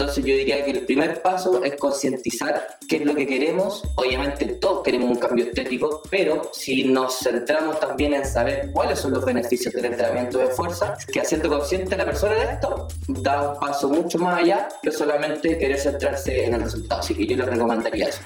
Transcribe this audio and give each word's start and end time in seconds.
Entonces 0.00 0.24
yo 0.24 0.32
diría 0.32 0.64
que 0.64 0.70
el 0.70 0.86
primer 0.86 1.20
paso 1.22 1.60
es 1.64 1.74
concientizar 1.74 2.68
qué 2.88 2.98
es 2.98 3.04
lo 3.04 3.16
que 3.16 3.26
queremos. 3.26 3.82
Obviamente 3.96 4.46
todos 4.46 4.84
queremos 4.84 5.10
un 5.10 5.16
cambio 5.16 5.46
estético, 5.46 6.02
pero 6.08 6.52
si 6.52 6.84
nos 6.84 7.18
centramos 7.18 7.80
también 7.80 8.14
en 8.14 8.24
saber 8.24 8.70
cuáles 8.72 9.00
son 9.00 9.10
los 9.12 9.24
beneficios 9.24 9.74
del 9.74 9.86
entrenamiento 9.86 10.38
de 10.38 10.46
fuerza, 10.50 10.96
que 11.12 11.20
haciendo 11.20 11.48
consciente 11.48 11.96
la 11.96 12.04
persona 12.04 12.34
de 12.34 12.44
esto, 12.44 12.86
da 13.08 13.54
un 13.54 13.58
paso 13.58 13.88
mucho 13.88 14.18
más 14.20 14.40
allá 14.40 14.68
que 14.80 14.92
solamente 14.92 15.58
querer 15.58 15.80
centrarse 15.80 16.44
en 16.44 16.54
el 16.54 16.62
resultado. 16.62 17.00
Así 17.00 17.16
que 17.16 17.26
yo 17.26 17.36
le 17.36 17.46
recomendaría 17.46 18.06
eso. 18.06 18.20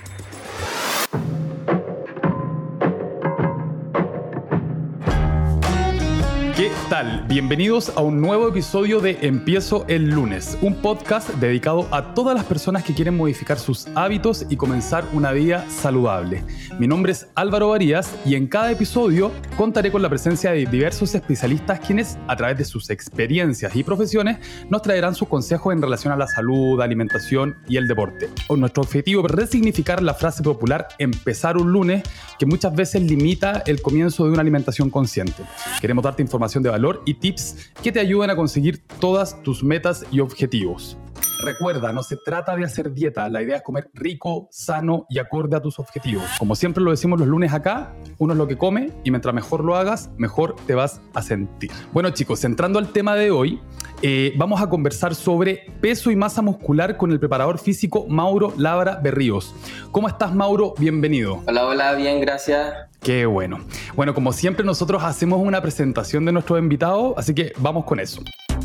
Bienvenidos 7.03 7.93
a 7.97 8.01
un 8.01 8.21
nuevo 8.21 8.47
episodio 8.47 9.01
de 9.01 9.19
Empiezo 9.23 9.85
el 9.89 10.11
lunes, 10.11 10.57
un 10.63 10.77
podcast 10.77 11.31
dedicado 11.35 11.89
a 11.91 12.15
todas 12.15 12.37
las 12.37 12.45
personas 12.45 12.85
que 12.85 12.95
quieren 12.95 13.17
modificar 13.17 13.59
sus 13.59 13.89
hábitos 13.97 14.47
y 14.49 14.57
comenzar 14.57 15.05
una 15.13 15.33
vida 15.33 15.69
saludable. 15.69 16.45
Mi 16.79 16.87
nombre 16.87 17.11
es 17.11 17.27
Álvaro 17.35 17.71
Varías 17.71 18.15
y 18.25 18.37
en 18.37 18.47
cada 18.47 18.71
episodio 18.71 19.33
contaré 19.57 19.91
con 19.91 20.01
la 20.01 20.09
presencia 20.09 20.53
de 20.53 20.67
diversos 20.67 21.15
especialistas 21.17 21.81
quienes, 21.81 22.19
a 22.29 22.37
través 22.37 22.59
de 22.59 22.65
sus 22.65 22.89
experiencias 22.91 23.75
y 23.75 23.83
profesiones, 23.83 24.39
nos 24.71 24.83
traerán 24.83 25.17
sus 25.17 25.27
consejos 25.27 25.73
en 25.73 25.83
relación 25.83 26.13
a 26.13 26.17
la 26.17 26.29
salud, 26.29 26.81
alimentación 26.81 27.57
y 27.69 27.79
el 27.79 27.89
deporte. 27.89 28.29
Nuestro 28.49 28.85
objetivo 28.85 29.27
es 29.27 29.33
resignificar 29.33 30.03
la 30.03 30.15
frase 30.15 30.43
popular 30.43 30.87
empezar 30.99 31.57
un 31.57 31.73
lunes 31.73 32.05
que 32.39 32.47
muchas 32.47 32.75
veces 32.75 33.03
limita 33.03 33.63
el 33.67 33.83
comienzo 33.83 34.25
de 34.25 34.31
una 34.31 34.41
alimentación 34.41 34.89
consciente. 34.89 35.43
Queremos 35.81 36.05
darte 36.05 36.23
información 36.23 36.63
de 36.63 36.71
valor 36.71 36.92
y 37.05 37.15
tips 37.15 37.73
que 37.83 37.93
te 37.93 38.01
ayuden 38.01 38.31
a 38.31 38.37
conseguir 38.37 38.83
todas 39.01 39.43
tus 39.43 39.63
metas 39.63 40.05
y 40.11 40.21
objetivos. 40.21 40.97
Recuerda, 41.43 41.93
no 41.93 42.05
se 42.05 42.17
trata 42.17 42.55
de 42.55 42.65
hacer 42.65 42.93
dieta, 42.93 43.29
la 43.29 43.43
idea 43.43 43.57
es 43.57 43.63
comer 43.63 43.91
rico, 43.95 44.49
sano 44.53 45.07
y 45.11 45.19
acorde 45.19 45.57
a 45.57 45.61
tus 45.61 45.79
objetivos. 45.81 46.25
Como 46.39 46.55
siempre 46.55 46.83
lo 46.85 46.93
decimos 46.93 47.19
los 47.19 47.27
lunes 47.27 47.53
acá, 47.53 47.95
uno 48.19 48.33
es 48.33 48.39
lo 48.39 48.47
que 48.47 48.57
come 48.57 48.93
y 49.03 49.11
mientras 49.11 49.35
mejor 49.35 49.65
lo 49.65 49.75
hagas, 49.75 50.11
mejor 50.17 50.55
te 50.67 50.75
vas 50.77 51.01
a 51.15 51.23
sentir. 51.23 51.73
Bueno 51.93 52.11
chicos, 52.11 52.45
entrando 52.45 52.79
al 52.79 52.93
tema 52.93 53.17
de 53.17 53.33
hoy, 53.33 53.61
eh, 54.03 54.33
vamos 54.37 54.63
a 54.63 54.69
conversar 54.69 55.17
sobre 55.17 55.67
peso 55.81 56.13
y 56.13 56.17
masa 56.17 56.43
muscular 56.43 56.97
con 56.97 57.11
el 57.11 57.19
preparador 57.19 57.59
físico 57.59 58.07
Mauro 58.09 58.55
Labra 58.57 59.01
Berríos. 59.03 59.53
¿Cómo 59.91 60.09
estás 60.09 60.33
Mauro? 60.33 60.75
Bienvenido. 60.79 61.43
Hola, 61.47 61.67
hola, 61.67 61.95
bien, 61.95 62.21
gracias. 62.21 62.92
Qué 63.03 63.27
bueno. 63.27 63.59
Bueno, 63.97 64.15
como 64.15 64.33
siempre 64.33 64.65
nosotros 64.65 65.03
hacemos 65.03 65.41
una 65.43 65.61
presentación 65.61 66.25
de 66.25 66.31
nuestro 66.31 66.57
invitado, 66.57 67.19
así 67.19 67.35
que 67.35 67.53
vamos 67.59 67.85
con 67.85 67.99
eso. 67.99 68.23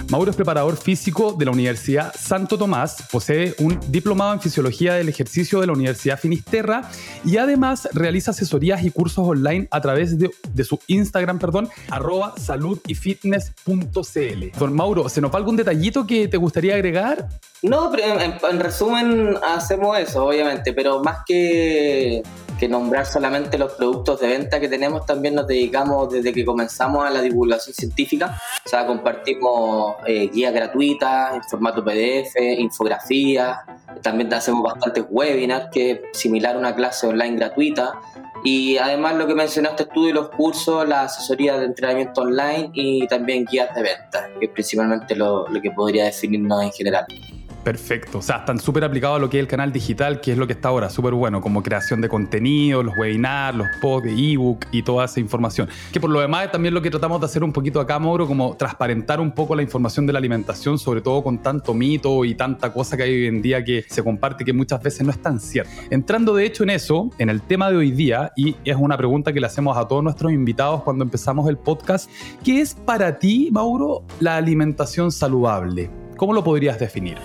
Mauro 0.09 0.29
es 0.29 0.37
preparador 0.37 0.77
físico 0.77 1.33
de 1.33 1.45
la 1.45 1.51
Universidad 1.51 2.13
Santo 2.15 2.55
Tomás, 2.55 3.07
posee 3.11 3.55
un 3.57 3.79
diplomado 3.89 4.33
en 4.33 4.39
Fisiología 4.39 4.93
del 4.93 5.09
Ejercicio 5.09 5.59
de 5.59 5.67
la 5.67 5.73
Universidad 5.73 6.19
Finisterra 6.19 6.83
y 7.25 7.37
además 7.37 7.89
realiza 7.93 8.31
asesorías 8.31 8.83
y 8.83 8.91
cursos 8.91 9.27
online 9.27 9.67
a 9.71 9.81
través 9.81 10.19
de, 10.19 10.29
su 10.63 10.79
Instagram, 10.85 11.39
perdón, 11.39 11.69
arroba 11.89 12.35
saludyfitness.cl. 12.37 14.59
Don 14.59 14.73
Mauro, 14.73 15.09
¿se 15.09 15.19
nos 15.19 15.33
va 15.33 15.37
algún 15.37 15.57
detallito 15.57 16.05
que 16.05 16.27
te 16.27 16.37
gustaría 16.37 16.75
agregar? 16.75 17.27
No, 17.63 17.89
pero 17.91 18.21
en 18.21 18.59
resumen 18.59 19.35
hacemos 19.43 19.97
eso, 19.97 20.27
obviamente, 20.27 20.73
pero 20.73 21.01
más 21.01 21.21
que 21.25 22.21
que 22.57 22.67
nombrar 22.67 23.05
solamente 23.05 23.57
los 23.57 23.73
productos 23.73 24.19
de 24.19 24.27
venta 24.27 24.59
que 24.59 24.67
tenemos, 24.67 25.05
también 25.05 25.35
nos 25.35 25.47
dedicamos 25.47 26.11
desde 26.11 26.33
que 26.33 26.43
comenzamos 26.43 27.05
a 27.05 27.09
la 27.09 27.21
divulgación 27.21 27.73
científica. 27.73 28.39
O 28.65 28.69
sea, 28.69 28.85
compartimos 28.85 29.95
eh, 30.05 30.29
guías 30.29 30.53
gratuitas 30.53 31.35
en 31.35 31.43
formato 31.43 31.83
PDF, 31.83 32.35
infografías, 32.57 33.59
también 34.01 34.33
hacemos 34.33 34.63
bastantes 34.63 35.05
webinars, 35.09 35.67
que 35.71 35.91
es 35.91 35.99
similar 36.13 36.55
a 36.55 36.59
una 36.59 36.75
clase 36.75 37.07
online 37.07 37.37
gratuita. 37.37 37.93
Y 38.43 38.77
además 38.77 39.15
lo 39.15 39.27
que 39.27 39.35
mencionaste 39.35 39.85
tú 39.85 40.05
de 40.05 40.13
los 40.13 40.29
cursos, 40.29 40.87
la 40.87 41.03
asesoría 41.03 41.57
de 41.57 41.65
entrenamiento 41.65 42.21
online 42.21 42.69
y 42.73 43.07
también 43.07 43.45
guías 43.45 43.73
de 43.75 43.81
venta, 43.81 44.29
que 44.39 44.45
es 44.45 44.51
principalmente 44.51 45.15
lo, 45.15 45.47
lo 45.47 45.61
que 45.61 45.71
podría 45.71 46.05
definirnos 46.05 46.63
en 46.63 46.71
general. 46.71 47.05
Perfecto. 47.63 48.19
O 48.19 48.21
sea, 48.21 48.37
están 48.37 48.59
súper 48.59 48.85
aplicados 48.85 49.17
a 49.17 49.19
lo 49.19 49.29
que 49.29 49.37
es 49.37 49.41
el 49.41 49.47
canal 49.47 49.73
digital, 49.73 50.21
que 50.21 50.31
es 50.31 50.37
lo 50.37 50.47
que 50.47 50.53
está 50.53 50.69
ahora, 50.69 50.89
súper 50.89 51.13
bueno, 51.13 51.41
como 51.41 51.61
creación 51.61 51.99
de 51.99 52.07
contenido, 52.07 52.81
los 52.81 52.97
webinars, 52.97 53.57
los 53.57 53.67
posts 53.81 54.09
de 54.09 54.33
ebook 54.33 54.65
y 54.71 54.83
toda 54.83 55.05
esa 55.05 55.19
información. 55.19 55.67
Que 55.91 55.99
por 55.99 56.09
lo 56.09 56.21
demás 56.21 56.49
también 56.49 56.73
lo 56.73 56.81
que 56.81 56.89
tratamos 56.89 57.19
de 57.19 57.25
hacer 57.25 57.43
un 57.43 57.51
poquito 57.51 57.81
acá, 57.81 57.99
Mauro, 57.99 58.25
como 58.25 58.55
transparentar 58.55 59.19
un 59.19 59.31
poco 59.31 59.53
la 59.53 59.63
información 59.63 60.05
de 60.05 60.13
la 60.13 60.19
alimentación, 60.19 60.79
sobre 60.79 61.01
todo 61.01 61.21
con 61.21 61.39
tanto 61.39 61.73
mito 61.73 62.23
y 62.23 62.35
tanta 62.35 62.71
cosa 62.71 62.95
que 62.95 63.03
hay 63.03 63.13
hoy 63.13 63.27
en 63.27 63.41
día 63.41 63.63
que 63.63 63.83
se 63.89 64.01
comparte 64.01 64.45
que 64.45 64.53
muchas 64.53 64.81
veces 64.81 65.05
no 65.05 65.11
es 65.11 65.21
tan 65.21 65.39
cierta. 65.39 65.71
Entrando 65.89 66.33
de 66.35 66.45
hecho 66.45 66.63
en 66.63 66.69
eso, 66.69 67.09
en 67.17 67.29
el 67.29 67.41
tema 67.41 67.69
de 67.69 67.77
hoy 67.77 67.91
día, 67.91 68.31
y 68.35 68.55
es 68.63 68.77
una 68.77 68.95
pregunta 68.95 69.33
que 69.33 69.41
le 69.41 69.47
hacemos 69.47 69.75
a 69.77 69.87
todos 69.87 70.03
nuestros 70.03 70.31
invitados 70.31 70.83
cuando 70.83 71.03
empezamos 71.03 71.49
el 71.49 71.57
podcast, 71.57 72.09
¿qué 72.43 72.61
es 72.61 72.73
para 72.73 73.19
ti, 73.19 73.49
Mauro, 73.51 74.03
la 74.21 74.37
alimentación 74.37 75.11
saludable? 75.11 76.06
¿Cómo 76.17 76.33
lo 76.33 76.43
podrías 76.43 76.79
definir? 76.79 77.17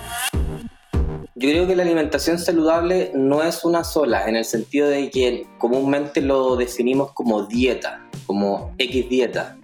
Yo 1.34 1.48
creo 1.48 1.66
que 1.66 1.74
la 1.74 1.82
alimentación 1.82 2.38
saludable 2.38 3.10
no 3.14 3.42
es 3.42 3.64
una 3.64 3.82
sola, 3.82 4.28
en 4.28 4.36
el 4.36 4.44
sentido 4.44 4.88
de 4.88 5.10
que 5.10 5.46
comúnmente 5.58 6.20
lo 6.20 6.56
definimos 6.56 7.12
como 7.12 7.46
dieta, 7.46 8.06
como 8.26 8.74
X 8.78 9.08
dieta. 9.08 9.56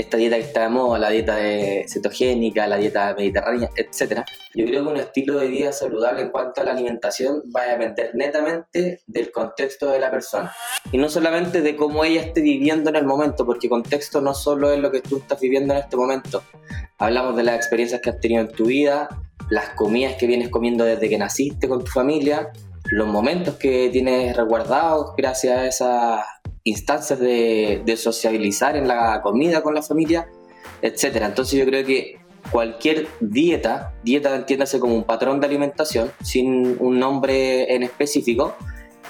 Esta 0.00 0.16
dieta 0.16 0.36
que 0.36 0.44
está 0.44 0.62
de 0.62 0.70
moda, 0.70 0.98
la 0.98 1.10
dieta 1.10 1.36
cetogénica, 1.86 2.66
la 2.66 2.78
dieta 2.78 3.14
mediterránea, 3.14 3.68
etc. 3.76 4.22
Yo 4.54 4.64
creo 4.64 4.82
que 4.82 4.90
un 4.92 4.96
estilo 4.96 5.38
de 5.38 5.48
vida 5.48 5.72
saludable 5.72 6.22
en 6.22 6.30
cuanto 6.30 6.62
a 6.62 6.64
la 6.64 6.72
alimentación 6.72 7.42
va 7.54 7.64
a 7.64 7.76
depender 7.76 8.14
netamente 8.14 9.02
del 9.06 9.30
contexto 9.30 9.90
de 9.90 9.98
la 9.98 10.10
persona. 10.10 10.54
Y 10.90 10.96
no 10.96 11.10
solamente 11.10 11.60
de 11.60 11.76
cómo 11.76 12.02
ella 12.02 12.22
esté 12.22 12.40
viviendo 12.40 12.88
en 12.88 12.96
el 12.96 13.04
momento, 13.04 13.44
porque 13.44 13.68
contexto 13.68 14.22
no 14.22 14.32
solo 14.32 14.72
es 14.72 14.78
lo 14.78 14.90
que 14.90 15.02
tú 15.02 15.18
estás 15.18 15.38
viviendo 15.38 15.74
en 15.74 15.80
este 15.80 15.98
momento. 15.98 16.42
Hablamos 16.96 17.36
de 17.36 17.42
las 17.42 17.56
experiencias 17.56 18.00
que 18.00 18.08
has 18.08 18.20
tenido 18.20 18.40
en 18.40 18.48
tu 18.48 18.64
vida, 18.64 19.06
las 19.50 19.68
comidas 19.74 20.14
que 20.14 20.26
vienes 20.26 20.48
comiendo 20.48 20.82
desde 20.82 21.10
que 21.10 21.18
naciste 21.18 21.68
con 21.68 21.84
tu 21.84 21.90
familia, 21.90 22.50
los 22.84 23.06
momentos 23.06 23.56
que 23.56 23.90
tienes 23.92 24.34
resguardados 24.34 25.14
gracias 25.14 25.58
a 25.58 25.66
esas 25.66 26.24
instancias 26.64 27.18
de, 27.18 27.94
sociabilizar 27.96 28.76
en 28.76 28.88
la 28.88 29.20
comida 29.22 29.62
con 29.62 29.74
la 29.74 29.82
familia, 29.82 30.28
etc. 30.82 31.22
Entonces 31.22 31.58
yo 31.58 31.64
creo 31.66 31.84
que 31.84 32.20
cualquier 32.50 33.08
dieta, 33.20 33.94
dieta 34.02 34.34
entiéndase 34.34 34.80
como 34.80 34.94
un 34.94 35.04
patrón 35.04 35.40
de 35.40 35.46
alimentación, 35.46 36.10
sin 36.22 36.76
un 36.80 36.98
nombre 36.98 37.74
en 37.74 37.82
específico, 37.82 38.56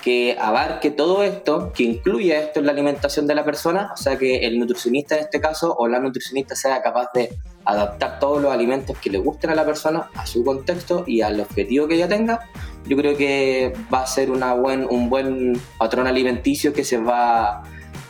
que 0.02 0.36
abarque 0.38 0.90
todo 0.90 1.22
esto, 1.22 1.72
que 1.72 1.84
incluya 1.84 2.40
esto 2.40 2.60
en 2.60 2.66
la 2.66 2.72
alimentación 2.72 3.26
de 3.26 3.34
la 3.34 3.44
persona, 3.44 3.90
o 3.92 3.96
sea 3.96 4.16
que 4.16 4.46
el 4.46 4.58
nutricionista 4.58 5.16
en 5.16 5.22
este 5.24 5.40
caso 5.40 5.74
o 5.76 5.88
la 5.88 6.00
nutricionista 6.00 6.54
sea 6.54 6.82
capaz 6.82 7.08
de 7.14 7.30
adaptar 7.64 8.18
todos 8.18 8.40
los 8.40 8.52
alimentos 8.52 8.96
que 8.98 9.10
le 9.10 9.18
gusten 9.18 9.50
a 9.50 9.54
la 9.54 9.64
persona, 9.64 10.10
a 10.14 10.26
su 10.26 10.44
contexto 10.44 11.04
y 11.06 11.20
al 11.20 11.40
objetivo 11.40 11.86
que 11.86 11.94
ella 11.94 12.08
tenga, 12.08 12.40
yo 12.86 12.96
creo 12.96 13.16
que 13.16 13.72
va 13.92 14.02
a 14.02 14.06
ser 14.06 14.30
una 14.30 14.54
buen, 14.54 14.86
un 14.90 15.10
buen 15.10 15.60
patrón 15.78 16.06
alimenticio 16.06 16.72
que 16.72 16.84
se 16.84 16.98
va 16.98 17.62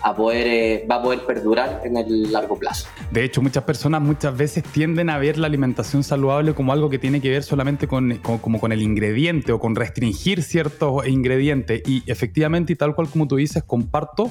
a 0.02 0.14
poder, 0.14 0.46
eh, 0.46 0.86
va 0.90 0.96
a 0.96 1.02
poder 1.02 1.20
perdurar 1.26 1.82
en 1.84 1.96
el 1.96 2.32
largo 2.32 2.58
plazo. 2.58 2.88
De 3.10 3.24
hecho, 3.24 3.42
muchas 3.42 3.64
personas 3.64 4.00
muchas 4.00 4.36
veces 4.36 4.64
tienden 4.64 5.10
a 5.10 5.18
ver 5.18 5.38
la 5.38 5.46
alimentación 5.46 6.02
saludable 6.02 6.54
como 6.54 6.72
algo 6.72 6.90
que 6.90 6.98
tiene 6.98 7.20
que 7.20 7.30
ver 7.30 7.42
solamente 7.42 7.86
con, 7.86 8.18
como 8.18 8.60
con 8.60 8.72
el 8.72 8.82
ingrediente 8.82 9.52
o 9.52 9.58
con 9.58 9.76
restringir 9.76 10.42
ciertos 10.42 11.06
ingredientes. 11.06 11.82
Y 11.86 12.02
efectivamente, 12.06 12.74
tal 12.76 12.94
cual 12.94 13.08
como 13.08 13.26
tú 13.28 13.36
dices, 13.36 13.62
comparto, 13.62 14.30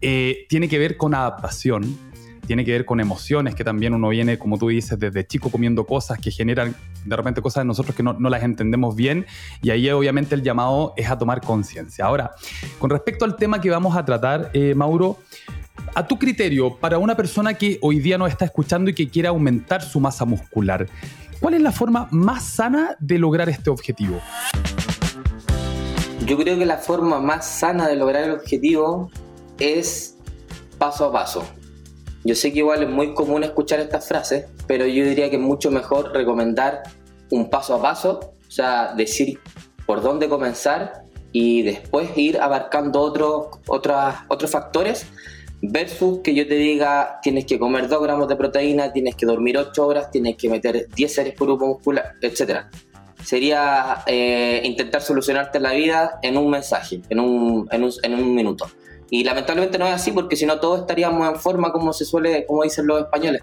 eh, 0.00 0.46
tiene 0.48 0.68
que 0.68 0.78
ver 0.78 0.96
con 0.96 1.14
adaptación 1.14 1.98
tiene 2.48 2.64
que 2.64 2.72
ver 2.72 2.86
con 2.86 2.98
emociones, 2.98 3.54
que 3.54 3.62
también 3.62 3.92
uno 3.92 4.08
viene, 4.08 4.38
como 4.38 4.56
tú 4.56 4.68
dices, 4.68 4.98
desde 4.98 5.26
chico 5.26 5.50
comiendo 5.50 5.84
cosas 5.84 6.18
que 6.18 6.30
generan 6.30 6.74
de 7.04 7.14
repente 7.14 7.42
cosas 7.42 7.60
de 7.60 7.66
nosotros 7.66 7.94
que 7.94 8.02
no, 8.02 8.14
las 8.18 8.42
entendemos 8.42 8.96
bien 8.96 9.26
y 9.62 9.68
ahí 9.68 9.88
obviamente 9.90 10.34
el 10.34 10.42
llamado 10.42 10.94
es 10.96 11.10
a 11.10 11.18
tomar 11.18 11.42
conciencia. 11.42 12.06
Ahora, 12.06 12.32
con 12.78 12.88
respecto 12.88 13.26
al 13.26 13.36
tema 13.36 13.60
que 13.60 13.68
vamos 13.68 13.94
a 13.98 14.04
tratar, 14.04 14.50
eh, 14.54 14.74
Mauro, 14.74 15.18
a 15.94 16.06
tu 16.06 16.18
criterio, 16.18 16.74
para 16.74 16.96
una 16.96 17.14
persona 17.14 17.52
que 17.52 17.78
hoy 17.82 17.98
día 17.98 18.16
nos 18.16 18.30
está 18.30 18.46
escuchando 18.46 18.88
y 18.88 18.94
que 18.94 19.10
quiere 19.10 19.28
aumentar 19.28 19.82
su 19.82 20.00
masa 20.00 20.24
muscular, 20.24 20.88
¿cuál 21.40 21.52
es 21.52 21.60
la 21.60 21.70
forma 21.70 22.08
más 22.10 22.44
sana 22.44 22.96
de 22.98 23.18
lograr 23.18 23.50
este 23.50 23.68
objetivo? 23.68 24.22
Yo 26.24 26.38
creo 26.38 26.58
que 26.58 26.64
la 26.64 26.78
forma 26.78 27.20
más 27.20 27.46
sana 27.46 27.86
de 27.86 27.96
lograr 27.96 28.24
el 28.24 28.30
objetivo 28.30 29.10
es 29.58 30.16
paso 30.78 31.04
a 31.04 31.12
paso. 31.12 31.57
Yo 32.24 32.34
sé 32.34 32.52
que 32.52 32.58
igual 32.58 32.82
es 32.82 32.88
muy 32.88 33.14
común 33.14 33.44
escuchar 33.44 33.80
estas 33.80 34.06
frases, 34.06 34.46
pero 34.66 34.86
yo 34.86 35.04
diría 35.04 35.30
que 35.30 35.36
es 35.36 35.42
mucho 35.42 35.70
mejor 35.70 36.12
recomendar 36.12 36.82
un 37.30 37.48
paso 37.48 37.74
a 37.74 37.82
paso, 37.82 38.34
o 38.46 38.50
sea, 38.50 38.94
decir 38.94 39.38
por 39.86 40.02
dónde 40.02 40.28
comenzar 40.28 41.04
y 41.32 41.62
después 41.62 42.10
ir 42.16 42.40
abarcando 42.40 43.00
otros, 43.00 43.58
otros 43.66 44.50
factores 44.50 45.06
versus 45.60 46.20
que 46.22 46.34
yo 46.34 46.46
te 46.46 46.54
diga 46.54 47.18
tienes 47.22 47.44
que 47.44 47.58
comer 47.58 47.88
2 47.88 48.02
gramos 48.02 48.28
de 48.28 48.36
proteína, 48.36 48.92
tienes 48.92 49.14
que 49.16 49.26
dormir 49.26 49.58
8 49.58 49.86
horas, 49.86 50.10
tienes 50.10 50.36
que 50.36 50.48
meter 50.48 50.88
10 50.94 51.12
series 51.12 51.34
por 51.34 51.48
grupo 51.48 51.66
muscular, 51.66 52.14
etc. 52.22 52.66
sería 53.24 54.02
eh, 54.06 54.60
intentar 54.64 55.02
solucionarte 55.02 55.60
la 55.60 55.72
vida 55.72 56.18
en 56.22 56.36
un 56.36 56.50
mensaje, 56.50 57.00
en 57.08 57.20
un, 57.20 57.68
en 57.70 57.84
un, 57.84 57.92
en 58.02 58.14
un 58.14 58.34
minuto. 58.34 58.66
Y 59.10 59.24
lamentablemente 59.24 59.78
no 59.78 59.86
es 59.86 59.94
así 59.94 60.12
porque 60.12 60.36
si 60.36 60.46
no 60.46 60.60
todos 60.60 60.80
estaríamos 60.80 61.28
en 61.28 61.36
forma 61.36 61.72
como 61.72 61.92
se 61.92 62.04
suele, 62.04 62.44
como 62.46 62.62
dicen 62.62 62.86
los 62.86 63.00
españoles. 63.00 63.42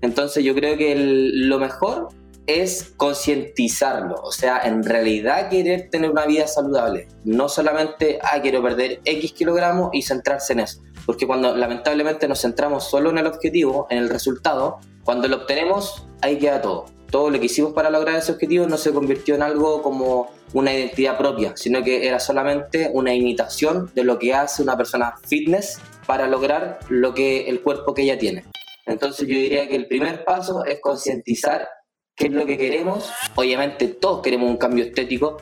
Entonces 0.00 0.44
yo 0.44 0.54
creo 0.54 0.76
que 0.76 0.94
lo 0.96 1.58
mejor 1.58 2.08
es 2.48 2.94
concientizarlo, 2.96 4.14
o 4.22 4.32
sea, 4.32 4.62
en 4.64 4.82
realidad 4.82 5.50
querer 5.50 5.90
tener 5.90 6.10
una 6.10 6.24
vida 6.24 6.46
saludable, 6.46 7.06
no 7.24 7.46
solamente, 7.46 8.18
ah, 8.22 8.40
quiero 8.40 8.62
perder 8.62 9.00
X 9.04 9.32
kilogramos 9.32 9.90
y 9.92 10.00
centrarse 10.00 10.54
en 10.54 10.60
eso, 10.60 10.80
porque 11.04 11.26
cuando 11.26 11.54
lamentablemente 11.54 12.26
nos 12.26 12.40
centramos 12.40 12.84
solo 12.84 13.10
en 13.10 13.18
el 13.18 13.26
objetivo, 13.26 13.86
en 13.90 13.98
el 13.98 14.08
resultado, 14.08 14.78
cuando 15.04 15.28
lo 15.28 15.36
obtenemos, 15.36 16.06
ahí 16.22 16.38
queda 16.38 16.62
todo. 16.62 16.86
Todo 17.10 17.30
lo 17.30 17.38
que 17.38 17.46
hicimos 17.46 17.72
para 17.72 17.90
lograr 17.90 18.16
ese 18.16 18.32
objetivo 18.32 18.66
no 18.66 18.78
se 18.78 18.92
convirtió 18.92 19.34
en 19.34 19.42
algo 19.42 19.82
como 19.82 20.30
una 20.52 20.72
identidad 20.72 21.18
propia, 21.18 21.56
sino 21.56 21.82
que 21.82 22.06
era 22.06 22.18
solamente 22.20 22.90
una 22.92 23.14
imitación 23.14 23.90
de 23.94 24.04
lo 24.04 24.18
que 24.18 24.34
hace 24.34 24.62
una 24.62 24.76
persona 24.76 25.14
fitness 25.26 25.80
para 26.06 26.26
lograr 26.26 26.78
lo 26.88 27.12
que 27.14 27.48
el 27.48 27.60
cuerpo 27.60 27.92
que 27.94 28.02
ella 28.02 28.18
tiene. 28.18 28.44
Entonces 28.86 29.28
yo 29.28 29.34
diría 29.34 29.68
que 29.68 29.76
el 29.76 29.86
primer 29.86 30.24
paso 30.24 30.64
es 30.64 30.80
concientizar 30.80 31.68
qué 32.16 32.26
es 32.28 32.32
lo 32.32 32.46
que 32.46 32.56
queremos. 32.56 33.10
Obviamente 33.34 33.88
todos 33.88 34.22
queremos 34.22 34.48
un 34.48 34.56
cambio 34.56 34.84
estético, 34.84 35.36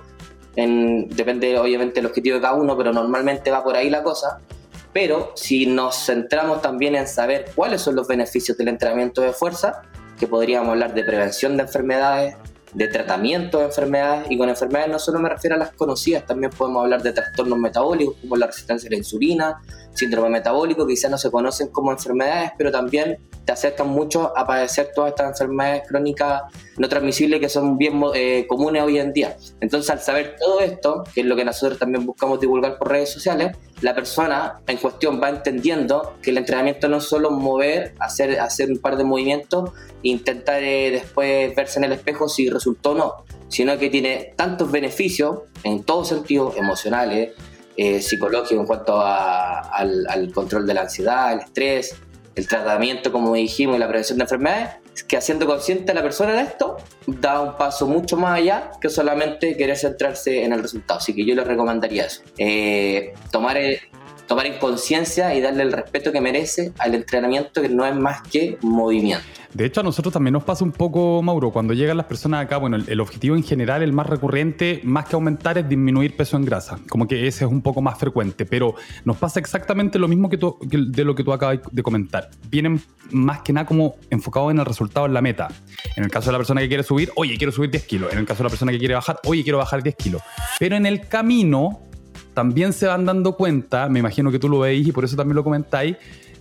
depende 0.56 1.58
obviamente 1.58 1.96
del 1.96 2.06
objetivo 2.06 2.36
de 2.36 2.42
cada 2.42 2.54
uno, 2.54 2.76
pero 2.76 2.92
normalmente 2.92 3.50
va 3.50 3.62
por 3.62 3.76
ahí 3.76 3.88
la 3.88 4.02
cosa. 4.02 4.40
Pero 4.92 5.32
si 5.36 5.66
nos 5.66 6.06
centramos 6.06 6.62
también 6.62 6.96
en 6.96 7.06
saber 7.06 7.52
cuáles 7.54 7.82
son 7.82 7.94
los 7.94 8.08
beneficios 8.08 8.56
del 8.56 8.68
entrenamiento 8.68 9.20
de 9.20 9.32
fuerza, 9.32 9.82
que 10.18 10.26
podríamos 10.26 10.70
hablar 10.70 10.94
de 10.94 11.04
prevención 11.04 11.56
de 11.56 11.64
enfermedades, 11.64 12.36
de 12.74 12.88
tratamiento 12.88 13.58
de 13.58 13.66
enfermedades, 13.66 14.26
y 14.30 14.36
con 14.36 14.48
enfermedades 14.48 14.90
no 14.90 14.98
solo 14.98 15.18
me 15.18 15.28
refiero 15.28 15.56
a 15.56 15.58
las 15.58 15.72
conocidas, 15.72 16.26
también 16.26 16.50
podemos 16.50 16.82
hablar 16.82 17.02
de 17.02 17.12
trastornos 17.12 17.58
metabólicos 17.58 18.16
como 18.20 18.36
la 18.36 18.46
resistencia 18.46 18.88
a 18.88 18.90
la 18.90 18.96
insulina, 18.96 19.62
síndrome 19.96 20.28
metabólico, 20.28 20.86
quizás 20.86 21.10
no 21.10 21.18
se 21.18 21.30
conocen 21.30 21.68
como 21.68 21.90
enfermedades, 21.90 22.52
pero 22.56 22.70
también 22.70 23.18
te 23.44 23.52
acercan 23.52 23.88
mucho 23.88 24.36
a 24.36 24.46
padecer 24.46 24.90
todas 24.94 25.10
estas 25.10 25.28
enfermedades 25.28 25.82
crónicas 25.88 26.42
no 26.78 26.88
transmisibles 26.88 27.40
que 27.40 27.48
son 27.48 27.78
bien 27.78 28.02
eh, 28.14 28.44
comunes 28.48 28.82
hoy 28.82 28.98
en 28.98 29.12
día. 29.12 29.36
Entonces, 29.60 29.88
al 29.90 30.00
saber 30.00 30.36
todo 30.38 30.60
esto, 30.60 31.04
que 31.14 31.20
es 31.20 31.26
lo 31.26 31.36
que 31.36 31.44
nosotros 31.44 31.78
también 31.78 32.04
buscamos 32.04 32.40
divulgar 32.40 32.76
por 32.76 32.90
redes 32.90 33.10
sociales, 33.10 33.56
la 33.80 33.94
persona 33.94 34.60
en 34.66 34.76
cuestión 34.78 35.20
va 35.22 35.28
entendiendo 35.28 36.16
que 36.20 36.30
el 36.30 36.38
entrenamiento 36.38 36.88
no 36.88 36.98
es 36.98 37.04
solo 37.04 37.30
mover, 37.30 37.94
hacer, 38.00 38.40
hacer 38.40 38.70
un 38.70 38.78
par 38.78 38.96
de 38.96 39.04
movimientos 39.04 39.70
e 40.02 40.08
intentar 40.08 40.62
eh, 40.62 40.90
después 40.90 41.54
verse 41.54 41.78
en 41.78 41.84
el 41.84 41.92
espejo 41.92 42.28
si 42.28 42.50
resultó 42.50 42.90
o 42.90 42.94
no, 42.94 43.14
sino 43.48 43.78
que 43.78 43.88
tiene 43.88 44.34
tantos 44.36 44.70
beneficios 44.70 45.40
en 45.62 45.84
todos 45.84 46.08
sentidos, 46.08 46.56
emocionales, 46.56 47.32
eh, 47.76 48.00
psicológicos 48.00 48.60
en 48.60 48.66
cuanto 48.66 49.00
al, 49.00 50.06
al 50.08 50.32
control 50.32 50.66
de 50.66 50.74
la 50.74 50.82
ansiedad, 50.82 51.32
el 51.32 51.40
estrés, 51.40 51.96
el 52.34 52.46
tratamiento, 52.46 53.10
como 53.10 53.34
dijimos, 53.34 53.76
y 53.76 53.78
la 53.78 53.88
prevención 53.88 54.18
de 54.18 54.24
enfermedades, 54.24 54.76
que 55.08 55.16
haciendo 55.16 55.46
consciente 55.46 55.92
a 55.92 55.94
la 55.94 56.02
persona 56.02 56.32
de 56.34 56.42
esto, 56.42 56.76
da 57.06 57.40
un 57.40 57.56
paso 57.56 57.86
mucho 57.86 58.16
más 58.16 58.38
allá 58.38 58.70
que 58.80 58.88
solamente 58.88 59.56
querer 59.56 59.76
centrarse 59.76 60.44
en 60.44 60.52
el 60.52 60.62
resultado. 60.62 60.98
Así 60.98 61.14
que 61.14 61.24
yo 61.24 61.34
les 61.34 61.46
recomendaría 61.46 62.06
eso. 62.06 62.22
Eh, 62.38 63.14
tomar, 63.30 63.56
tomar 64.26 64.46
en 64.46 64.58
conciencia 64.58 65.34
y 65.34 65.40
darle 65.40 65.62
el 65.62 65.72
respeto 65.72 66.12
que 66.12 66.20
merece 66.20 66.72
al 66.78 66.94
entrenamiento, 66.94 67.62
que 67.62 67.68
no 67.68 67.86
es 67.86 67.94
más 67.94 68.22
que 68.22 68.58
movimiento. 68.62 69.24
De 69.56 69.64
hecho, 69.64 69.80
a 69.80 69.82
nosotros 69.82 70.12
también 70.12 70.34
nos 70.34 70.44
pasa 70.44 70.64
un 70.64 70.72
poco, 70.72 71.22
Mauro, 71.22 71.50
cuando 71.50 71.72
llegan 71.72 71.96
las 71.96 72.04
personas 72.04 72.44
acá, 72.44 72.58
bueno, 72.58 72.76
el, 72.76 73.00
objetivo 73.00 73.36
en 73.36 73.42
general, 73.42 73.82
el 73.82 73.90
más 73.90 74.06
recurrente, 74.06 74.82
más 74.84 75.06
que 75.06 75.14
aumentar, 75.14 75.56
es 75.56 75.66
disminuir 75.66 76.14
peso 76.14 76.36
en 76.36 76.44
grasa. 76.44 76.78
Como 76.90 77.08
que 77.08 77.26
ese 77.26 77.46
es 77.46 77.50
un 77.50 77.62
poco 77.62 77.80
más 77.80 77.98
frecuente, 77.98 78.44
pero 78.44 78.74
nos 79.06 79.16
pasa 79.16 79.40
exactamente 79.40 79.98
lo 79.98 80.08
mismo 80.08 80.28
que, 80.28 80.36
de 80.36 81.04
lo 81.04 81.14
que 81.14 81.24
tú 81.24 81.32
acabas 81.32 81.60
de 81.70 81.82
comentar. 81.82 82.28
Vienen 82.50 82.82
más 83.12 83.40
que 83.40 83.54
nada 83.54 83.66
como 83.66 83.96
enfocados 84.10 84.50
en 84.50 84.58
el 84.58 84.66
resultado, 84.66 85.06
en 85.06 85.14
la 85.14 85.22
meta. 85.22 85.48
En 85.96 86.04
el 86.04 86.10
caso 86.10 86.26
de 86.26 86.32
la 86.32 86.38
persona 86.38 86.60
que 86.60 86.68
quiere 86.68 86.82
subir, 86.82 87.10
oye, 87.16 87.38
quiero 87.38 87.50
subir 87.50 87.70
10 87.70 87.86
kilos. 87.86 88.12
En 88.12 88.18
el 88.18 88.26
caso 88.26 88.38
de 88.38 88.44
la 88.44 88.50
persona 88.50 88.72
que 88.72 88.78
quiere 88.78 88.92
bajar, 88.92 89.20
oye, 89.24 89.42
quiero 89.42 89.56
bajar 89.56 89.82
10 89.82 89.96
kilos. 89.96 90.20
Pero 90.58 90.76
en 90.76 90.84
el 90.84 91.08
camino 91.08 91.85
también 92.36 92.74
se 92.74 92.86
van 92.86 93.06
dando 93.06 93.34
cuenta, 93.34 93.88
me 93.88 94.00
imagino 94.00 94.30
que 94.30 94.38
tú 94.38 94.46
lo 94.50 94.58
veis 94.58 94.86
y 94.86 94.92
por 94.92 95.06
eso 95.06 95.16
también 95.16 95.36
lo 95.36 95.42
comentáis, 95.42 95.96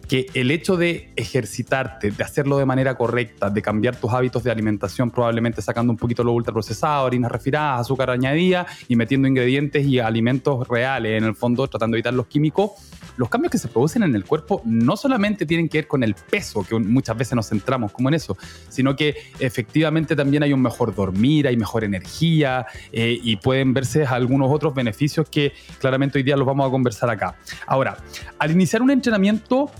que 0.07 0.27
el 0.33 0.51
hecho 0.51 0.77
de 0.77 1.11
ejercitarte, 1.15 2.11
de 2.11 2.23
hacerlo 2.23 2.57
de 2.57 2.65
manera 2.65 2.95
correcta, 2.95 3.49
de 3.49 3.61
cambiar 3.61 3.95
tus 3.95 4.11
hábitos 4.11 4.43
de 4.43 4.51
alimentación, 4.51 5.11
probablemente 5.11 5.61
sacando 5.61 5.91
un 5.91 5.97
poquito 5.97 6.23
lo 6.23 6.33
ultraprocesado, 6.33 7.07
harinas 7.07 7.31
refinadas, 7.31 7.81
azúcar 7.81 8.09
añadida 8.09 8.65
y 8.87 8.95
metiendo 8.95 9.27
ingredientes 9.27 9.85
y 9.85 9.99
alimentos 9.99 10.67
reales 10.67 11.17
en 11.17 11.23
el 11.23 11.35
fondo, 11.35 11.67
tratando 11.67 11.95
de 11.95 11.99
evitar 11.99 12.13
los 12.13 12.27
químicos, 12.27 12.71
los 13.17 13.29
cambios 13.29 13.51
que 13.51 13.57
se 13.57 13.67
producen 13.67 14.03
en 14.03 14.15
el 14.15 14.25
cuerpo 14.25 14.61
no 14.65 14.97
solamente 14.97 15.45
tienen 15.45 15.69
que 15.69 15.79
ver 15.79 15.87
con 15.87 16.03
el 16.03 16.15
peso, 16.15 16.65
que 16.67 16.77
muchas 16.77 17.17
veces 17.17 17.35
nos 17.35 17.49
centramos 17.49 17.91
como 17.91 18.09
en 18.09 18.15
eso, 18.15 18.37
sino 18.69 18.95
que 18.95 19.15
efectivamente 19.39 20.15
también 20.15 20.43
hay 20.43 20.53
un 20.53 20.61
mejor 20.61 20.93
dormir, 20.93 21.47
hay 21.47 21.57
mejor 21.57 21.83
energía 21.83 22.65
eh, 22.91 23.17
y 23.21 23.37
pueden 23.37 23.73
verse 23.73 24.05
algunos 24.05 24.51
otros 24.51 24.73
beneficios 24.73 25.29
que 25.29 25.53
claramente 25.79 26.17
hoy 26.17 26.23
día 26.23 26.35
los 26.35 26.45
vamos 26.45 26.67
a 26.67 26.71
conversar 26.71 27.09
acá. 27.09 27.37
Ahora, 27.67 27.97
al 28.39 28.51
iniciar 28.51 28.81
un 28.81 28.91
entrenamiento, 28.91 29.71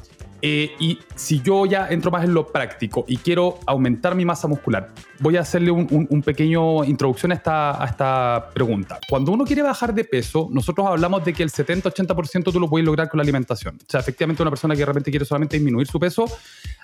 eh, 0.48 0.76
y 0.80 1.00
si 1.16 1.42
yo 1.42 1.66
ya 1.66 1.88
entro 1.90 2.12
más 2.12 2.24
en 2.24 2.36
lo 2.36 2.46
práctico 2.46 3.04
y 3.08 3.18
quiero 3.18 3.58
aumentar 3.66 4.14
mi 4.14 4.26
masa 4.26 4.48
muscular, 4.48 4.94
voy 5.20 5.38
a 5.38 5.42
hacerle 5.42 5.72
un, 5.72 6.22
pequeño 6.24 6.84
introducción 6.84 7.32
a 7.32 7.36
esta, 7.36 7.72
a 7.72 8.50
pregunta. 8.52 9.00
Cuando 9.10 9.32
uno 9.32 9.44
quiere 9.44 9.64
bajar 9.64 9.92
de 9.96 10.04
peso, 10.04 10.48
nosotros 10.52 10.86
hablamos 10.86 11.26
de 11.26 11.34
que 11.34 11.42
el 11.42 11.50
70-80% 11.50 12.52
tú 12.54 12.60
lo 12.60 12.70
puedes 12.70 12.86
lograr 12.86 13.10
con 13.10 13.18
la 13.18 13.24
alimentación. 13.24 13.78
O 13.78 13.90
sea, 13.90 14.02
efectivamente 14.02 14.44
una 14.44 14.52
persona 14.52 14.76
que 14.76 14.82
de 14.82 14.86
repente 14.86 15.10
quiere 15.10 15.26
solamente 15.26 15.58
disminuir 15.58 15.88
su 15.88 16.00
peso, 16.00 16.26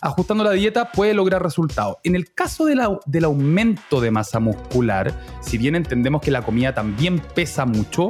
ajustando 0.01 0.43
la 0.43 0.53
dieta 0.53 0.91
puede 0.91 1.13
lograr 1.13 1.43
resultados. 1.43 1.97
En 2.03 2.15
el 2.15 2.33
caso 2.33 2.65
del 2.65 3.23
aumento 3.23 4.01
de 4.01 4.09
masa 4.09 4.39
muscular, 4.39 5.13
si 5.41 5.59
bien 5.59 5.75
entendemos 5.75 6.23
que 6.23 6.31
la 6.31 6.41
comida 6.41 6.73
también 6.73 7.19
pesa 7.35 7.67
mucho, 7.67 8.09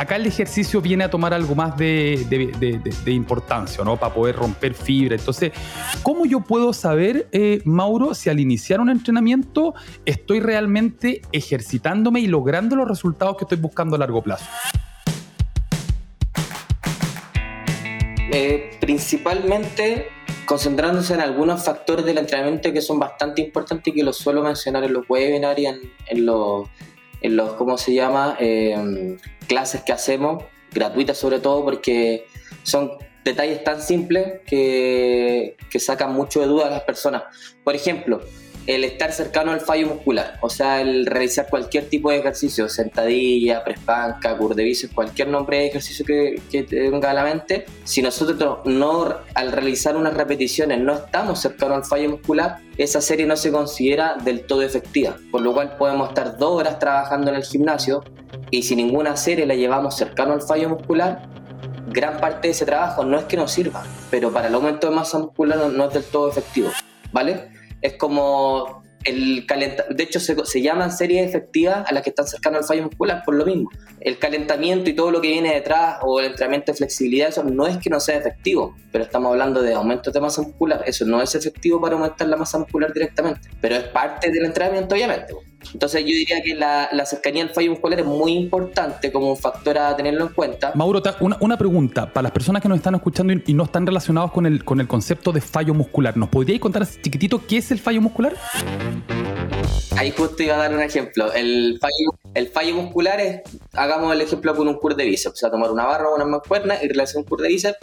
acá 0.00 0.16
el 0.16 0.24
ejercicio 0.24 0.80
viene 0.80 1.04
a 1.04 1.10
tomar 1.10 1.34
algo 1.34 1.54
más 1.54 1.76
de, 1.76 2.24
importancia, 3.04 3.84
¿no? 3.84 3.98
Para 3.98 4.14
poder 4.14 4.34
romper 4.34 4.72
fibra. 4.72 5.14
Entonces, 5.14 5.52
¿cómo 6.02 6.24
yo 6.24 6.40
puedo 6.40 6.72
saber, 6.72 7.28
eh, 7.32 7.60
Mauro, 7.66 8.14
si 8.14 8.30
al 8.30 8.40
iniciar 8.40 8.80
un 8.80 8.88
entrenamiento 8.88 9.74
estoy 10.06 10.40
realmente 10.40 11.20
ejercitándome 11.32 12.20
y 12.20 12.28
logrando 12.28 12.76
los 12.76 12.88
resultados 12.88 13.36
que 13.36 13.44
estoy 13.44 13.58
buscando 13.58 13.96
a 13.96 13.98
largo 13.98 14.22
plazo? 14.22 14.46
Eh, 18.32 18.78
principalmente 18.80 20.06
concentrándose 20.46 21.12
en 21.12 21.20
algunos 21.20 21.62
factores 21.62 22.06
del 22.06 22.16
entrenamiento 22.16 22.72
que 22.72 22.80
son 22.80 22.98
bastante 22.98 23.42
importantes 23.42 23.92
y 23.92 23.96
que 23.96 24.02
los 24.02 24.16
suelo 24.16 24.42
mencionar 24.42 24.82
en 24.84 24.94
los 24.94 25.04
webinars 25.10 25.58
y 25.58 25.66
en, 25.66 26.24
los, 26.24 26.70
en 27.20 27.36
los, 27.36 27.52
¿cómo 27.52 27.76
se 27.76 27.92
llama? 27.92 28.38
Eh, 28.40 29.18
clases 29.50 29.82
que 29.82 29.90
hacemos, 29.92 30.44
gratuitas 30.72 31.18
sobre 31.18 31.40
todo, 31.40 31.64
porque 31.64 32.24
son 32.62 32.92
detalles 33.24 33.64
tan 33.64 33.82
simples 33.82 34.42
que, 34.46 35.56
que 35.68 35.80
sacan 35.80 36.14
mucho 36.14 36.40
de 36.40 36.46
duda 36.46 36.68
a 36.68 36.70
las 36.70 36.82
personas. 36.82 37.24
Por 37.64 37.74
ejemplo, 37.74 38.20
el 38.66 38.84
estar 38.84 39.12
cercano 39.12 39.52
al 39.52 39.60
fallo 39.60 39.86
muscular, 39.86 40.38
o 40.40 40.50
sea, 40.50 40.80
el 40.80 41.06
realizar 41.06 41.48
cualquier 41.48 41.88
tipo 41.88 42.10
de 42.10 42.18
ejercicio, 42.18 42.68
sentadilla, 42.68 43.64
prespanca, 43.64 44.36
curdevicio, 44.36 44.88
cualquier 44.94 45.28
nombre 45.28 45.58
de 45.58 45.66
ejercicio 45.66 46.04
que, 46.04 46.40
que 46.50 46.62
te 46.62 46.90
venga 46.90 47.10
a 47.10 47.14
la 47.14 47.24
mente, 47.24 47.66
si 47.84 48.02
nosotros 48.02 48.58
no, 48.64 49.16
al 49.34 49.52
realizar 49.52 49.96
unas 49.96 50.14
repeticiones, 50.14 50.78
no 50.80 50.94
estamos 50.94 51.40
cercanos 51.40 51.78
al 51.78 51.84
fallo 51.84 52.10
muscular, 52.10 52.58
esa 52.76 53.00
serie 53.00 53.26
no 53.26 53.36
se 53.36 53.50
considera 53.50 54.16
del 54.22 54.46
todo 54.46 54.62
efectiva, 54.62 55.16
por 55.30 55.42
lo 55.42 55.52
cual 55.52 55.76
podemos 55.76 56.08
estar 56.08 56.38
dos 56.38 56.52
horas 56.52 56.78
trabajando 56.78 57.30
en 57.30 57.36
el 57.36 57.44
gimnasio 57.44 58.02
y 58.50 58.62
si 58.62 58.76
ninguna 58.76 59.16
serie 59.16 59.46
la 59.46 59.54
llevamos 59.54 59.96
cercano 59.96 60.32
al 60.32 60.42
fallo 60.42 60.70
muscular, 60.70 61.28
gran 61.88 62.18
parte 62.18 62.48
de 62.48 62.52
ese 62.52 62.64
trabajo 62.64 63.04
no 63.04 63.18
es 63.18 63.24
que 63.24 63.36
nos 63.36 63.50
sirva, 63.50 63.84
pero 64.10 64.32
para 64.32 64.48
el 64.48 64.54
aumento 64.54 64.88
de 64.88 64.94
masa 64.94 65.18
muscular 65.18 65.58
no 65.70 65.84
es 65.86 65.94
del 65.94 66.04
todo 66.04 66.28
efectivo, 66.28 66.70
¿vale? 67.12 67.59
Es 67.80 67.94
como 67.94 68.82
el 69.04 69.46
calentamiento, 69.46 69.94
de 69.94 70.02
hecho 70.02 70.20
se, 70.20 70.36
se, 70.44 70.60
llaman 70.60 70.92
series 70.92 71.26
efectivas 71.26 71.88
a 71.88 71.94
las 71.94 72.02
que 72.02 72.10
están 72.10 72.26
cercanas 72.26 72.62
al 72.62 72.66
fallo 72.66 72.82
muscular 72.84 73.22
por 73.24 73.34
lo 73.34 73.46
mismo. 73.46 73.70
El 74.00 74.18
calentamiento 74.18 74.90
y 74.90 74.92
todo 74.94 75.10
lo 75.10 75.20
que 75.20 75.28
viene 75.28 75.54
detrás 75.54 75.98
o 76.02 76.20
el 76.20 76.26
entrenamiento 76.26 76.72
de 76.72 76.78
flexibilidad, 76.78 77.28
eso 77.28 77.42
no 77.42 77.66
es 77.66 77.78
que 77.78 77.88
no 77.88 77.98
sea 77.98 78.18
efectivo, 78.18 78.76
pero 78.92 79.04
estamos 79.04 79.32
hablando 79.32 79.62
de 79.62 79.72
aumento 79.72 80.10
de 80.10 80.20
masa 80.20 80.42
muscular, 80.42 80.82
eso 80.86 81.06
no 81.06 81.22
es 81.22 81.34
efectivo 81.34 81.80
para 81.80 81.94
aumentar 81.94 82.28
la 82.28 82.36
masa 82.36 82.58
muscular 82.58 82.92
directamente, 82.92 83.48
pero 83.60 83.76
es 83.76 83.84
parte 83.84 84.30
del 84.30 84.44
entrenamiento 84.44 84.94
obviamente. 84.94 85.34
Entonces 85.72 86.00
yo 86.02 86.08
diría 86.08 86.42
que 86.42 86.54
la, 86.54 87.06
cercanía 87.06 87.42
al 87.42 87.50
fallo 87.50 87.70
muscular 87.70 88.00
es 88.00 88.06
muy 88.06 88.32
importante 88.32 89.12
como 89.12 89.30
un 89.30 89.36
factor 89.36 89.78
a 89.78 89.96
tenerlo 89.96 90.26
en 90.26 90.32
cuenta. 90.32 90.72
Mauro, 90.74 91.02
una, 91.40 91.56
pregunta. 91.56 92.12
Para 92.12 92.24
las 92.24 92.32
personas 92.32 92.62
que 92.62 92.68
nos 92.68 92.78
están 92.78 92.94
escuchando 92.94 93.32
y, 93.32 93.54
no 93.54 93.64
están 93.64 93.86
relacionados 93.86 94.32
con 94.32 94.46
el, 94.46 94.64
con 94.64 94.80
el 94.80 94.88
concepto 94.88 95.32
de 95.32 95.40
fallo 95.40 95.74
muscular, 95.74 96.16
¿nos 96.16 96.28
podríais 96.28 96.60
contar 96.60 96.86
chiquitito 96.86 97.46
qué 97.46 97.58
es 97.58 97.70
el 97.70 97.78
fallo 97.78 98.00
muscular? 98.00 98.34
Ahí 99.96 100.12
justo 100.16 100.42
iba 100.42 100.54
a 100.54 100.58
dar 100.58 100.74
un 100.74 100.80
ejemplo. 100.80 101.32
El 101.32 101.78
fallo, 101.80 102.18
el 102.34 102.48
fallo 102.48 102.74
muscular 102.74 103.20
es, 103.20 103.42
hagamos 103.74 104.12
el 104.12 104.20
ejemplo 104.20 104.54
con 104.54 104.68
un 104.68 104.74
curl 104.74 104.96
de 104.96 105.04
bíceps, 105.04 105.34
o 105.34 105.36
sea, 105.36 105.50
tomar 105.50 105.70
una 105.70 105.84
barra 105.84 106.08
o 106.08 106.14
una 106.14 106.24
mancuerna 106.24 106.76
y 106.82 106.88
realizar 106.88 107.18
un 107.18 107.24
curl 107.24 107.42
de 107.42 107.48
bíceps 107.48 107.78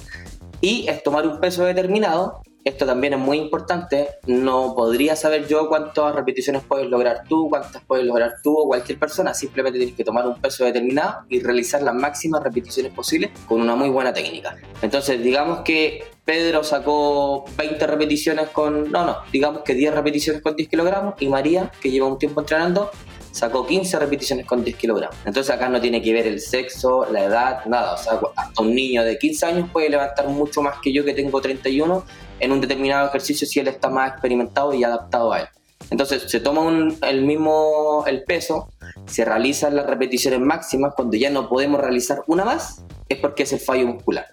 y 0.61 0.87
es 0.87 1.03
tomar 1.03 1.27
un 1.27 1.39
peso 1.39 1.63
determinado 1.63 2.41
esto 2.67 2.85
también 2.85 3.13
es 3.13 3.19
muy 3.19 3.37
importante, 3.37 4.09
no 4.25 4.73
podría 4.75 5.15
saber 5.15 5.47
yo 5.47 5.67
cuántas 5.67 6.13
repeticiones 6.15 6.63
puedes 6.63 6.87
lograr 6.87 7.23
tú, 7.27 7.49
cuántas 7.49 7.81
puedes 7.83 8.05
lograr 8.05 8.35
tú 8.43 8.57
o 8.57 8.67
cualquier 8.67 8.99
persona, 8.99 9.33
simplemente 9.33 9.79
tienes 9.79 9.95
que 9.95 10.03
tomar 10.03 10.27
un 10.27 10.39
peso 10.39 10.65
determinado 10.65 11.25
y 11.29 11.39
realizar 11.39 11.81
las 11.81 11.95
máximas 11.95 12.43
repeticiones 12.43 12.93
posibles 12.93 13.31
con 13.47 13.61
una 13.61 13.75
muy 13.75 13.89
buena 13.89 14.13
técnica. 14.13 14.55
Entonces, 14.81 15.21
digamos 15.23 15.61
que 15.61 16.03
Pedro 16.25 16.63
sacó 16.63 17.45
20 17.57 17.87
repeticiones 17.87 18.49
con, 18.49 18.91
no, 18.91 19.05
no, 19.05 19.17
digamos 19.31 19.61
que 19.61 19.73
10 19.73 19.93
repeticiones 19.93 20.41
con 20.41 20.55
10 20.55 20.69
kilogramos 20.69 21.15
y 21.19 21.27
María, 21.27 21.71
que 21.81 21.89
lleva 21.89 22.07
un 22.07 22.19
tiempo 22.19 22.41
entrenando, 22.41 22.91
sacó 23.31 23.65
15 23.65 23.99
repeticiones 23.99 24.45
con 24.45 24.63
10 24.63 24.75
kilogramos. 24.75 25.15
Entonces 25.25 25.53
acá 25.55 25.69
no 25.69 25.79
tiene 25.79 26.01
que 26.01 26.11
ver 26.11 26.27
el 26.27 26.41
sexo, 26.41 27.07
la 27.11 27.23
edad, 27.23 27.65
nada. 27.65 27.93
O 27.93 27.97
sea, 27.97 28.19
hasta 28.35 28.61
un 28.61 28.73
niño 28.73 29.03
de 29.03 29.17
15 29.17 29.45
años 29.45 29.69
puede 29.71 29.89
levantar 29.89 30.27
mucho 30.27 30.61
más 30.61 30.79
que 30.81 30.91
yo 30.91 31.05
que 31.05 31.13
tengo 31.13 31.39
31 31.39 32.03
en 32.39 32.51
un 32.51 32.61
determinado 32.61 33.07
ejercicio 33.07 33.47
si 33.47 33.59
él 33.59 33.67
está 33.67 33.89
más 33.89 34.11
experimentado 34.11 34.73
y 34.73 34.83
adaptado 34.83 35.33
a 35.33 35.41
él. 35.41 35.47
Entonces 35.89 36.23
se 36.27 36.39
toma 36.39 36.95
el 37.01 37.25
mismo 37.25 38.03
el 38.07 38.23
peso, 38.23 38.69
se 39.05 39.23
realizan 39.23 39.75
las 39.75 39.85
repeticiones 39.85 40.39
máximas 40.39 40.93
cuando 40.95 41.15
ya 41.15 41.29
no 41.29 41.47
podemos 41.47 41.79
realizar 41.79 42.23
una 42.27 42.43
más, 42.43 42.83
es 43.07 43.19
porque 43.19 43.43
es 43.43 43.53
el 43.53 43.59
fallo 43.59 43.87
muscular. 43.87 44.27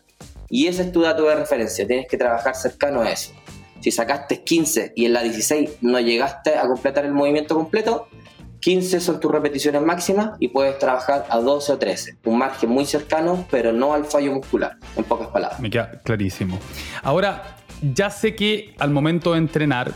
Y 0.49 0.67
ese 0.67 0.83
es 0.83 0.93
tu 0.93 1.03
dato 1.03 1.25
de 1.25 1.35
referencia, 1.35 1.87
tienes 1.87 2.07
que 2.09 2.17
trabajar 2.17 2.55
cercano 2.55 3.03
a 3.03 3.11
eso. 3.11 3.33
Si 3.81 3.91
sacaste 3.91 4.43
15 4.43 4.95
y 4.97 5.05
en 5.05 5.13
la 5.13 5.23
16 5.23 5.79
no 5.83 6.01
llegaste 6.01 6.57
a 6.57 6.67
completar 6.67 7.05
el 7.05 7.13
movimiento 7.13 7.55
completo, 7.55 8.09
15 8.61 8.99
son 9.01 9.21
tus 9.21 9.31
repeticiones 9.31 9.83
máximas 9.83 10.37
y 10.41 10.49
puedes 10.49 10.79
trabajar 10.79 11.27
a 11.29 11.39
12 11.39 11.73
o 11.73 11.79
13. 11.79 12.19
Un 12.25 12.39
margen 12.39 12.71
muy 12.71 12.87
cercano, 12.87 13.47
pero 13.51 13.75
no 13.75 13.93
al 13.93 14.07
fallo 14.07 14.33
muscular, 14.33 14.79
en 14.97 15.05
pocas 15.05 15.29
palabras. 15.29 15.61
Me 15.61 15.69
queda 15.69 16.01
clarísimo. 16.03 16.59
Ahora, 17.03 17.57
ya 17.83 18.11
sé 18.11 18.35
que 18.35 18.75
al 18.79 18.91
momento 18.91 19.33
de 19.33 19.39
entrenar 19.39 19.95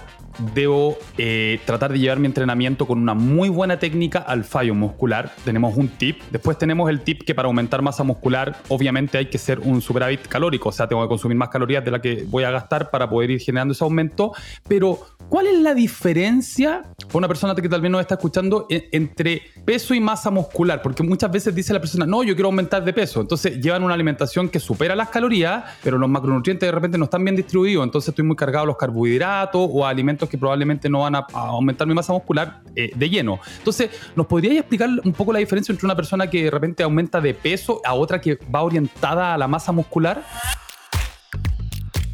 debo 0.54 0.96
eh, 1.16 1.60
tratar 1.64 1.92
de 1.92 1.98
llevar 1.98 2.18
mi 2.18 2.26
entrenamiento 2.26 2.86
con 2.86 2.98
una 2.98 3.14
muy 3.14 3.48
buena 3.48 3.78
técnica 3.78 4.20
al 4.20 4.44
fallo 4.44 4.74
muscular. 4.74 5.32
Tenemos 5.44 5.76
un 5.76 5.88
tip. 5.88 6.20
Después 6.30 6.58
tenemos 6.58 6.88
el 6.90 7.00
tip 7.00 7.22
que 7.22 7.34
para 7.34 7.46
aumentar 7.46 7.82
masa 7.82 8.04
muscular, 8.04 8.56
obviamente 8.68 9.18
hay 9.18 9.26
que 9.26 9.38
ser 9.38 9.58
un 9.60 9.80
superávit 9.80 10.26
calórico. 10.28 10.68
O 10.68 10.72
sea, 10.72 10.86
tengo 10.86 11.02
que 11.02 11.08
consumir 11.08 11.36
más 11.36 11.48
calorías 11.48 11.84
de 11.84 11.90
la 11.90 12.00
que 12.00 12.24
voy 12.28 12.44
a 12.44 12.50
gastar 12.50 12.90
para 12.90 13.08
poder 13.08 13.30
ir 13.30 13.40
generando 13.40 13.72
ese 13.72 13.84
aumento. 13.84 14.32
Pero, 14.68 14.98
¿cuál 15.28 15.46
es 15.46 15.58
la 15.60 15.74
diferencia 15.74 16.84
para 17.06 17.18
una 17.18 17.28
persona 17.28 17.54
que 17.54 17.68
tal 17.68 17.80
vez 17.80 17.90
no 17.90 18.00
está 18.00 18.14
escuchando 18.14 18.66
entre 18.68 19.42
peso 19.64 19.94
y 19.94 20.00
masa 20.00 20.30
muscular? 20.30 20.82
Porque 20.82 21.02
muchas 21.02 21.30
veces 21.30 21.54
dice 21.54 21.72
la 21.72 21.80
persona, 21.80 22.06
no, 22.06 22.22
yo 22.22 22.34
quiero 22.34 22.48
aumentar 22.48 22.84
de 22.84 22.92
peso. 22.92 23.20
Entonces 23.20 23.60
llevan 23.60 23.82
una 23.82 23.94
alimentación 23.94 24.48
que 24.48 24.60
supera 24.60 24.94
las 24.94 25.08
calorías, 25.08 25.64
pero 25.82 25.98
los 25.98 26.08
macronutrientes 26.08 26.66
de 26.66 26.72
repente 26.72 26.98
no 26.98 27.04
están 27.04 27.24
bien 27.24 27.36
distribuidos. 27.36 27.84
Entonces 27.84 28.10
estoy 28.10 28.24
muy 28.24 28.36
cargado 28.36 28.64
a 28.64 28.66
los 28.66 28.76
carbohidratos 28.76 29.68
o 29.72 29.86
a 29.86 29.90
alimentos 29.90 30.28
que 30.28 30.38
probablemente 30.38 30.88
no 30.88 31.00
van 31.00 31.14
a, 31.14 31.26
aumentar 31.32 31.86
mi 31.86 31.94
masa 31.94 32.12
muscular 32.12 32.62
eh, 32.74 32.90
de 32.94 33.10
lleno. 33.10 33.40
Entonces, 33.58 33.90
¿nos 34.16 34.26
podríais 34.26 34.58
explicar 34.58 34.88
un 35.04 35.12
poco 35.12 35.32
la 35.32 35.38
diferencia 35.38 35.72
entre 35.72 35.86
una 35.86 35.96
persona 35.96 36.28
que 36.28 36.44
de 36.44 36.50
repente 36.50 36.82
aumenta 36.82 37.20
de 37.20 37.34
peso 37.34 37.80
a 37.84 37.94
otra 37.94 38.20
que 38.20 38.38
va 38.54 38.62
orientada 38.62 39.34
a 39.34 39.38
la 39.38 39.48
masa 39.48 39.72
muscular? 39.72 40.24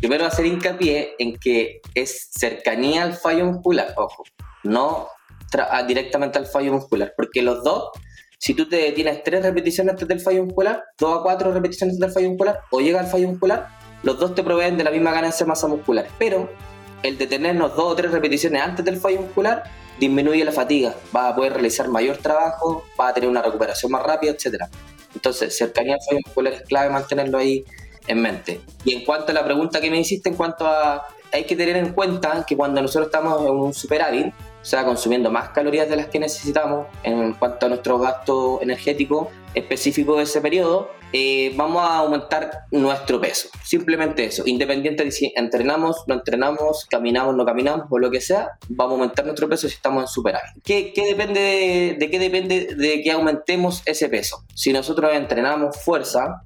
Primero 0.04 0.26
hacer 0.26 0.44
hincapié 0.44 1.14
en 1.18 1.34
que 1.38 1.80
es 1.94 2.28
cercanía 2.30 3.04
al 3.04 3.14
fallo 3.14 3.46
muscular, 3.46 3.94
ojo, 3.96 4.22
no 4.62 5.08
directamente 5.88 6.36
al 6.38 6.44
fallo 6.44 6.74
muscular, 6.74 7.14
porque 7.16 7.40
los 7.40 7.64
dos 7.64 7.88
si 8.38 8.52
tú 8.52 8.68
te 8.68 8.92
tienes 8.92 9.24
tres 9.24 9.42
repeticiones 9.42 9.94
antes 9.94 10.06
del 10.06 10.20
fallo 10.20 10.44
muscular, 10.44 10.84
dos 10.98 11.20
a 11.20 11.22
cuatro 11.22 11.54
repeticiones 11.54 11.94
antes 11.94 12.00
del 12.06 12.12
fallo 12.12 12.28
muscular, 12.28 12.60
o 12.70 12.80
llega 12.80 13.00
al 13.00 13.06
fallo 13.06 13.28
muscular, 13.28 13.68
los 14.02 14.18
dos 14.18 14.34
te 14.34 14.42
proveen 14.42 14.76
de 14.76 14.84
la 14.84 14.90
misma 14.90 15.10
ganancia 15.10 15.46
de 15.46 15.48
masa 15.48 15.68
muscular. 15.68 16.06
Pero 16.18 16.50
el 17.02 17.16
detenernos 17.16 17.74
dos 17.74 17.92
o 17.92 17.94
tres 17.94 18.12
repeticiones 18.12 18.60
antes 18.60 18.84
del 18.84 18.98
fallo 18.98 19.22
muscular 19.22 19.62
disminuye 19.98 20.44
la 20.44 20.52
fatiga, 20.52 20.94
va 21.16 21.30
a 21.30 21.34
poder 21.34 21.54
realizar 21.54 21.88
mayor 21.88 22.18
trabajo, 22.18 22.84
va 23.00 23.08
a 23.08 23.14
tener 23.14 23.30
una 23.30 23.40
recuperación 23.40 23.90
más 23.90 24.02
rápida, 24.02 24.32
etc. 24.32 24.64
Entonces, 25.14 25.56
cercanía 25.56 25.94
al 25.94 26.00
fallo 26.06 26.20
muscular 26.26 26.52
es 26.52 26.62
clave 26.64 26.90
mantenerlo 26.90 27.38
ahí 27.38 27.64
en 28.06 28.20
mente. 28.20 28.60
Y 28.84 28.94
en 28.94 29.04
cuanto 29.04 29.32
a 29.32 29.34
la 29.34 29.44
pregunta 29.44 29.80
que 29.80 29.90
me 29.90 29.98
hiciste, 29.98 30.28
en 30.28 30.36
cuanto 30.36 30.66
a, 30.66 31.06
hay 31.32 31.44
que 31.44 31.56
tener 31.56 31.76
en 31.76 31.92
cuenta 31.92 32.44
que 32.46 32.56
cuando 32.56 32.80
nosotros 32.80 33.06
estamos 33.06 33.42
en 33.42 33.50
un 33.50 33.74
superávit, 33.74 34.26
o 34.26 34.66
sea, 34.66 34.84
consumiendo 34.84 35.30
más 35.30 35.50
calorías 35.50 35.88
de 35.88 35.96
las 35.96 36.06
que 36.06 36.18
necesitamos 36.18 36.86
en 37.02 37.34
cuanto 37.34 37.66
a 37.66 37.68
nuestro 37.68 37.98
gasto 37.98 38.60
energético 38.62 39.30
específico 39.54 40.16
de 40.16 40.22
ese 40.22 40.40
periodo, 40.40 40.90
eh, 41.16 41.52
vamos 41.54 41.80
a 41.80 41.98
aumentar 41.98 42.64
nuestro 42.72 43.20
peso. 43.20 43.48
Simplemente 43.62 44.24
eso, 44.24 44.42
independiente 44.46 45.04
de 45.04 45.12
si 45.12 45.32
entrenamos, 45.36 46.02
no 46.08 46.14
entrenamos, 46.14 46.86
caminamos, 46.86 47.36
no 47.36 47.44
caminamos 47.44 47.86
o 47.88 47.98
lo 48.00 48.10
que 48.10 48.20
sea, 48.20 48.58
vamos 48.68 48.94
a 48.94 49.02
aumentar 49.02 49.24
nuestro 49.24 49.48
peso 49.48 49.68
si 49.68 49.74
estamos 49.74 50.02
en 50.02 50.08
superávit. 50.08 50.62
¿Qué, 50.64 50.92
depende 51.08 51.96
de, 51.98 52.10
qué 52.10 52.18
depende 52.18 52.74
de 52.74 53.02
que 53.02 53.12
aumentemos 53.12 53.82
ese 53.86 54.08
peso? 54.08 54.44
Si 54.54 54.72
nosotros 54.72 55.12
entrenamos 55.14 55.76
fuerza 55.76 56.42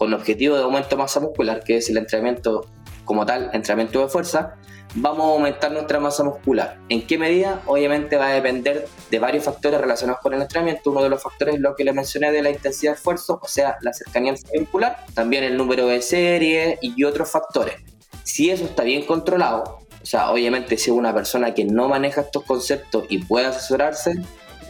con 0.00 0.08
el 0.08 0.14
objetivo 0.14 0.56
de 0.56 0.62
aumento 0.62 0.88
de 0.88 0.96
masa 0.96 1.20
muscular, 1.20 1.62
que 1.62 1.76
es 1.76 1.90
el 1.90 1.98
entrenamiento 1.98 2.64
como 3.04 3.26
tal, 3.26 3.50
entrenamiento 3.52 4.00
de 4.00 4.08
fuerza, 4.08 4.56
vamos 4.94 5.26
a 5.26 5.32
aumentar 5.32 5.70
nuestra 5.72 6.00
masa 6.00 6.24
muscular. 6.24 6.78
¿En 6.88 7.06
qué 7.06 7.18
medida? 7.18 7.60
Obviamente 7.66 8.16
va 8.16 8.28
a 8.28 8.32
depender 8.32 8.88
de 9.10 9.18
varios 9.18 9.44
factores 9.44 9.78
relacionados 9.78 10.22
con 10.22 10.32
el 10.32 10.40
entrenamiento. 10.40 10.90
Uno 10.90 11.02
de 11.02 11.10
los 11.10 11.22
factores 11.22 11.56
es 11.56 11.60
lo 11.60 11.76
que 11.76 11.84
le 11.84 11.92
mencioné 11.92 12.32
de 12.32 12.40
la 12.40 12.48
intensidad 12.48 12.92
de 12.92 12.96
esfuerzo, 12.96 13.40
o 13.42 13.46
sea, 13.46 13.76
la 13.82 13.92
cercanía 13.92 14.32
muscular, 14.58 15.04
también 15.12 15.44
el 15.44 15.58
número 15.58 15.86
de 15.86 16.00
series 16.00 16.78
y 16.80 17.04
otros 17.04 17.30
factores. 17.30 17.74
Si 18.22 18.48
eso 18.48 18.64
está 18.64 18.84
bien 18.84 19.04
controlado, 19.04 19.80
o 20.02 20.06
sea, 20.06 20.30
obviamente 20.30 20.78
si 20.78 20.90
es 20.90 20.96
una 20.96 21.12
persona 21.12 21.52
que 21.52 21.66
no 21.66 21.90
maneja 21.90 22.22
estos 22.22 22.44
conceptos 22.44 23.04
y 23.10 23.18
puede 23.18 23.44
asesorarse, 23.44 24.14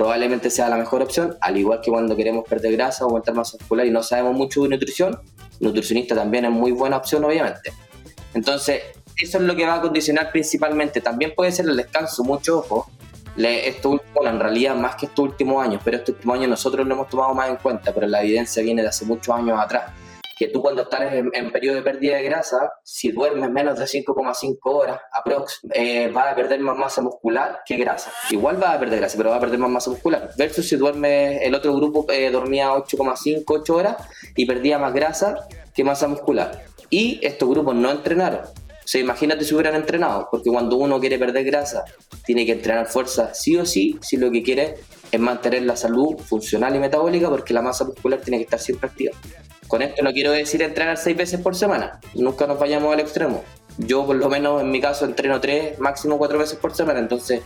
probablemente 0.00 0.48
sea 0.48 0.70
la 0.70 0.78
mejor 0.78 1.02
opción, 1.02 1.36
al 1.42 1.58
igual 1.58 1.82
que 1.82 1.90
cuando 1.90 2.16
queremos 2.16 2.46
perder 2.48 2.72
grasa 2.72 3.04
o 3.04 3.08
aumentar 3.08 3.34
masa 3.34 3.58
muscular 3.60 3.84
y 3.84 3.90
no 3.90 4.02
sabemos 4.02 4.34
mucho 4.34 4.62
de 4.62 4.70
nutrición, 4.70 5.20
nutricionista 5.60 6.14
también 6.14 6.46
es 6.46 6.50
muy 6.50 6.72
buena 6.72 6.96
opción, 6.96 7.22
obviamente. 7.22 7.70
Entonces, 8.32 8.80
eso 9.14 9.36
es 9.36 9.44
lo 9.44 9.54
que 9.54 9.66
va 9.66 9.74
a 9.74 9.82
condicionar 9.82 10.32
principalmente. 10.32 11.02
También 11.02 11.34
puede 11.36 11.52
ser 11.52 11.66
el 11.66 11.76
descanso, 11.76 12.24
mucho 12.24 12.60
ojo. 12.60 12.90
Esto 13.36 13.90
último, 13.90 14.26
en 14.26 14.40
realidad, 14.40 14.74
más 14.74 14.96
que 14.96 15.04
estos 15.04 15.22
últimos 15.22 15.62
años, 15.62 15.82
pero 15.84 15.98
estos 15.98 16.14
últimos 16.14 16.38
años 16.38 16.48
nosotros 16.48 16.86
lo 16.86 16.94
hemos 16.94 17.08
tomado 17.10 17.34
más 17.34 17.50
en 17.50 17.56
cuenta, 17.56 17.92
pero 17.92 18.06
la 18.06 18.22
evidencia 18.22 18.62
viene 18.62 18.80
de 18.80 18.88
hace 18.88 19.04
muchos 19.04 19.34
años 19.34 19.60
atrás. 19.60 19.92
Que 20.40 20.48
tú 20.48 20.62
cuando 20.62 20.82
estás 20.82 21.12
en, 21.12 21.52
periodo 21.52 21.76
de 21.76 21.82
pérdida 21.82 22.16
de 22.16 22.22
grasa, 22.22 22.72
si 22.82 23.12
duermes 23.12 23.50
menos 23.50 23.78
de 23.78 23.84
5,5 23.84 24.56
horas 24.62 24.98
aprox, 25.12 25.60
eh, 25.74 26.10
vas 26.10 26.32
a 26.32 26.34
perder 26.34 26.60
más 26.60 26.78
masa 26.78 27.02
muscular 27.02 27.60
que 27.66 27.76
grasa. 27.76 28.10
Igual 28.30 28.56
vas 28.56 28.76
a 28.76 28.80
perder 28.80 29.00
grasa, 29.00 29.18
pero 29.18 29.28
vas 29.28 29.36
a 29.36 29.40
perder 29.40 29.58
más 29.58 29.70
masa 29.70 29.90
muscular. 29.90 30.30
Versus 30.38 30.66
si 30.66 30.76
duermes, 30.76 31.42
el 31.42 31.54
otro 31.54 31.74
grupo 31.74 32.06
eh, 32.10 32.30
dormía 32.30 32.72
8,5, 32.72 33.44
8 33.46 33.76
horas 33.76 33.96
y 34.34 34.46
perdía 34.46 34.78
más 34.78 34.94
grasa 34.94 35.46
que 35.74 35.84
masa 35.84 36.08
muscular. 36.08 36.64
Y 36.88 37.20
estos 37.22 37.46
grupos 37.46 37.74
no 37.74 37.90
entrenaron 37.90 38.40
sea, 38.90 39.00
imagínate 39.00 39.44
si 39.44 39.54
hubieran 39.54 39.76
entrenado, 39.76 40.26
porque 40.32 40.50
cuando 40.50 40.76
uno 40.76 40.98
quiere 40.98 41.16
perder 41.16 41.44
grasa, 41.44 41.84
tiene 42.26 42.44
que 42.44 42.52
entrenar 42.52 42.86
fuerza 42.86 43.32
sí 43.34 43.56
o 43.56 43.64
sí, 43.64 43.96
si 44.02 44.16
lo 44.16 44.32
que 44.32 44.42
quiere 44.42 44.78
es 45.12 45.20
mantener 45.20 45.62
la 45.62 45.76
salud 45.76 46.16
funcional 46.18 46.74
y 46.74 46.80
metabólica, 46.80 47.30
porque 47.30 47.54
la 47.54 47.62
masa 47.62 47.84
muscular 47.84 48.20
tiene 48.20 48.38
que 48.38 48.44
estar 48.44 48.58
siempre 48.58 48.90
activa. 48.90 49.12
Con 49.70 49.82
esto 49.82 50.02
no 50.02 50.12
quiero 50.12 50.32
decir 50.32 50.60
entrenar 50.62 50.96
seis 50.96 51.16
veces 51.16 51.40
por 51.40 51.54
semana, 51.54 52.00
nunca 52.16 52.44
nos 52.44 52.58
vayamos 52.58 52.92
al 52.92 52.98
extremo. 52.98 53.44
Yo 53.78 54.04
por 54.04 54.16
lo 54.16 54.28
menos 54.28 54.60
en 54.60 54.68
mi 54.68 54.80
caso 54.80 55.04
entreno 55.04 55.40
tres, 55.40 55.78
máximo 55.78 56.18
cuatro 56.18 56.40
veces 56.40 56.58
por 56.58 56.74
semana, 56.74 56.98
entonces 56.98 57.40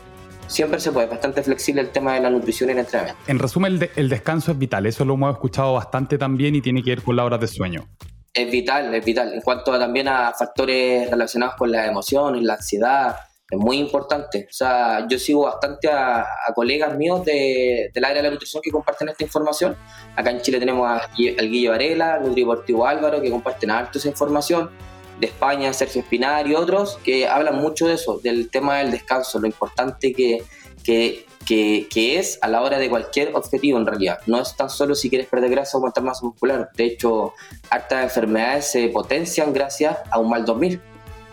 siempre 0.47 0.81
se 0.81 0.91
puede, 0.91 1.07
bastante 1.07 1.43
flexible 1.43 1.83
el 1.83 1.91
tema 1.91 2.15
de 2.15 2.21
la 2.21 2.31
nutrición 2.31 2.71
y 2.71 2.73
el 2.73 2.79
entrenamiento. 2.79 3.21
En 3.27 3.39
resumen, 3.39 3.75
el, 3.75 3.91
el 3.95 4.09
descanso 4.09 4.53
es 4.53 4.59
vital, 4.59 4.87
eso 4.87 5.05
lo 5.05 5.13
hemos 5.13 5.35
escuchado 5.35 5.75
bastante 5.75 6.17
también 6.17 6.55
y 6.55 6.63
tiene 6.63 6.83
que 6.83 6.93
ver 6.93 7.03
con 7.03 7.15
las 7.15 7.27
horas 7.27 7.41
de 7.41 7.47
sueño 7.47 7.87
es 8.35 8.51
vital, 8.51 8.93
es 8.93 9.05
vital. 9.05 9.33
En 9.33 9.41
cuanto 9.41 9.79
también 9.79 10.09
a 10.09 10.33
factores 10.33 11.09
relacionados 11.09 11.55
con 11.55 11.71
las 11.71 11.87
emociones, 11.87 12.43
la 12.43 12.55
ansiedad, 12.55 13.17
es 13.51 13.59
muy 13.59 13.79
importante. 13.79 14.47
O 14.49 14.53
sea, 14.53 15.07
yo 15.09 15.19
sigo 15.19 15.43
bastante 15.43 15.89
a, 15.89 16.27
colegas 16.55 16.97
míos 16.97 17.25
de, 17.25 17.91
del 17.93 18.05
área 18.05 18.17
de 18.17 18.29
la 18.29 18.31
nutrición 18.31 18.63
que 18.63 18.71
comparten 18.71 19.09
esta 19.09 19.25
información. 19.25 19.77
Acá 20.17 20.31
en 20.31 20.41
Chile 20.41 20.59
tenemos 20.59 20.89
al 20.89 21.51
Guillo 21.51 21.71
Varela, 21.71 22.19
Nutriportivo 22.19 22.87
Álvaro, 22.87 23.21
que 23.21 23.31
comparten 23.31 23.71
harto 23.71 23.99
esa 23.99 24.09
información. 24.09 24.71
De 25.19 25.29
España, 25.29 25.73
Sergio 25.73 26.01
Espinar 26.01 26.49
y 26.49 26.57
otros 26.57 26.99
que 27.05 27.29
hablan 27.29 27.61
mucho 27.61 27.87
de 27.87 27.95
eso, 27.95 28.19
del 28.19 28.51
tema 28.51 28.79
del 28.79 28.91
descanso, 28.91 29.39
lo 29.39 29.47
importante 29.47 30.13
que, 30.13 30.43
que 30.83 31.25
que, 31.45 31.89
que, 31.91 32.19
es 32.19 32.39
a 32.43 32.49
la 32.49 32.63
hora 32.63 32.79
de 32.79 32.89
cualquier 32.89 33.35
objetivo 33.35 33.79
en 33.79 33.87
realidad. 33.87 34.19
No 34.27 34.41
es 34.41 34.57
tan 34.57 34.71
solo 34.71 34.95
si 34.95 35.09
quieres 35.09 35.29
perder 35.29 35.51
grasa 35.51 35.77
o 35.77 35.81
aumentar 35.81 36.03
masa 36.03 36.25
muscular. 36.25 36.71
De 36.77 36.85
hecho, 36.85 37.35
hartas 37.71 38.05
enfermedades 38.05 38.67
se 38.67 38.89
potencian 38.89 39.53
gracias 39.53 39.99
a 40.11 40.19
un 40.19 40.31
mal 40.31 40.45
dormir. 40.45 40.81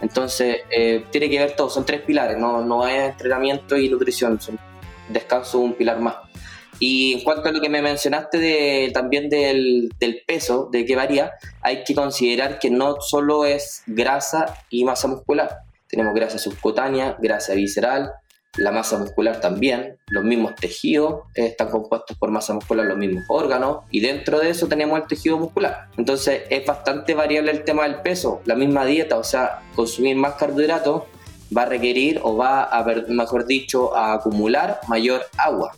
Entonces, 0.02 0.58
eh, 0.76 1.06
tiene 1.12 1.30
que 1.30 1.40
ver 1.40 1.56
todo, 1.56 1.70
son 1.70 1.86
tres 1.86 2.02
pilares, 2.02 2.38
no, 2.38 2.64
no 2.64 2.88
es 2.88 3.12
entrenamiento 3.12 3.78
y 3.78 3.88
nutrición, 3.90 4.40
descanso 5.10 5.60
un 5.60 5.74
pilar 5.74 6.00
más. 6.00 6.16
Y 6.80 7.14
en 7.14 7.24
cuanto 7.24 7.50
a 7.50 7.52
lo 7.52 7.62
que 7.62 7.70
me 7.70 7.84
mencionaste 7.84 8.40
de, 8.40 8.92
también 8.92 9.30
del, 9.30 9.92
del, 10.00 10.24
peso, 10.26 10.68
de 10.72 10.84
que 10.84 10.96
varía, 10.96 11.34
hay 11.62 11.84
que 11.84 11.94
considerar 11.94 12.58
que 12.58 12.72
no 12.72 13.00
solo 13.00 13.46
es 13.46 13.84
grasa 13.86 14.58
y 14.72 14.84
masa 14.84 15.08
muscular. 15.08 15.60
Tenemos 15.88 16.16
grasa 16.16 16.40
subcutánea, 16.40 17.18
grasa 17.20 17.54
visceral, 17.54 18.12
la 18.58 18.72
masa 18.72 18.98
muscular 18.98 19.40
también, 19.40 19.98
los 20.08 20.24
mismos 20.24 20.56
tejidos 20.56 21.24
están 21.36 21.70
compuestos 21.70 22.18
por 22.18 22.32
masa 22.32 22.54
muscular, 22.54 22.86
los 22.86 22.98
mismos 22.98 23.24
órganos, 23.30 23.80
y 23.92 24.02
dentro 24.02 24.40
de 24.40 24.50
eso 24.50 24.68
tenemos 24.68 25.00
el 25.00 25.08
tejido 25.08 25.38
muscular. 25.38 25.88
Entonces 25.98 26.44
es 26.50 26.66
bastante 26.66 27.14
variable 27.14 27.52
el 27.52 27.64
tema 27.64 27.84
del 27.84 28.02
peso, 28.02 28.42
la 28.46 28.56
misma 28.56 28.86
dieta, 28.86 29.18
o 29.18 29.24
sea, 29.24 29.62
consumir 29.76 30.18
más 30.18 30.34
carbohidratos 30.34 31.04
va 31.56 31.64
a 31.64 31.66
requerir 31.66 32.20
o 32.24 32.36
va 32.36 32.64
a, 32.64 32.84
mejor 33.08 33.46
dicho, 33.46 33.96
a 33.96 34.14
acumular 34.14 34.80
mayor 34.88 35.26
agua. 35.38 35.76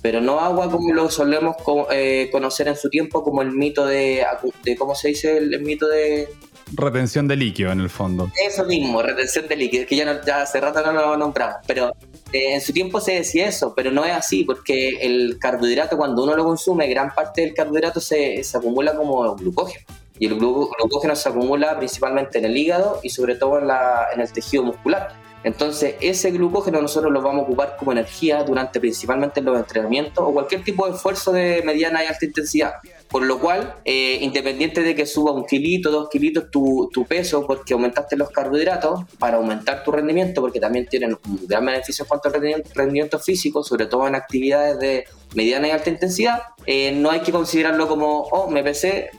Pero 0.00 0.20
no 0.20 0.40
agua 0.40 0.68
como 0.70 0.92
lo 0.92 1.08
solemos 1.10 1.56
eh, 1.92 2.28
conocer 2.32 2.66
en 2.68 2.76
su 2.76 2.90
tiempo 2.90 3.22
como 3.22 3.42
el 3.42 3.52
mito 3.52 3.86
de, 3.86 4.24
de 4.64 4.76
¿cómo 4.76 4.96
se 4.96 5.08
dice 5.08 5.38
el, 5.38 5.60
mito 5.60 5.86
de 5.86 6.28
retención 6.74 7.28
de 7.28 7.36
líquido 7.36 7.70
en 7.70 7.80
el 7.80 7.90
fondo. 7.90 8.30
Eso 8.44 8.64
mismo, 8.64 9.02
retención 9.02 9.46
de 9.46 9.56
líquido, 9.56 9.86
que 9.86 9.94
ya, 9.94 10.04
no, 10.04 10.24
ya 10.24 10.42
hace 10.42 10.60
rato 10.60 10.80
no 10.84 10.92
lo 10.92 11.16
nombramos, 11.16 11.58
pero 11.66 11.94
eh, 12.32 12.54
en 12.54 12.60
su 12.60 12.72
tiempo 12.72 13.00
se 13.00 13.12
decía 13.12 13.46
eso, 13.46 13.74
pero 13.74 13.90
no 13.90 14.04
es 14.04 14.12
así, 14.12 14.44
porque 14.44 14.98
el 15.00 15.38
carbohidrato 15.38 15.96
cuando 15.96 16.24
uno 16.24 16.34
lo 16.34 16.44
consume, 16.44 16.88
gran 16.88 17.14
parte 17.14 17.42
del 17.42 17.54
carbohidrato 17.54 18.00
se, 18.00 18.42
se 18.42 18.56
acumula 18.56 18.96
como 18.96 19.34
glucógeno. 19.36 19.84
Y 20.18 20.26
el 20.26 20.36
glucógeno 20.36 21.16
se 21.16 21.28
acumula 21.28 21.76
principalmente 21.78 22.38
en 22.38 22.44
el 22.44 22.56
hígado 22.56 23.00
y 23.02 23.10
sobre 23.10 23.34
todo 23.34 23.58
en, 23.58 23.66
la, 23.66 24.06
en 24.14 24.20
el 24.20 24.32
tejido 24.32 24.62
muscular. 24.62 25.14
Entonces, 25.44 25.96
ese 26.00 26.30
glucógeno 26.30 26.80
nosotros 26.80 27.12
lo 27.12 27.20
vamos 27.20 27.42
a 27.42 27.44
ocupar 27.44 27.76
como 27.78 27.92
energía 27.92 28.42
durante 28.44 28.78
principalmente 28.78 29.40
los 29.40 29.58
entrenamientos 29.58 30.24
o 30.26 30.32
cualquier 30.32 30.62
tipo 30.62 30.86
de 30.86 30.94
esfuerzo 30.94 31.32
de 31.32 31.62
mediana 31.64 32.04
y 32.04 32.06
alta 32.06 32.24
intensidad. 32.24 32.74
Por 33.08 33.24
lo 33.24 33.38
cual, 33.40 33.74
eh, 33.84 34.18
independiente 34.20 34.82
de 34.82 34.94
que 34.94 35.04
suba 35.04 35.32
un 35.32 35.44
kilito, 35.44 35.90
dos 35.90 36.08
kilitos 36.08 36.50
tu, 36.50 36.88
peso 37.08 37.46
porque 37.46 37.74
aumentaste 37.74 38.16
los 38.16 38.30
carbohidratos, 38.30 39.00
para 39.18 39.36
aumentar 39.36 39.82
tu 39.82 39.90
rendimiento, 39.90 40.40
porque 40.40 40.60
también 40.60 40.86
tienen 40.86 41.18
un 41.26 41.46
gran 41.46 41.66
beneficio 41.66 42.04
en 42.04 42.08
cuanto 42.08 42.28
al 42.28 42.64
rendimiento, 42.74 43.18
físico, 43.18 43.62
sobre 43.62 43.86
todo 43.86 44.06
en 44.06 44.14
actividades 44.14 44.78
de 44.78 45.04
mediana 45.34 45.68
y 45.68 45.70
alta 45.72 45.90
intensidad, 45.90 46.42
eh, 46.66 46.92
no 46.92 47.10
hay 47.10 47.20
que 47.20 47.32
considerarlo 47.32 47.88
como, 47.88 48.22
oh, 48.30 48.48
me 48.48 48.62
pesé, 48.62 49.10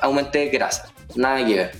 aumenté 0.00 0.46
grasa 0.46 0.93
nada 1.16 1.44
que 1.46 1.54
ver. 1.54 1.70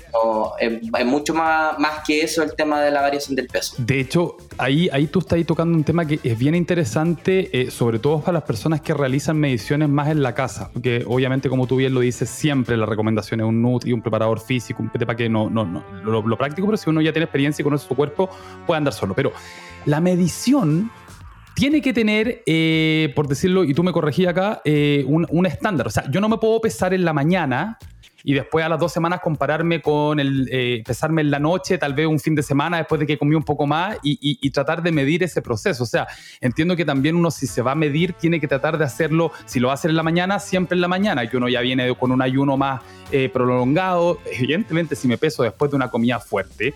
es, 0.61 1.07
mucho 1.07 1.35
más, 1.35 1.79
más 1.79 2.01
que 2.07 2.23
eso 2.23 2.43
el 2.43 2.55
tema 2.55 2.81
de 2.81 2.91
la 2.91 3.03
variación 3.03 3.37
del 3.37 3.47
peso. 3.47 3.77
De 3.79 4.01
hecho, 4.01 4.37
ahí, 4.59 4.89
ahí 4.93 5.07
tú 5.07 5.21
estás 5.21 5.45
tocando 5.47 5.77
un 5.77 5.85
tema 5.85 6.07
que 6.07 6.21
es 6.23 6.39
bien 6.39 6.55
interesante, 6.55 7.51
eh, 7.53 7.71
sobre 7.71 7.99
todo 7.99 8.21
para 8.21 8.35
las 8.35 8.43
personas 8.45 8.81
que 8.81 8.95
realizan 8.95 9.37
mediciones 9.39 9.89
más 9.89 10.09
en 10.09 10.23
la 10.23 10.35
casa, 10.35 10.71
porque 10.73 11.05
obviamente, 11.07 11.49
como 11.49 11.67
tú 11.67 11.77
bien 11.77 11.95
lo 11.95 12.01
dices, 12.01 12.29
siempre 12.29 12.77
la 12.77 12.87
recomendación 12.87 13.41
es 13.41 13.47
un 13.47 13.61
nutri, 13.61 13.93
un 13.93 14.03
preparador 14.03 14.41
físico, 14.41 14.83
un 14.83 14.91
que 15.17 15.29
no, 15.29 15.51
no, 15.51 15.65
no 15.65 15.85
lo, 16.05 16.37
práctico, 16.39 16.67
pero 16.67 16.77
si 16.77 16.89
uno 16.89 17.01
ya 17.01 17.13
tiene 17.13 17.25
experiencia 17.25 17.63
y 17.63 17.65
conoce 17.65 17.87
su 17.87 17.95
cuerpo, 17.95 18.29
puede 18.67 18.79
andar 18.79 18.95
solo. 18.95 19.15
Pero 19.15 19.33
la 19.85 20.01
medición 20.01 20.91
tiene 21.55 21.81
que 21.81 21.93
tener, 21.93 22.43
eh, 22.47 23.13
por 23.15 23.29
decirlo, 23.29 23.65
y 23.65 23.75
tú 23.75 23.83
me 23.83 23.93
corregí 23.93 24.27
acá, 24.27 24.61
eh, 24.65 25.05
un, 25.07 25.27
un, 25.31 25.47
estándar. 25.47 25.87
O 25.87 25.91
sea, 25.91 26.05
yo 26.11 26.21
no 26.21 26.29
me 26.29 26.39
puedo 26.39 26.61
pesar 26.61 26.95
en 26.95 27.05
la 27.05 27.13
mañana 27.13 27.79
y 28.25 28.33
después 28.33 28.65
a 28.65 28.71
las 28.71 28.81
dos 28.81 28.91
semanas 28.91 29.21
compararme 29.21 29.83
con 29.83 30.19
el 30.19 30.49
eh, 30.51 30.83
pesarme 30.85 31.21
en 31.21 31.31
la 31.31 31.39
noche, 31.39 31.77
tal 31.77 31.93
vez 31.93 32.07
un 32.07 32.19
fin 32.19 32.35
de 32.35 32.43
semana 32.43 32.79
después 32.79 32.99
de 32.99 33.07
que 33.07 33.19
comí 33.19 33.35
un 33.35 33.43
poco 33.43 33.67
más 33.67 33.99
y, 34.03 34.19
y, 34.21 34.51
tratar 34.51 34.83
de 34.83 34.91
medir 34.91 35.23
ese 35.23 35.43
proceso. 35.43 35.83
O 35.83 35.87
sea, 35.87 36.07
entiendo 36.41 36.75
que 36.75 36.87
también 36.87 37.17
uno 37.17 37.31
si 37.31 37.47
se 37.47 37.61
va 37.61 37.73
a 37.73 37.75
medir 37.75 38.15
tiene 38.15 38.41
que 38.41 38.49
tratar 38.49 38.79
de 38.79 38.85
hacerlo, 38.85 39.31
si 39.45 39.61
lo 39.61 39.69
va 39.69 39.73
a 39.73 39.75
hacer 39.75 39.91
en 39.91 39.97
la 39.97 40.03
mañana, 40.03 40.39
siempre 40.39 40.75
en 40.75 40.81
la 40.81 40.89
mañana, 40.89 41.29
que 41.29 41.37
uno 41.37 41.49
ya 41.51 41.61
viene 41.61 41.95
con 41.95 42.13
un 42.13 42.23
ayuno 42.23 42.57
más 42.57 42.81
eh, 43.13 43.29
prolongado. 43.29 44.19
Evidentemente, 44.33 44.97
si 44.97 45.07
me 45.07 45.19
peso 45.19 45.43
después 45.43 45.71
de 45.71 45.77
una 45.77 45.91
comida 45.91 46.19
fuerte, 46.19 46.75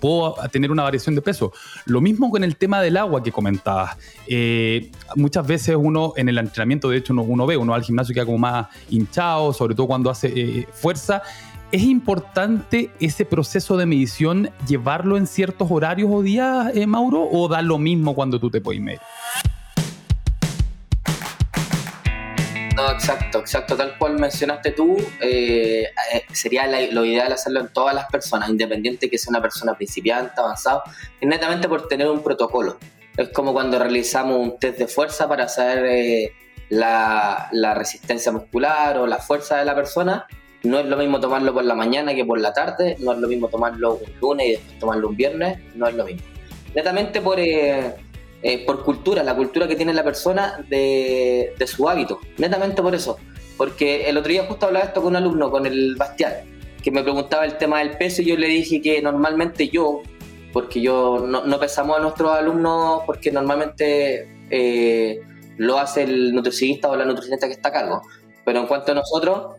puedo 0.00 0.34
tener 0.50 0.70
una 0.70 0.82
variación 0.82 1.14
de 1.14 1.22
peso. 1.22 1.52
Lo 1.86 2.00
mismo 2.00 2.30
con 2.30 2.44
el 2.44 2.56
tema 2.56 2.80
del 2.80 2.96
agua 2.96 3.22
que 3.22 3.32
comentabas. 3.32 3.96
Eh, 4.26 4.90
muchas 5.16 5.46
veces 5.46 5.76
uno 5.78 6.12
en 6.16 6.28
el 6.28 6.38
entrenamiento, 6.38 6.88
de 6.88 6.98
hecho, 6.98 7.14
uno, 7.14 7.46
ve, 7.46 7.56
uno 7.56 7.74
al 7.74 7.82
gimnasio 7.82 8.14
queda 8.14 8.26
como 8.26 8.38
más 8.38 8.66
hinchado, 8.90 9.52
sobre 9.52 9.74
todo 9.74 9.86
cuando 9.86 10.10
hace 10.10 10.28
eh, 10.28 10.68
fuerza. 10.72 11.22
¿Es 11.72 11.82
importante 11.82 12.92
ese 13.00 13.24
proceso 13.24 13.76
de 13.76 13.86
medición 13.86 14.50
llevarlo 14.66 15.16
en 15.16 15.26
ciertos 15.26 15.68
horarios 15.70 16.08
o 16.12 16.22
días, 16.22 16.70
eh, 16.74 16.86
Mauro, 16.86 17.28
o 17.28 17.48
da 17.48 17.62
lo 17.62 17.78
mismo 17.78 18.14
cuando 18.14 18.38
tú 18.38 18.48
te 18.48 18.60
puedes 18.60 18.80
medir? 18.80 19.00
No, 22.84 22.90
exacto, 22.90 23.38
exacto. 23.38 23.76
Tal 23.76 23.96
cual 23.96 24.18
mencionaste 24.18 24.72
tú, 24.72 24.94
eh, 25.22 25.86
eh, 26.12 26.24
sería 26.32 26.66
lo 26.92 27.02
ideal 27.02 27.32
hacerlo 27.32 27.60
en 27.60 27.68
todas 27.68 27.94
las 27.94 28.04
personas, 28.10 28.50
independiente 28.50 29.08
que 29.08 29.16
sea 29.16 29.30
una 29.30 29.40
persona 29.40 29.74
principiante, 29.74 30.34
avanzado, 30.36 30.82
es 31.18 31.26
netamente 31.26 31.66
por 31.66 31.88
tener 31.88 32.08
un 32.08 32.22
protocolo. 32.22 32.76
Es 33.16 33.30
como 33.30 33.54
cuando 33.54 33.78
realizamos 33.78 34.38
un 34.38 34.58
test 34.58 34.78
de 34.78 34.86
fuerza 34.86 35.26
para 35.26 35.48
saber 35.48 35.86
eh, 35.86 36.32
la, 36.68 37.48
resistencia 37.74 38.32
muscular 38.32 38.98
o 38.98 39.06
la 39.06 39.16
fuerza 39.16 39.56
de 39.56 39.64
la 39.64 39.74
persona. 39.74 40.26
No 40.62 40.78
es 40.78 40.84
lo 40.84 40.98
mismo 40.98 41.20
tomarlo 41.20 41.54
por 41.54 41.64
la 41.64 41.74
mañana 41.74 42.14
que 42.14 42.26
por 42.26 42.38
la 42.38 42.52
tarde, 42.52 42.96
no 43.00 43.12
es 43.12 43.18
lo 43.18 43.28
mismo 43.28 43.48
tomarlo 43.48 43.94
un 43.94 44.20
lunes 44.20 44.46
y 44.46 44.50
después 44.50 44.78
tomarlo 44.78 45.08
un 45.08 45.16
viernes, 45.16 45.58
no 45.74 45.88
es 45.88 45.94
lo 45.94 46.04
mismo. 46.04 46.26
Netamente 46.74 47.22
por 47.22 47.40
por 48.66 48.84
cultura, 48.84 49.22
la 49.22 49.34
cultura 49.34 49.66
que 49.66 49.74
tiene 49.74 49.94
la 49.94 50.04
persona 50.04 50.62
de, 50.68 51.54
su 51.66 51.88
hábito, 51.88 52.20
netamente 52.36 52.82
por 52.82 52.94
eso. 52.94 53.16
Porque 53.56 54.06
el 54.06 54.18
otro 54.18 54.30
día 54.30 54.44
justo 54.46 54.66
hablaba 54.66 54.84
esto 54.84 55.00
con 55.00 55.12
un 55.12 55.16
alumno, 55.16 55.50
con 55.50 55.64
el 55.64 55.96
Bastián, 55.96 56.34
que 56.82 56.90
me 56.90 57.02
preguntaba 57.02 57.46
el 57.46 57.56
tema 57.56 57.78
del 57.78 57.96
peso 57.96 58.20
y 58.20 58.26
yo 58.26 58.36
le 58.36 58.48
dije 58.48 58.82
que 58.82 59.00
normalmente 59.00 59.68
yo, 59.68 60.02
porque 60.52 60.82
yo 60.82 61.24
no, 61.26 61.58
pesamos 61.58 61.96
a 61.96 62.02
nuestros 62.02 62.32
alumnos 62.32 63.02
porque 63.06 63.32
normalmente 63.32 64.28
eh, 64.50 65.22
lo 65.56 65.78
hace 65.78 66.02
el 66.02 66.34
nutricionista 66.34 66.90
o 66.90 66.96
la 66.96 67.06
nutricionista 67.06 67.46
que 67.46 67.54
está 67.54 67.70
a 67.70 67.72
cargo, 67.72 68.02
pero 68.44 68.60
en 68.60 68.66
cuanto 68.66 68.92
a 68.92 68.96
nosotros, 68.96 69.56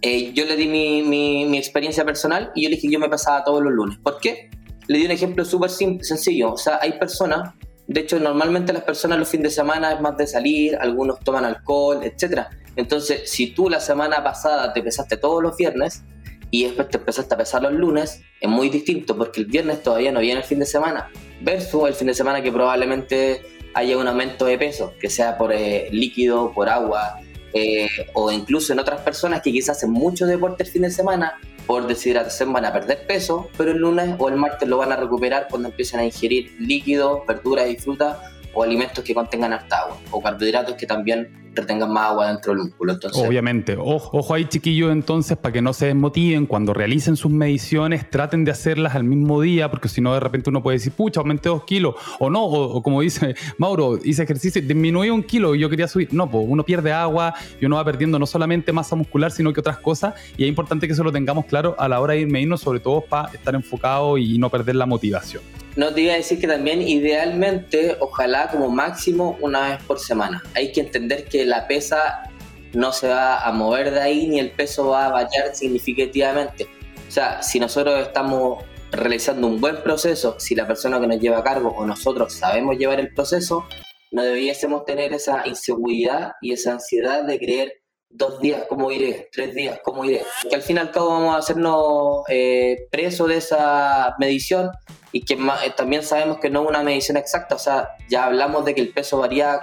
eh, 0.00 0.32
yo 0.32 0.46
le 0.46 0.56
di 0.56 0.66
mi, 0.66 1.02
mi, 1.02 1.44
mi, 1.44 1.58
experiencia 1.58 2.06
personal 2.06 2.52
y 2.54 2.62
yo 2.62 2.70
le 2.70 2.76
dije 2.76 2.88
que 2.88 2.94
yo 2.94 3.00
me 3.00 3.10
pesaba 3.10 3.44
todos 3.44 3.62
los 3.62 3.72
lunes. 3.72 3.98
¿Por 3.98 4.18
qué? 4.18 4.48
Le 4.86 4.98
di 4.98 5.04
un 5.04 5.10
ejemplo 5.10 5.44
súper 5.44 5.68
sencillo. 5.70 6.52
O 6.52 6.56
sea, 6.56 6.78
hay 6.80 6.92
personas 6.98 7.54
de 7.88 8.00
hecho, 8.00 8.20
normalmente 8.20 8.74
las 8.74 8.82
personas 8.82 9.18
los 9.18 9.30
fines 9.30 9.44
de 9.44 9.62
semana 9.62 9.94
es 9.94 10.00
más 10.02 10.14
de 10.18 10.26
salir, 10.26 10.76
algunos 10.76 11.20
toman 11.20 11.46
alcohol, 11.46 12.00
etc. 12.02 12.42
Entonces, 12.76 13.30
si 13.30 13.52
tú 13.52 13.70
la 13.70 13.80
semana 13.80 14.22
pasada 14.22 14.74
te 14.74 14.82
pesaste 14.82 15.16
todos 15.16 15.42
los 15.42 15.56
viernes 15.56 16.02
y 16.50 16.64
después 16.64 16.90
te 16.90 16.98
empezaste 16.98 17.34
a 17.34 17.38
pesar 17.38 17.62
los 17.62 17.72
lunes, 17.72 18.20
es 18.38 18.48
muy 18.48 18.68
distinto 18.68 19.16
porque 19.16 19.40
el 19.40 19.46
viernes 19.46 19.82
todavía 19.82 20.12
no 20.12 20.20
viene 20.20 20.40
el 20.40 20.46
fin 20.46 20.58
de 20.58 20.66
semana, 20.66 21.10
versus 21.40 21.88
el 21.88 21.94
fin 21.94 22.08
de 22.08 22.14
semana 22.14 22.42
que 22.42 22.52
probablemente 22.52 23.40
haya 23.72 23.96
un 23.96 24.06
aumento 24.06 24.44
de 24.44 24.58
peso, 24.58 24.92
que 25.00 25.08
sea 25.08 25.38
por 25.38 25.50
eh, 25.54 25.88
líquido, 25.90 26.52
por 26.52 26.68
agua, 26.68 27.20
eh, 27.54 27.88
o 28.12 28.30
incluso 28.30 28.74
en 28.74 28.80
otras 28.80 29.00
personas 29.00 29.40
que 29.40 29.50
quizás 29.50 29.78
hacen 29.78 29.92
mucho 29.92 30.26
deporte 30.26 30.62
el 30.62 30.68
fin 30.68 30.82
de 30.82 30.90
semana 30.90 31.40
por 31.68 31.86
deshidratación 31.86 32.50
van 32.54 32.64
a 32.64 32.72
perder 32.72 33.06
peso, 33.06 33.50
pero 33.58 33.72
el 33.72 33.76
lunes 33.76 34.16
o 34.18 34.30
el 34.30 34.36
martes 34.36 34.66
lo 34.66 34.78
van 34.78 34.90
a 34.90 34.96
recuperar 34.96 35.48
cuando 35.50 35.68
empiecen 35.68 36.00
a 36.00 36.04
ingerir 36.06 36.56
líquidos, 36.58 37.26
verduras 37.28 37.68
y 37.68 37.76
frutas 37.76 38.16
o 38.54 38.62
alimentos 38.62 39.04
que 39.04 39.14
contengan 39.14 39.52
harta 39.52 39.80
agua 39.80 39.98
o 40.10 40.22
carbohidratos 40.22 40.76
que 40.76 40.86
también 40.86 41.47
más 41.88 42.10
agua 42.10 42.28
dentro 42.28 42.52
del 42.54 42.64
músculo. 42.64 42.98
Obviamente. 43.14 43.76
Ojo, 43.78 44.18
ojo 44.18 44.34
ahí, 44.34 44.46
chiquillos, 44.46 44.92
entonces, 44.92 45.36
para 45.36 45.52
que 45.52 45.62
no 45.62 45.72
se 45.72 45.86
desmotiven, 45.86 46.46
cuando 46.46 46.74
realicen 46.74 47.16
sus 47.16 47.30
mediciones, 47.30 48.08
traten 48.10 48.44
de 48.44 48.50
hacerlas 48.50 48.94
al 48.94 49.04
mismo 49.04 49.40
día, 49.40 49.70
porque 49.70 49.88
si 49.88 50.00
no, 50.00 50.14
de 50.14 50.20
repente 50.20 50.50
uno 50.50 50.62
puede 50.62 50.78
decir, 50.78 50.92
pucha, 50.92 51.20
aumenté 51.20 51.48
dos 51.48 51.64
kilos, 51.64 51.94
o 52.18 52.30
no, 52.30 52.44
o, 52.44 52.82
como 52.82 53.00
dice 53.00 53.34
Mauro, 53.58 53.98
hice 54.02 54.22
ejercicio, 54.22 54.62
disminuí 54.62 55.10
un 55.10 55.22
kilo 55.22 55.54
y 55.54 55.60
yo 55.60 55.70
quería 55.70 55.88
subir. 55.88 56.08
No, 56.12 56.30
pues 56.30 56.44
uno 56.48 56.64
pierde 56.64 56.92
agua 56.92 57.34
y 57.60 57.66
uno 57.66 57.76
va 57.76 57.84
perdiendo 57.84 58.18
no 58.18 58.26
solamente 58.26 58.72
masa 58.72 58.96
muscular, 58.96 59.30
sino 59.30 59.52
que 59.52 59.60
otras 59.60 59.78
cosas, 59.78 60.14
y 60.36 60.44
es 60.44 60.48
importante 60.48 60.86
que 60.86 60.92
eso 60.92 61.04
lo 61.04 61.12
tengamos 61.12 61.46
claro 61.46 61.74
a 61.78 61.88
la 61.88 62.00
hora 62.00 62.14
de 62.14 62.20
ir 62.20 62.28
medindo, 62.28 62.56
sobre 62.56 62.80
todo 62.80 63.00
para 63.00 63.30
estar 63.32 63.54
enfocado 63.54 64.18
y 64.18 64.38
no 64.38 64.50
perder 64.50 64.76
la 64.76 64.86
motivación. 64.86 65.42
No 65.78 65.94
te 65.94 66.00
iba 66.00 66.14
a 66.14 66.16
decir 66.16 66.40
que 66.40 66.48
también 66.48 66.82
idealmente, 66.82 67.96
ojalá 68.00 68.48
como 68.48 68.68
máximo 68.68 69.38
una 69.40 69.68
vez 69.68 69.82
por 69.84 70.00
semana. 70.00 70.42
Hay 70.56 70.72
que 70.72 70.80
entender 70.80 71.26
que 71.26 71.44
la 71.44 71.68
pesa 71.68 72.24
no 72.72 72.90
se 72.90 73.06
va 73.06 73.46
a 73.46 73.52
mover 73.52 73.92
de 73.92 74.00
ahí 74.00 74.26
ni 74.26 74.40
el 74.40 74.50
peso 74.50 74.88
va 74.88 75.06
a 75.06 75.10
variar 75.10 75.54
significativamente. 75.54 76.66
O 77.06 77.12
sea, 77.12 77.44
si 77.44 77.60
nosotros 77.60 78.08
estamos 78.08 78.64
realizando 78.90 79.46
un 79.46 79.60
buen 79.60 79.80
proceso, 79.84 80.34
si 80.40 80.56
la 80.56 80.66
persona 80.66 80.98
que 80.98 81.06
nos 81.06 81.20
lleva 81.20 81.38
a 81.38 81.44
cargo 81.44 81.68
o 81.68 81.86
nosotros 81.86 82.32
sabemos 82.32 82.76
llevar 82.76 82.98
el 82.98 83.14
proceso, 83.14 83.64
no 84.10 84.24
debiésemos 84.24 84.84
tener 84.84 85.12
esa 85.12 85.46
inseguridad 85.46 86.32
y 86.42 86.54
esa 86.54 86.72
ansiedad 86.72 87.22
de 87.22 87.38
creer 87.38 87.72
dos 88.10 88.40
días 88.40 88.64
cómo 88.68 88.90
iré, 88.90 89.28
tres 89.32 89.54
días 89.54 89.80
cómo 89.82 90.04
iré. 90.04 90.22
Que 90.48 90.56
al 90.56 90.62
fin 90.62 90.76
y 90.76 90.80
al 90.80 90.90
cabo 90.90 91.10
vamos 91.10 91.34
a 91.34 91.38
hacernos 91.38 92.22
eh, 92.28 92.88
de 92.90 93.36
esa 93.36 94.14
medición 94.18 94.70
y 95.12 95.22
que 95.22 95.34
eh, 95.34 95.72
también 95.76 96.02
sabemos 96.02 96.38
que 96.38 96.50
no 96.50 96.62
es 96.62 96.68
una 96.68 96.82
medición 96.82 97.16
exacta, 97.16 97.54
o 97.54 97.58
sea, 97.58 97.96
ya 98.08 98.24
hablamos 98.24 98.64
de 98.64 98.74
que 98.74 98.80
el 98.80 98.92
peso 98.92 99.18
varía 99.18 99.60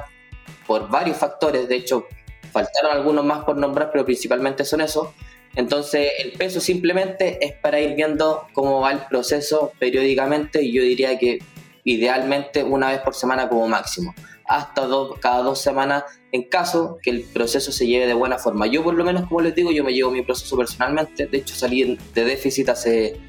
por 0.67 0.89
varios 0.89 1.17
factores, 1.17 1.67
de 1.67 1.75
hecho 1.75 2.05
faltaron 2.51 2.91
algunos 2.91 3.25
más 3.25 3.43
por 3.43 3.57
nombrar, 3.57 3.91
pero 3.91 4.05
principalmente 4.05 4.63
son 4.63 4.81
esos. 4.81 5.09
Entonces 5.55 6.11
el 6.19 6.33
peso 6.33 6.59
simplemente 6.59 7.37
es 7.45 7.53
para 7.53 7.79
ir 7.79 7.95
viendo 7.95 8.47
cómo 8.53 8.81
va 8.81 8.91
el 8.91 8.99
proceso 9.05 9.71
periódicamente 9.79 10.61
y 10.61 10.73
yo 10.73 10.81
diría 10.81 11.17
que 11.17 11.39
idealmente 11.85 12.63
una 12.63 12.89
vez 12.89 12.99
por 12.99 13.15
semana 13.15 13.47
como 13.47 13.67
máximo 13.67 14.13
hasta 14.47 14.87
cada 15.19 15.41
dos 15.41 15.61
semanas 15.61 16.03
en 16.31 16.43
caso 16.43 16.97
que 17.01 17.09
el 17.09 17.23
proceso 17.23 17.71
se 17.71 17.87
lleve 17.87 18.07
de 18.07 18.13
buena 18.13 18.37
forma. 18.37 18.67
Yo 18.67 18.83
por 18.83 18.93
lo 18.93 19.03
menos, 19.03 19.27
como 19.27 19.41
les 19.41 19.55
digo, 19.55 19.71
yo 19.71 19.83
me 19.83 19.93
llevo 19.93 20.11
mi 20.11 20.21
proceso 20.21 20.57
personalmente, 20.57 21.27
de 21.27 21.37
hecho 21.37 21.55
salí 21.55 21.97
de 22.13 22.25
déficit 22.25 22.69
hace 22.69 23.19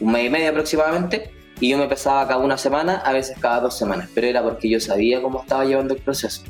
un 0.00 0.12
mes 0.12 0.26
y 0.26 0.30
medio 0.30 0.50
aproximadamente 0.50 1.30
y 1.60 1.70
yo 1.70 1.78
me 1.78 1.86
pesaba 1.86 2.26
cada 2.28 2.38
una 2.38 2.58
semana, 2.58 2.96
a 2.96 3.12
veces 3.12 3.38
cada 3.40 3.60
dos 3.60 3.78
semanas, 3.78 4.10
pero 4.14 4.26
era 4.26 4.42
porque 4.42 4.68
yo 4.68 4.80
sabía 4.80 5.22
cómo 5.22 5.42
estaba 5.42 5.64
llevando 5.64 5.94
el 5.94 6.00
proceso. 6.02 6.42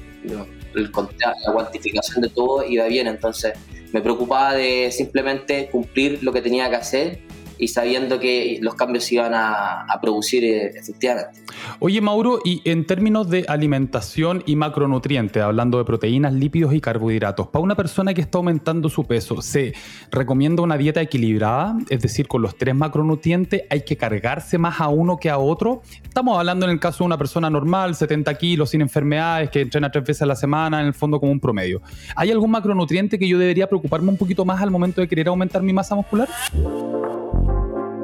El, 0.75 0.91
la 0.91 1.53
cuantificación 1.53 2.23
de 2.23 2.29
todo 2.29 2.65
iba 2.65 2.87
bien, 2.87 3.07
entonces 3.07 3.53
me 3.93 4.01
preocupaba 4.01 4.55
de 4.55 4.91
simplemente 4.91 5.69
cumplir 5.71 6.23
lo 6.23 6.33
que 6.33 6.43
tenía 6.43 6.69
que 6.69 6.77
hacer 6.77 7.21
y 7.59 7.69
sabiendo 7.69 8.19
que 8.19 8.59
los 8.61 8.75
cambios 8.75 9.05
se 9.05 9.17
iban 9.17 9.33
a, 9.35 9.87
producir 10.01 10.45
eh, 10.45 10.73
efectivamente. 10.75 11.41
Oye, 11.79 12.01
Mauro, 12.01 12.41
y 12.45 12.61
en 12.65 12.87
términos 12.87 13.31
de 13.31 13.45
alimentación 13.49 14.43
y 14.47 14.57
macronutrientes, 14.57 15.43
hablando 15.43 15.79
de 15.79 15.85
proteínas, 15.85 16.33
lípidos 16.35 16.75
y 16.75 16.81
carbohidratos, 16.81 17.49
para 17.49 17.63
una 17.63 17.75
persona 17.75 18.13
que 18.13 18.21
está 18.21 18.39
aumentando 18.39 18.89
su 18.89 19.05
peso, 19.05 19.41
¿se 19.41 19.73
recomienda 20.11 20.63
una 20.63 20.77
dieta 20.77 21.01
equilibrada? 21.01 21.77
Es 21.89 22.03
decir, 22.03 22.29
con 22.29 22.43
los 22.43 22.57
tres 22.57 22.75
macronutrientes, 22.75 23.63
¿hay 23.71 23.83
que 23.83 23.97
cargarse 23.97 24.59
más 24.59 24.81
a 24.81 24.89
uno 24.89 25.17
que 25.17 25.31
a 25.31 25.39
otro? 25.39 25.83
Estamos 26.05 26.39
hablando 26.39 26.67
en 26.67 26.73
el 26.73 26.81
caso 26.81 27.05
de 27.05 27.07
una 27.07 27.19
persona 27.19 27.49
normal, 27.49 27.95
70 27.95 28.35
kilos, 28.35 28.71
sin 28.71 28.83
enfermedades, 28.83 29.51
que 29.51 29.63
entrena 29.63 29.91
tres 29.91 30.05
veces 30.05 30.23
a 30.23 30.27
la 30.27 30.37
semana, 30.37 30.81
en 30.81 30.87
el 30.87 30.95
fondo 30.95 31.19
como 31.19 31.33
un 31.33 31.41
promedio. 31.41 31.81
¿Hay 32.15 32.31
algún 32.31 32.51
macronutriente 32.51 33.19
que 33.19 33.29
yo 33.29 33.39
debería 33.39 33.67
preocuparme 33.67 34.11
un 34.11 34.17
poquito 34.17 34.45
más 34.45 34.61
al 34.61 34.71
momento 34.71 35.01
de 35.01 35.09
querer 35.09 35.29
aumentar 35.29 35.63
mi 35.63 35.73
masa 35.73 35.95
muscular? 35.95 36.29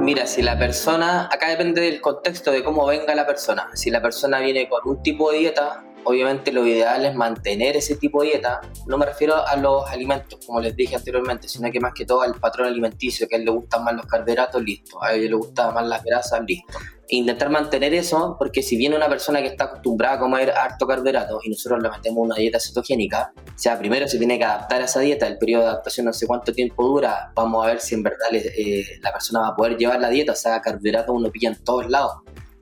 Mira, 0.02 0.26
si 0.26 0.42
la 0.42 0.58
persona, 0.58 1.28
acá 1.30 1.48
depende 1.48 1.80
del 1.80 2.00
contexto 2.00 2.50
de 2.50 2.64
cómo 2.64 2.84
venga 2.86 3.14
la 3.14 3.24
persona. 3.24 3.70
Si 3.72 3.88
la 3.88 4.02
persona 4.02 4.40
viene 4.40 4.68
con 4.68 4.80
un 4.84 5.00
tipo 5.00 5.30
de 5.30 5.38
dieta, 5.38 5.84
obviamente 6.04 6.52
lo 6.52 6.66
ideal 6.66 7.04
es 7.04 7.14
mantener 7.14 7.76
ese 7.76 7.96
tipo 7.96 8.22
de 8.22 8.30
dieta. 8.30 8.60
No 8.86 8.98
me 8.98 9.06
refiero 9.06 9.46
a 9.46 9.56
los 9.56 9.88
alimentos, 9.90 10.44
como 10.46 10.60
les 10.60 10.74
dije 10.76 10.96
anteriormente, 10.96 11.48
sino 11.48 11.70
que 11.70 11.80
más 11.80 11.92
que 11.94 12.04
todo 12.04 12.22
al 12.22 12.34
patrón 12.34 12.68
alimenticio, 12.68 13.28
que 13.28 13.36
a 13.36 13.38
él 13.38 13.44
le 13.44 13.50
gustan 13.50 13.84
más 13.84 13.94
los 13.94 14.06
carbohidratos, 14.06 14.62
listo. 14.62 15.02
A 15.02 15.14
él 15.14 15.28
le 15.28 15.36
gustan 15.36 15.74
más 15.74 15.86
las 15.86 16.02
grasas, 16.02 16.40
listo 16.46 16.78
intentar 17.16 17.50
mantener 17.50 17.92
eso, 17.92 18.36
porque 18.38 18.62
si 18.62 18.76
viene 18.76 18.96
una 18.96 19.08
persona 19.08 19.40
que 19.42 19.48
está 19.48 19.64
acostumbrada 19.64 20.16
a 20.16 20.18
comer 20.18 20.50
harto 20.50 20.86
carbohidrato 20.86 21.40
y 21.42 21.50
nosotros 21.50 21.82
le 21.82 21.90
metemos 21.90 22.24
una 22.24 22.36
dieta 22.36 22.58
cetogénica, 22.58 23.32
o 23.36 23.58
sea, 23.58 23.78
primero 23.78 24.08
se 24.08 24.18
tiene 24.18 24.38
que 24.38 24.44
adaptar 24.44 24.80
a 24.80 24.86
esa 24.86 25.00
dieta, 25.00 25.26
el 25.26 25.36
periodo 25.36 25.64
de 25.64 25.68
adaptación 25.70 26.06
no 26.06 26.12
sé 26.12 26.26
cuánto 26.26 26.52
tiempo 26.54 26.84
dura, 26.84 27.30
vamos 27.34 27.64
a 27.64 27.68
ver 27.68 27.80
si 27.80 27.94
en 27.94 28.02
verdad 28.02 28.28
eh, 28.32 28.84
la 29.02 29.12
persona 29.12 29.40
va 29.40 29.48
a 29.48 29.56
poder 29.56 29.76
llevar 29.76 30.00
la 30.00 30.08
dieta, 30.08 30.32
o 30.32 30.36
sea, 30.36 30.60
carbohidratos 30.62 31.14
uno 31.14 31.30
pilla 31.30 31.50
en 31.50 31.62
todos 31.62 31.88
lados. 31.90 32.12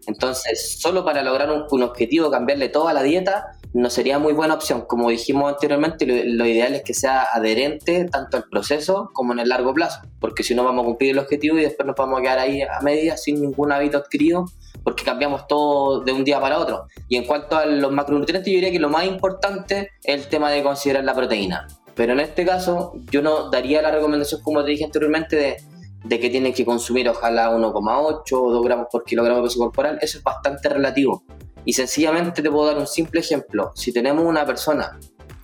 Entonces, 0.06 0.78
solo 0.80 1.04
para 1.04 1.22
lograr 1.22 1.50
un, 1.50 1.82
objetivo, 1.82 2.30
cambiarle 2.30 2.68
toda 2.68 2.92
la 2.92 3.02
dieta, 3.02 3.52
no 3.72 3.90
sería 3.90 4.18
muy 4.18 4.32
buena 4.32 4.54
opción. 4.54 4.84
Como 4.86 5.10
dijimos 5.10 5.52
anteriormente, 5.52 6.06
lo, 6.06 6.46
ideal 6.46 6.74
es 6.74 6.82
que 6.82 6.94
sea 6.94 7.28
adherente 7.32 8.06
tanto 8.10 8.38
al 8.38 8.44
proceso 8.44 9.10
como 9.12 9.32
en 9.32 9.40
el 9.40 9.48
largo 9.48 9.74
plazo, 9.74 10.00
porque 10.20 10.42
si 10.42 10.54
no 10.54 10.64
vamos 10.64 10.82
a 10.82 10.86
cumplir 10.86 11.12
el 11.12 11.18
objetivo 11.18 11.58
y 11.58 11.62
después 11.62 11.86
nos 11.86 11.96
vamos 11.96 12.18
a 12.18 12.22
quedar 12.22 12.38
ahí 12.38 12.62
a 12.62 12.80
medias 12.80 13.22
sin 13.22 13.40
ningún 13.40 13.72
hábito 13.72 13.98
adquirido, 13.98 14.46
porque 14.82 15.04
cambiamos 15.04 15.46
todo 15.46 16.00
de 16.00 16.12
un 16.12 16.24
día 16.24 16.40
para 16.40 16.58
otro. 16.58 16.86
Y 17.08 17.16
en 17.16 17.24
cuanto 17.24 17.56
a 17.56 17.66
los 17.66 17.92
macronutrientes, 17.92 18.50
yo 18.50 18.56
diría 18.56 18.72
que 18.72 18.78
lo 18.78 18.88
más 18.88 19.04
importante 19.04 19.90
es 20.02 20.22
el 20.22 20.28
tema 20.28 20.50
de 20.50 20.62
considerar 20.62 21.04
la 21.04 21.14
proteína. 21.14 21.68
Pero 21.94 22.12
en 22.14 22.20
este 22.20 22.46
caso, 22.46 22.94
yo 23.10 23.20
no 23.20 23.50
daría 23.50 23.82
la 23.82 23.90
recomendación, 23.90 24.40
como 24.42 24.64
te 24.64 24.70
dije 24.70 24.84
anteriormente, 24.84 25.36
de, 25.36 25.56
de 26.04 26.18
que 26.18 26.30
tienen 26.30 26.52
que 26.52 26.64
consumir 26.64 27.08
ojalá 27.08 27.50
1,8 27.50 28.32
o 28.32 28.50
2 28.50 28.64
gramos 28.64 28.86
por 28.90 29.04
kilogramo 29.04 29.38
de 29.38 29.44
peso 29.44 29.58
corporal. 29.58 29.98
Eso 30.00 30.18
es 30.18 30.24
bastante 30.24 30.68
relativo 30.68 31.22
y 31.64 31.72
sencillamente 31.72 32.42
te 32.42 32.50
puedo 32.50 32.66
dar 32.66 32.78
un 32.78 32.86
simple 32.86 33.20
ejemplo. 33.20 33.72
Si 33.74 33.92
tenemos 33.92 34.24
una 34.24 34.46
persona, 34.46 34.98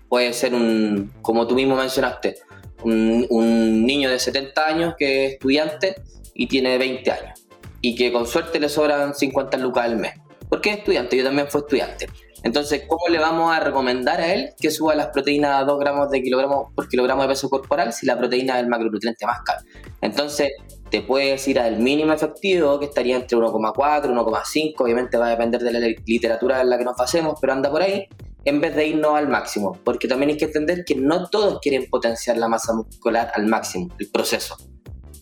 puede 0.09 0.33
ser 0.33 0.55
un, 0.55 1.13
como 1.23 1.47
tú 1.47 1.55
mismo 1.55 1.77
mencionaste, 1.77 2.39
un, 2.83 3.87
niño 3.87 4.11
de 4.11 4.19
70 4.19 4.67
años 4.67 4.95
que 4.99 5.27
es 5.27 5.33
estudiante 5.35 5.97
y 6.35 6.47
tiene 6.47 6.79
20 6.79 7.11
años 7.11 7.47
y 7.81 7.95
que 7.95 8.13
con 8.13 8.27
suerte 8.27 8.61
le 8.61 8.69
sobran 8.69 9.15
50 9.15 9.57
lucas 9.59 9.85
al 9.85 9.97
mes. 9.97 10.15
Porque 10.49 10.71
es 10.71 10.79
estudiante, 10.79 11.17
yo 11.17 11.25
también 11.25 11.49
fui 11.49 11.61
estudiante. 11.61 12.09
Entonces, 12.47 12.85
¿cómo 12.87 13.09
le 13.09 13.19
vamos 13.19 13.53
a 13.53 13.59
recomendar 13.59 14.21
a 14.21 14.33
él 14.33 14.51
que 14.61 14.71
suba 14.71 14.95
las 14.95 15.09
proteínas 15.09 15.61
a 15.61 15.65
2 15.65 15.81
gramos 15.81 16.09
de 16.11 16.23
kilogramo 16.23 16.71
por 16.77 16.89
kilogramo 16.89 17.23
de 17.23 17.29
peso 17.29 17.51
corporal 17.51 17.93
si 17.93 18.07
la 18.07 18.17
proteína 18.17 18.55
es 18.55 18.63
el 18.63 18.69
macronutriente 18.69 19.27
más 19.27 19.41
caro? 19.45 19.65
Entonces, 20.01 20.53
te 20.89 21.03
puedes 21.03 21.49
ir 21.49 21.59
al 21.59 21.81
mínimo 21.81 22.13
efectivo, 22.13 22.79
que 22.79 22.85
estaría 22.85 23.17
entre 23.17 23.37
1,4, 23.37 23.75
1,5, 23.75 24.75
obviamente 24.79 25.17
va 25.19 25.27
a 25.27 25.31
depender 25.31 25.61
de 25.61 25.73
la 25.73 25.81
literatura 26.07 26.61
en 26.61 26.71
la 26.71 26.79
que 26.79 26.85
nos 26.85 26.97
pasemos, 26.97 27.37
pero 27.41 27.53
anda 27.53 27.69
por 27.69 27.83
ahí, 27.83 28.07
en 28.45 28.61
vez 28.61 28.77
de 28.77 28.87
irnos 28.87 29.17
al 29.17 29.27
máximo, 29.27 29.77
porque 29.83 30.07
también 30.07 30.31
hay 30.31 30.37
que 30.37 30.45
entender 30.45 30.85
que 30.85 30.95
no 30.95 31.29
todos 31.29 31.59
quieren 31.59 31.91
potenciar 31.91 32.37
la 32.37 32.47
masa 32.47 32.75
muscular 32.75 33.33
al 33.35 33.47
máximo, 33.47 33.89
el 33.99 34.09
proceso. 34.09 34.57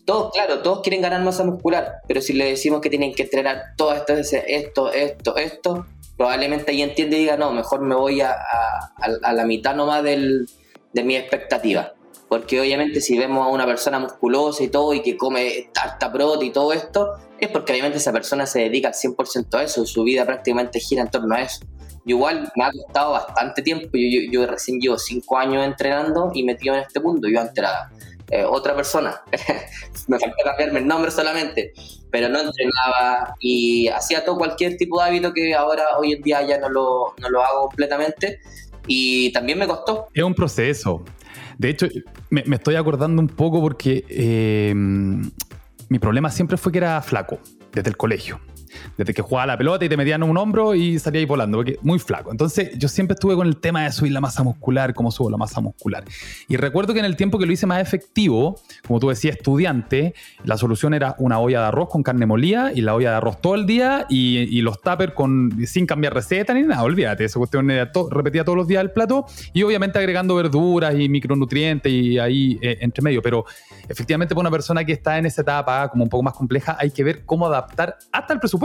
Todos, 0.05 0.33
claro, 0.33 0.61
todos 0.61 0.83
quieren 0.83 1.01
ganar 1.01 1.23
masa 1.23 1.45
muscular, 1.45 2.01
pero 2.07 2.21
si 2.21 2.35
le 2.35 2.45
decimos 2.45 2.81
que 2.81 2.91
tienen 2.91 3.15
que 3.15 3.23
entrenar 3.23 3.75
todo 3.77 3.95
esto, 3.95 4.13
esto, 4.13 4.93
esto, 4.93 5.37
esto, 5.37 5.87
probablemente 6.17 6.73
ahí 6.73 6.83
entiende 6.83 7.17
y 7.17 7.21
diga, 7.21 7.37
no, 7.37 7.53
mejor 7.53 7.81
me 7.81 7.95
voy 7.95 8.21
a, 8.21 8.35
a, 8.35 9.33
la 9.33 9.45
mitad 9.47 9.75
nomás 9.75 10.03
del, 10.03 10.47
de 10.93 11.05
mi 11.05 11.17
expectativa 11.17 11.95
porque 12.29 12.61
obviamente 12.61 13.01
si 13.01 13.17
vemos 13.17 13.47
a 13.47 13.51
una 13.51 13.65
persona 13.65 14.01
musculosa 14.01 14.65
y 14.65 14.69
todo 14.69 14.93
y 14.93 15.03
que 15.03 15.17
come 15.17 15.71
tarta 15.73 16.11
prot 16.11 16.43
y 16.43 16.51
todo 16.51 16.73
esto, 16.73 17.13
es 17.39 17.49
porque 17.49 17.73
obviamente 17.73 17.99
esa 17.99 18.13
persona 18.13 18.45
se 18.45 18.61
dedica 18.61 18.89
al 18.89 18.95
100% 18.95 19.55
a 19.55 19.63
eso, 19.63 19.87
su 19.87 20.03
vida 20.03 20.25
prácticamente 20.25 20.81
gira 20.81 21.03
en 21.03 21.11
torno 21.11 21.35
a 21.35 21.43
eso. 21.43 21.65
Igual 22.07 22.51
me 22.57 22.65
ha 22.65 22.73
costado 22.73 23.13
bastante 23.13 23.63
tiempo, 23.63 23.89
yo, 23.93 24.31
yo, 24.31 24.47
recién 24.47 24.81
llevo 24.81 24.99
5 24.99 25.39
años 25.39 25.65
entrenando 25.65 26.33
y 26.35 26.43
metido 26.43 26.75
en 26.75 26.83
este 26.83 27.01
mundo, 27.01 27.29
yo 27.29 27.41
antes 27.41 27.59
era 27.59 27.91
eh, 28.31 28.45
otra 28.45 28.75
persona, 28.75 29.23
me 30.09 30.19
falta 30.19 30.37
cambiarme 30.45 30.81
el 30.81 30.87
nombre 30.87 31.11
solamente, 31.11 31.73
pero 32.11 32.29
no 32.29 32.41
entrenaba 32.41 33.35
y 33.41 33.89
hacía 33.89 34.25
todo 34.25 34.39
cualquier 34.39 34.77
tipo 34.77 35.01
de 35.01 35.09
hábito 35.09 35.33
que 35.33 35.55
ahora 35.55 35.85
hoy 35.99 36.13
en 36.13 36.23
día 36.23 36.43
ya 36.43 36.59
no 36.59 36.69
lo, 36.69 37.15
no 37.19 37.29
lo 37.31 37.43
hago 37.43 37.69
completamente. 37.69 38.41
Y 38.87 39.33
también 39.33 39.59
me 39.59 39.67
costó. 39.67 40.09
Es 40.13 40.23
un 40.23 40.35
proceso, 40.35 41.03
de 41.59 41.71
hecho, 41.71 41.87
me, 42.31 42.43
estoy 42.55 42.77
acordando 42.77 43.23
un 43.23 43.29
poco 43.29 43.61
porque 43.61 44.05
eh, 44.09 44.75
mi 44.75 45.99
problema 45.99 46.31
siempre 46.31 46.57
fue 46.57 46.73
que 46.73 46.79
era 46.79 47.01
flaco 47.01 47.39
desde 47.73 47.91
el 47.91 47.97
colegio 47.97 48.41
desde 48.97 49.15
que 49.15 49.23
jugaba 49.23 49.47
la 49.47 49.59
pelota 49.59 49.85
y 49.85 49.89
te 49.89 49.97
metían 49.97 50.23
un 50.23 50.37
hombro 50.37 50.75
y 50.75 50.99
salía 50.99 51.21
ahí 51.21 51.27
volando, 51.27 51.59
porque 51.59 51.79
muy 51.83 51.99
flaco. 51.99 52.31
Entonces 52.31 52.79
yo 52.79 52.89
siempre 52.89 53.15
estuve 53.15 53.35
con 53.35 53.47
el 53.47 53.57
tema 53.57 53.85
de 53.85 53.93
subir 53.93 54.13
la 54.13 54.21
masa 54.21 54.43
muscular, 54.43 54.95
cómo 54.95 55.11
subo 55.11 55.31
la 55.31 55.37
masa 55.37 55.61
muscular. 55.61 56.05
Y 56.49 56.57
recuerdo 56.57 56.93
que 56.93 57.01
en 57.01 57.05
el 57.05 57.17
tiempo 57.17 57.39
que 57.39 57.47
lo 57.47 57.53
hice 57.53 57.67
más 57.67 57.81
efectivo, 57.81 58.61
como 58.87 59.01
tú 59.01 59.09
decías, 59.09 59.37
estudiante, 59.37 60.15
la 60.45 60.57
solución 60.57 60.95
era 60.95 61.15
una 61.19 61.39
olla 61.39 61.61
de 61.61 61.67
arroz 61.67 61.89
con 61.89 62.03
carne 62.03 62.27
molida 62.27 62.73
y 62.75 62.81
la 62.81 62.95
olla 62.95 63.11
de 63.11 63.17
arroz 63.17 63.41
todo 63.41 63.55
el 63.55 63.67
día 63.67 64.07
y, 64.09 64.63
los 64.65 64.81
tuppers 64.81 65.13
con, 65.13 65.59
sin 65.67 65.85
cambiar 65.87 66.15
receta 66.15 66.55
ni 66.55 66.63
nada, 66.63 66.83
olvídate, 66.83 67.25
esa 67.25 67.39
cuestión 67.39 67.69
repetía 68.11 68.45
todos 68.45 68.57
los 68.57 68.67
días 68.67 68.83
el 68.83 68.93
plato 68.93 69.27
y 69.53 69.63
obviamente 69.63 69.99
agregando 69.99 70.35
verduras 70.37 70.95
y 70.99 71.07
micronutrientes 71.11 71.93
y 71.93 72.19
ahí 72.19 72.59
eh, 72.63 72.79
entre 72.81 73.03
medio, 73.03 73.21
pero 73.21 73.45
efectivamente 73.87 74.35
para 74.35 74.41
una 74.41 74.51
persona 74.51 74.83
que 74.83 74.93
está 74.93 75.19
en 75.19 75.27
esa 75.27 75.43
etapa 75.43 75.87
como 75.91 76.05
un 76.05 76.09
poco 76.09 76.23
más 76.23 76.33
compleja 76.33 76.79
hay 76.81 76.91
que 76.91 77.05
ver 77.05 77.27
cómo 77.27 77.47
adaptar 77.47 77.99
hasta 78.11 78.33
el 78.33 78.41
presupuesto 78.41 78.64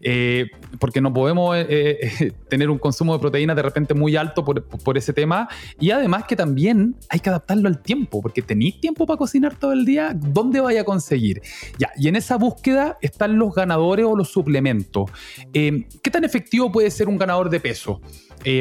eh, 0.00 0.50
porque 0.78 1.00
no 1.00 1.12
podemos 1.12 1.56
eh, 1.56 1.66
eh, 1.68 2.32
tener 2.48 2.70
un 2.70 2.78
consumo 2.78 3.12
de 3.12 3.18
proteínas 3.18 3.56
de 3.56 3.62
repente 3.62 3.94
muy 3.94 4.16
alto 4.16 4.44
por, 4.44 4.96
ese 4.96 5.12
tema. 5.12 5.48
Y 5.80 5.90
además 5.90 6.24
que 6.24 6.36
también 6.36 6.96
hay 7.08 7.20
que 7.20 7.28
adaptarlo 7.28 7.68
al 7.68 7.80
tiempo, 7.80 8.20
porque 8.20 8.42
tenéis 8.42 8.80
tiempo 8.80 9.06
para 9.06 9.16
cocinar 9.16 9.56
todo 9.56 9.72
el 9.72 9.84
día, 9.84 10.12
¿dónde 10.14 10.60
vaya 10.60 10.82
a 10.82 10.84
conseguir? 10.84 11.42
Ya, 11.78 11.90
y 11.96 12.08
en 12.08 12.16
esa 12.16 12.36
búsqueda 12.36 12.98
están 13.00 13.38
los 13.38 13.54
ganadores 13.54 14.06
o 14.06 14.16
los 14.16 14.28
suplementos. 14.30 15.10
¿Qué 15.52 16.10
tan 16.10 16.24
efectivo 16.24 16.70
puede 16.70 16.90
ser 16.90 17.08
un 17.08 17.18
ganador 17.18 17.50
de 17.50 17.60
peso? 17.60 18.00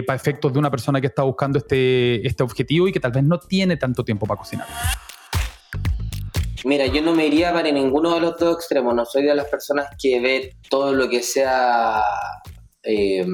para 0.05 0.15
efectos 0.15 0.53
de 0.53 0.60
una 0.60 0.69
persona 0.69 1.01
que 1.01 1.07
está 1.07 1.23
buscando 1.23 1.57
este, 1.57 2.27
este 2.27 2.43
objetivo 2.43 2.88
y 2.88 2.91
que 2.91 2.99
tal 2.99 3.12
vez 3.12 3.23
no 3.23 3.39
tiene 3.39 3.77
tanto 3.77 4.05
tiempo 4.05 4.27
para 4.27 4.38
cocinar. 4.38 4.67
Mira, 6.63 6.86
yo 6.86 7.02
no 7.02 7.13
me 7.13 7.28
iría 7.28 7.52
para 7.52 7.71
ninguno 7.71 8.13
de 8.13 8.21
los 8.21 8.38
dos 8.38 8.56
extremos. 8.56 8.93
No 8.93 9.06
soy 9.06 9.24
de 9.24 9.36
las 9.36 9.47
personas 9.47 9.88
que 10.02 10.19
ve 10.19 10.56
todo 10.69 10.93
lo 10.93 11.10
que 11.10 11.24
sea 11.24 12.04
eh, 12.84 13.26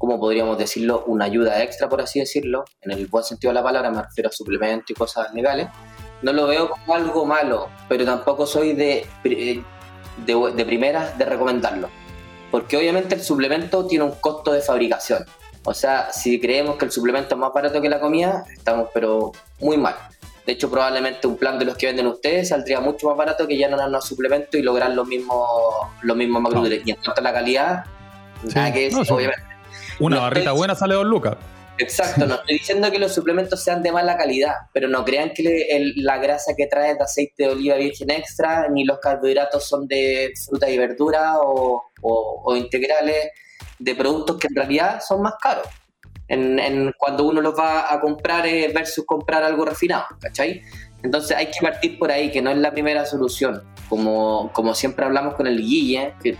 como 0.00 0.18
podríamos 0.18 0.56
decirlo, 0.56 1.04
una 1.08 1.26
ayuda 1.26 1.62
extra, 1.62 1.86
por 1.86 2.00
así 2.00 2.20
decirlo, 2.20 2.64
en 2.80 2.92
el 2.92 3.06
buen 3.06 3.22
sentido 3.22 3.50
de 3.50 3.56
la 3.56 3.62
palabra, 3.62 3.90
me 3.90 4.02
refiero 4.02 4.30
a 4.30 4.32
suplementos 4.32 4.90
y 4.90 4.94
cosas 4.94 5.34
legales, 5.34 5.68
no 6.22 6.32
lo 6.32 6.46
veo 6.46 6.70
como 6.70 6.94
algo 6.94 7.26
malo, 7.26 7.68
pero 7.86 8.06
tampoco 8.06 8.46
soy 8.46 8.72
de, 8.72 9.06
de, 9.24 9.62
de 10.24 10.64
primeras 10.64 11.18
de 11.18 11.24
recomendarlo. 11.26 11.90
Porque 12.50 12.78
obviamente 12.78 13.14
el 13.14 13.20
suplemento 13.20 13.86
tiene 13.86 14.06
un 14.06 14.12
costo 14.12 14.52
de 14.52 14.62
fabricación. 14.62 15.26
O 15.64 15.74
sea, 15.74 16.10
si 16.10 16.40
creemos 16.40 16.76
que 16.76 16.86
el 16.86 16.92
suplemento 16.92 17.34
es 17.34 17.38
más 17.38 17.52
barato 17.52 17.82
que 17.82 17.90
la 17.90 18.00
comida, 18.00 18.46
estamos 18.56 18.88
pero 18.94 19.32
muy 19.60 19.76
mal. 19.76 19.96
De 20.50 20.54
hecho, 20.54 20.68
probablemente 20.68 21.28
un 21.28 21.36
plan 21.36 21.60
de 21.60 21.64
los 21.64 21.76
que 21.76 21.86
venden 21.86 22.08
ustedes 22.08 22.48
saldría 22.48 22.80
mucho 22.80 23.06
más 23.06 23.16
barato 23.16 23.46
que 23.46 23.56
ya 23.56 23.68
no 23.68 23.76
darnos 23.76 24.04
suplemento 24.04 24.58
y 24.58 24.62
lograr 24.62 24.90
los 24.90 25.06
mismos, 25.06 25.46
los 26.02 26.16
mismos 26.16 26.42
Y 26.84 26.90
en 26.90 26.96
cuanto 26.96 27.20
a 27.20 27.22
la 27.22 27.32
calidad, 27.32 27.84
nada 28.52 28.72
que 28.72 28.88
obviamente. 28.88 29.44
Una 30.00 30.18
barrita 30.18 30.50
buena 30.50 30.74
sale 30.74 30.96
dos 30.96 31.06
lucas. 31.06 31.36
Exacto, 31.78 32.26
no 32.26 32.34
estoy 32.34 32.58
diciendo 32.58 32.90
que 32.90 32.98
los 32.98 33.14
suplementos 33.14 33.62
sean 33.62 33.80
de 33.80 33.92
mala 33.92 34.16
calidad, 34.16 34.54
pero 34.72 34.88
no 34.88 35.04
crean 35.04 35.30
que 35.32 35.92
la 35.94 36.18
grasa 36.18 36.54
que 36.56 36.66
trae 36.66 36.96
de 36.96 37.00
aceite 37.04 37.44
de 37.44 37.50
oliva 37.50 37.76
virgen 37.76 38.10
extra, 38.10 38.68
ni 38.70 38.84
los 38.84 38.98
carbohidratos 38.98 39.62
son 39.68 39.86
de 39.86 40.32
fruta 40.48 40.68
y 40.68 40.76
verdura 40.78 41.34
o, 41.40 42.56
integrales 42.56 43.28
de 43.78 43.94
productos 43.94 44.36
que 44.36 44.48
en 44.48 44.56
realidad 44.56 45.00
son 45.06 45.22
más 45.22 45.34
caros. 45.40 45.68
En, 46.30 46.94
cuando 46.96 47.24
uno 47.24 47.40
los 47.40 47.58
va 47.58 47.92
a 47.92 48.00
comprar 48.00 48.46
eh, 48.46 48.70
versus 48.72 49.04
comprar 49.04 49.42
algo 49.42 49.64
refinado, 49.64 50.04
¿cachai? 50.20 50.62
Entonces 51.02 51.36
hay 51.36 51.46
que 51.46 51.58
partir 51.60 51.98
por 51.98 52.10
ahí, 52.10 52.30
que 52.30 52.40
no 52.40 52.50
es 52.50 52.58
la 52.58 52.70
primera 52.70 53.04
solución. 53.04 53.62
Como, 53.88 54.50
como 54.52 54.74
siempre 54.74 55.04
hablamos 55.04 55.34
con 55.34 55.48
el 55.48 55.58
Guille, 55.58 56.14
que 56.22 56.36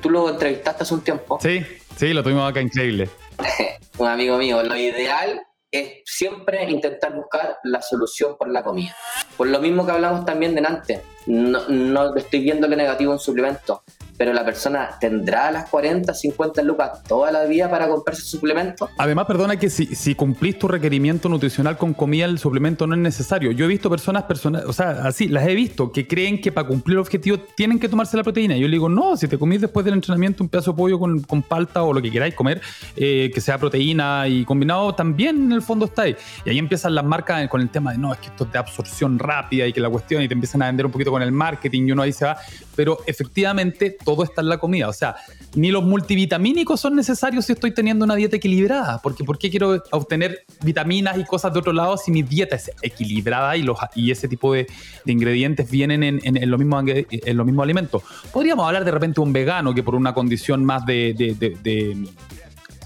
tú 0.00 0.10
lo 0.10 0.30
entrevistaste 0.30 0.84
hace 0.84 0.94
un 0.94 1.02
tiempo. 1.02 1.38
Sí, 1.40 1.64
sí, 1.96 2.12
lo 2.12 2.22
tuvimos 2.22 2.48
acá 2.48 2.60
increíble. 2.60 3.08
un 3.98 4.06
amigo 4.06 4.38
mío, 4.38 4.62
lo 4.62 4.76
ideal 4.76 5.42
es 5.70 6.02
siempre 6.04 6.70
intentar 6.70 7.12
buscar 7.16 7.58
la 7.64 7.82
solución 7.82 8.36
por 8.38 8.48
la 8.48 8.62
comida. 8.62 8.94
Por 9.36 9.48
lo 9.48 9.58
mismo 9.58 9.84
que 9.84 9.90
hablamos 9.90 10.24
también 10.24 10.54
de 10.54 10.64
antes, 10.64 11.00
no, 11.26 11.68
no 11.68 12.14
estoy 12.14 12.40
viendo 12.40 12.68
lo 12.68 12.76
negativo 12.76 13.12
en 13.12 13.18
suplemento 13.18 13.82
pero 14.16 14.32
la 14.32 14.44
persona 14.44 14.90
tendrá 15.00 15.50
las 15.50 15.68
40, 15.68 16.12
50 16.12 16.62
lucas 16.62 17.02
toda 17.04 17.30
la 17.30 17.44
vida 17.44 17.70
para 17.70 17.88
comprarse 17.88 18.22
suplemento. 18.22 18.88
Además, 18.98 19.26
perdona 19.26 19.56
que 19.58 19.70
si, 19.70 19.86
si 19.94 20.14
cumplís 20.14 20.58
tu 20.58 20.68
requerimiento 20.68 21.28
nutricional 21.28 21.76
con 21.76 21.94
comida, 21.94 22.26
el 22.26 22.38
suplemento 22.38 22.86
no 22.86 22.94
es 22.94 23.00
necesario. 23.00 23.50
Yo 23.52 23.64
he 23.64 23.68
visto 23.68 23.90
personas, 23.90 24.24
personas, 24.24 24.64
o 24.66 24.72
sea, 24.72 25.02
así, 25.04 25.28
las 25.28 25.46
he 25.46 25.54
visto, 25.54 25.92
que 25.92 26.06
creen 26.06 26.40
que 26.40 26.52
para 26.52 26.66
cumplir 26.66 26.94
el 26.94 27.00
objetivo 27.00 27.38
tienen 27.38 27.78
que 27.78 27.88
tomarse 27.88 28.16
la 28.16 28.22
proteína. 28.22 28.56
Yo 28.56 28.68
le 28.68 28.72
digo, 28.72 28.88
no, 28.88 29.16
si 29.16 29.28
te 29.28 29.38
comís 29.38 29.60
después 29.60 29.84
del 29.84 29.94
entrenamiento 29.94 30.42
un 30.42 30.48
pedazo 30.48 30.72
de 30.72 30.76
pollo 30.76 30.98
con, 30.98 31.20
con 31.22 31.42
palta 31.42 31.82
o 31.82 31.92
lo 31.92 32.00
que 32.00 32.10
queráis 32.10 32.34
comer, 32.34 32.60
eh, 32.96 33.30
que 33.34 33.40
sea 33.40 33.58
proteína 33.58 34.28
y 34.28 34.44
combinado, 34.44 34.94
también 34.94 35.44
en 35.44 35.52
el 35.52 35.62
fondo 35.62 35.86
está 35.86 36.02
ahí. 36.02 36.16
Y 36.44 36.50
ahí 36.50 36.58
empiezan 36.58 36.94
las 36.94 37.04
marcas 37.04 37.48
con 37.48 37.60
el 37.60 37.70
tema 37.70 37.92
de, 37.92 37.98
no, 37.98 38.12
es 38.12 38.20
que 38.20 38.28
esto 38.28 38.44
es 38.44 38.52
de 38.52 38.58
absorción 38.58 39.18
rápida 39.18 39.66
y 39.66 39.72
que 39.72 39.80
la 39.80 39.90
cuestión, 39.90 40.22
y 40.22 40.28
te 40.28 40.34
empiezan 40.34 40.62
a 40.62 40.66
vender 40.66 40.86
un 40.86 40.92
poquito 40.92 41.10
con 41.10 41.22
el 41.22 41.32
marketing 41.32 41.88
y 41.88 41.92
uno 41.92 42.02
ahí 42.02 42.12
se 42.12 42.24
va. 42.24 42.36
Pero 42.76 42.98
efectivamente, 43.06 43.96
está 44.22 44.42
en 44.42 44.48
la 44.48 44.58
comida. 44.58 44.88
O 44.88 44.92
sea, 44.92 45.16
ni 45.54 45.70
los 45.70 45.82
multivitamínicos 45.82 46.80
son 46.80 46.94
necesarios 46.94 47.46
si 47.46 47.52
estoy 47.52 47.72
teniendo 47.72 48.04
una 48.04 48.14
dieta 48.14 48.36
equilibrada. 48.36 49.00
Porque 49.02 49.24
¿por 49.24 49.38
qué 49.38 49.50
quiero 49.50 49.82
obtener 49.90 50.44
vitaminas 50.62 51.18
y 51.18 51.24
cosas 51.24 51.52
de 51.52 51.58
otro 51.58 51.72
lado 51.72 51.96
si 51.96 52.10
mi 52.10 52.22
dieta 52.22 52.56
es 52.56 52.70
equilibrada 52.82 53.56
y, 53.56 53.62
los, 53.62 53.78
y 53.94 54.10
ese 54.10 54.28
tipo 54.28 54.52
de, 54.52 54.66
ingredientes 55.06 55.70
vienen 55.70 56.02
en, 56.02 56.20
en, 56.22 56.50
los 56.50 56.58
mismos, 56.58 56.84
en 56.86 57.36
los 57.36 57.46
mismos 57.46 57.64
alimentos? 57.64 58.02
Podríamos 58.32 58.66
hablar 58.66 58.84
de 58.84 58.90
repente 58.90 59.16
de 59.16 59.22
un 59.22 59.32
vegano 59.32 59.74
que 59.74 59.82
por 59.82 59.94
una 59.94 60.14
condición 60.14 60.64
más 60.64 60.86
de 60.86 61.14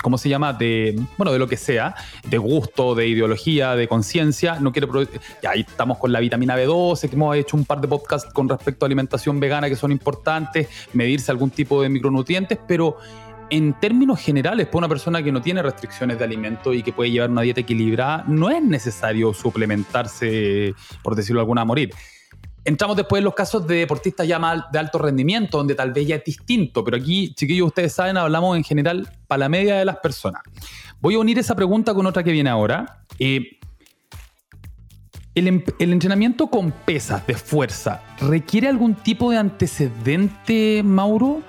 ¿cómo 0.02 0.18
se 0.18 0.28
llama? 0.28 0.52
De, 0.52 1.00
bueno, 1.16 1.32
de 1.32 1.38
lo 1.38 1.46
que 1.48 1.56
sea, 1.56 1.94
de 2.28 2.38
gusto, 2.38 2.94
de 2.94 3.08
ideología, 3.08 3.74
de 3.74 3.88
conciencia, 3.88 4.58
no 4.60 4.72
quiere 4.72 4.88
ya 5.42 5.50
ahí 5.50 5.60
estamos 5.60 5.98
con 5.98 6.12
la 6.12 6.20
vitamina 6.20 6.56
B12, 6.56 7.08
que 7.08 7.14
hemos 7.14 7.36
hecho 7.36 7.56
un 7.56 7.64
par 7.64 7.80
de 7.80 7.88
podcasts 7.88 8.32
con 8.32 8.48
respecto 8.48 8.84
a 8.84 8.86
alimentación 8.86 9.40
vegana 9.40 9.68
que 9.68 9.76
son 9.76 9.92
importantes, 9.92 10.68
medirse 10.92 11.30
algún 11.30 11.50
tipo 11.50 11.82
de 11.82 11.88
micronutrientes, 11.88 12.58
pero 12.66 12.96
en 13.50 13.74
términos 13.80 14.20
generales, 14.20 14.66
para 14.66 14.78
una 14.78 14.88
persona 14.88 15.22
que 15.22 15.32
no 15.32 15.40
tiene 15.40 15.62
restricciones 15.62 16.18
de 16.18 16.24
alimento 16.24 16.74
y 16.74 16.82
que 16.82 16.92
puede 16.92 17.10
llevar 17.10 17.30
una 17.30 17.42
dieta 17.42 17.60
equilibrada, 17.60 18.24
no 18.28 18.50
es 18.50 18.62
necesario 18.62 19.32
suplementarse, 19.32 20.74
por 21.02 21.14
decirlo 21.14 21.40
alguna, 21.40 21.62
a 21.62 21.64
morir. 21.64 21.90
Entramos 22.64 22.96
después 22.96 23.20
en 23.20 23.24
los 23.24 23.34
casos 23.34 23.66
de 23.66 23.76
deportistas 23.76 24.26
ya 24.26 24.38
más 24.38 24.70
de 24.70 24.78
alto 24.78 24.98
rendimiento, 24.98 25.58
donde 25.58 25.74
tal 25.74 25.92
vez 25.92 26.06
ya 26.06 26.16
es 26.16 26.24
distinto, 26.24 26.84
pero 26.84 26.96
aquí, 26.96 27.32
chiquillos, 27.34 27.68
ustedes 27.68 27.92
saben, 27.92 28.16
hablamos 28.16 28.56
en 28.56 28.64
general 28.64 29.08
para 29.26 29.40
la 29.40 29.48
media 29.48 29.76
de 29.76 29.84
las 29.84 29.96
personas. 29.96 30.42
Voy 31.00 31.14
a 31.14 31.18
unir 31.18 31.38
esa 31.38 31.54
pregunta 31.54 31.94
con 31.94 32.06
otra 32.06 32.22
que 32.22 32.32
viene 32.32 32.50
ahora. 32.50 33.04
Eh, 33.18 33.58
em-, 35.34 35.62
el, 35.78 35.92
entrenamiento 35.92 36.48
con 36.48 36.72
pesas 36.72 37.26
de 37.26 37.34
fuerza 37.34 38.02
requiere 38.20 38.68
algún 38.68 38.94
tipo 38.94 39.30
de 39.30 39.38
antecedente, 39.38 40.82
Mauro? 40.84 41.42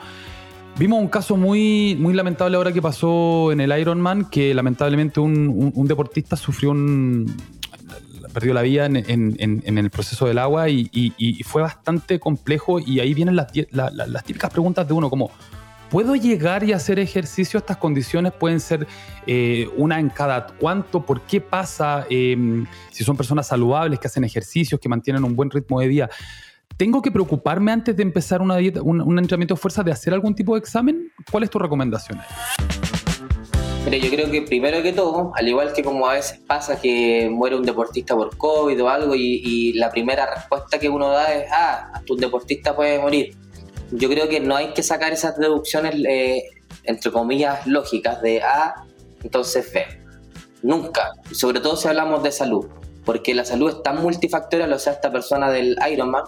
Vimos 0.78 1.02
un 1.02 1.10
caso 1.10 1.36
muy, 1.36 1.98
muy 2.00 2.14
lamentable 2.14 2.56
ahora 2.56 2.72
que 2.72 2.82
pasó 2.82 3.52
en 3.52 3.60
el 3.60 3.78
Ironman, 3.78 4.30
que 4.30 4.54
lamentablemente 4.54 5.20
un 5.20 5.86
deportista 5.86 6.38
sufrió 6.38 6.72
un, 6.72 7.26
perdió 8.34 8.54
la 8.54 8.62
vida 8.62 8.86
en, 8.86 9.78
el 9.78 9.90
proceso 9.90 10.28
del 10.28 10.38
agua 10.40 10.70
y, 10.70 11.44
fue 11.46 11.62
bastante 11.62 12.20
complejo 12.20 12.80
y 12.80 13.00
ahí 13.00 13.14
vienen 13.14 13.36
las, 13.36 13.52
típicas 14.24 14.52
preguntas 14.52 14.88
de 14.88 14.94
uno 14.94 15.10
como, 15.10 15.32
¿puedo 15.90 16.16
llegar 16.16 16.64
y 16.64 16.74
hacer 16.74 17.00
ejercicio? 17.00 17.58
Estas 17.58 17.78
condiciones 17.78 18.34
pueden 18.34 18.60
ser 18.60 18.88
eh, 19.26 19.68
una 19.78 20.00
en 20.00 20.10
cada 20.10 20.48
cuánto, 20.48 21.06
¿por 21.06 21.22
qué 21.22 21.42
pasa? 21.42 22.06
Em, 22.10 22.66
si 22.92 23.04
son 23.04 23.18
personas 23.18 23.48
saludables 23.48 24.00
que 24.00 24.08
hacen 24.08 24.24
ejercicios, 24.24 24.80
que 24.80 24.90
mantienen 24.90 25.24
un 25.24 25.36
buen 25.36 25.50
ritmo 25.50 25.80
de 25.80 25.88
vida. 25.88 26.10
¿Tengo 26.78 27.02
que 27.02 27.12
preocuparme 27.12 27.72
antes 27.72 27.96
de 27.96 28.04
empezar 28.04 28.42
una 28.42 28.56
dieta, 28.56 28.82
un, 28.82 29.02
un 29.02 29.20
entrenamiento 29.20 29.56
de 29.56 29.60
fuerza 29.60 29.84
de 29.84 29.92
hacer 29.92 30.14
algún 30.14 30.34
tipo 30.34 30.54
de 30.54 30.60
examen? 30.60 31.12
¿Cuál 31.30 31.44
es 31.44 31.50
tu 31.50 31.60
recomendación? 31.60 32.20
Mira, 33.86 33.98
yo 33.98 34.10
creo 34.10 34.30
que 34.30 34.42
primero 34.42 34.84
que 34.84 34.92
todo, 34.92 35.32
al 35.36 35.48
igual 35.48 35.72
que 35.74 35.84
como 35.84 36.08
a 36.08 36.14
veces 36.14 36.40
pasa 36.46 36.80
que 36.80 37.30
muere 37.32 37.56
un 37.56 37.64
deportista 37.64 38.16
por 38.16 38.36
COVID 38.36 38.84
o 38.84 38.90
algo 38.90 39.16
y, 39.16 39.74
la 39.74 39.90
primera 39.90 40.34
respuesta 40.34 40.78
que 40.78 40.90
uno 40.90 41.10
da 41.10 41.34
es, 41.34 41.50
ah, 41.52 42.02
un 42.10 42.18
deportista 42.18 42.76
puede 42.76 43.00
morir. 43.00 43.36
Yo 43.92 44.10
creo 44.10 44.28
que 44.28 44.40
no 44.42 44.56
hay 44.56 44.74
que 44.74 44.84
sacar 44.84 45.14
esas 45.14 45.38
deducciones, 45.38 45.96
eh, 46.08 46.44
entre 46.84 47.12
comillas, 47.12 47.66
lógicas 47.66 48.22
de 48.22 48.42
A, 48.42 48.86
entonces 49.24 49.72
B. 49.74 49.86
Nunca, 50.62 51.14
sobre 51.32 51.62
todo 51.62 51.78
si 51.78 51.88
hablamos 51.88 52.22
de 52.22 52.32
salud, 52.32 52.68
porque 53.06 53.34
la 53.34 53.46
salud 53.46 53.70
es 53.70 53.82
tan 53.82 54.02
multifactorial, 54.02 54.72
o 54.74 54.80
sea, 54.80 54.94
esta 54.94 55.12
persona 55.12 55.50
del 55.50 55.78
Ironman 55.92 56.24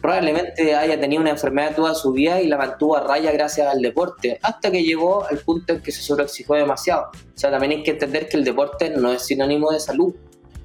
probablemente 0.00 0.74
haya 0.74 0.98
tenido 1.00 1.20
una 1.20 1.30
enfermedad 1.30 1.74
toda 1.74 1.94
su 1.94 2.12
vida 2.12 2.40
y 2.40 2.46
la 2.46 2.56
mantuvo 2.56 2.96
a 2.96 3.00
raya 3.00 3.32
gracias 3.32 3.66
al 3.66 3.82
deporte, 3.82 4.38
hasta 4.42 4.70
que 4.70 4.82
llegó 4.82 5.26
al 5.26 5.38
punto 5.38 5.72
en 5.72 5.82
que 5.82 5.92
se 5.92 6.02
sobreexigió 6.02 6.54
demasiado. 6.54 7.10
O 7.12 7.38
sea, 7.38 7.50
también 7.50 7.72
hay 7.72 7.82
que 7.82 7.92
entender 7.92 8.28
que 8.28 8.36
el 8.36 8.44
deporte 8.44 8.90
no 8.90 9.12
es 9.12 9.22
sinónimo 9.22 9.70
de 9.72 9.80
salud, 9.80 10.14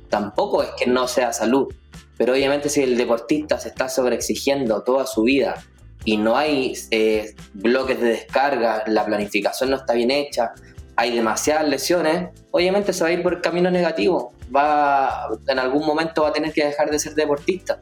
tampoco 0.10 0.63
es 0.63 0.69
que 0.78 0.88
no 0.88 1.08
sea 1.08 1.34
salud, 1.34 1.74
pero 2.17 2.34
obviamente 2.34 2.69
si 2.69 2.84
el 2.84 2.98
deportista 2.98 3.58
se 3.58 3.69
está 3.69 3.89
sobreexigiendo 3.89 4.84
toda 4.84 5.08
su 5.08 5.24
vida 5.24 5.63
y 6.06 6.17
no 6.17 6.38
hay 6.38 6.74
eh, 6.91 7.34
bloques 7.54 8.00
de 8.00 8.10
descarga, 8.10 8.84
la 8.88 9.06
planificación 9.06 9.72
no 9.72 9.78
está 9.78 9.93
bien 9.93 10.12
hecha, 10.12 10.54
hay 10.96 11.15
demasiadas 11.15 11.67
lesiones, 11.67 12.30
obviamente 12.52 12.93
se 12.93 13.04
va 13.04 13.10
a 13.10 13.13
ir 13.13 13.24
por 13.24 13.34
el 13.34 13.41
camino 13.41 13.72
negativo, 13.72 14.34
va, 14.56 15.28
en 15.48 15.58
algún 15.58 15.86
momento 15.88 16.22
va 16.22 16.30
a 16.30 16.34
tener 16.34 16.54
que 16.54 16.65
dejar 16.65 16.91
de 16.91 17.00
ser 17.00 17.15
deportista 17.15 17.80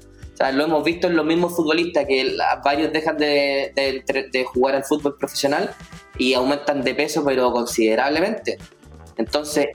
lo 0.49 0.63
hemos 0.63 0.83
visto 0.83 1.07
en 1.07 1.15
los 1.15 1.25
mismos 1.25 1.55
futbolistas 1.55 2.05
que 2.07 2.35
varios 2.63 2.91
dejan 2.91 3.17
de, 3.17 4.45
jugar 4.51 4.75
al 4.75 4.83
fútbol 4.83 5.15
profesional 5.17 5.69
y 6.17 6.33
aumentan 6.33 6.81
de 6.81 6.95
peso, 6.95 7.23
pero 7.23 7.51
considerablemente. 7.51 8.57
Entonces, 9.17 9.67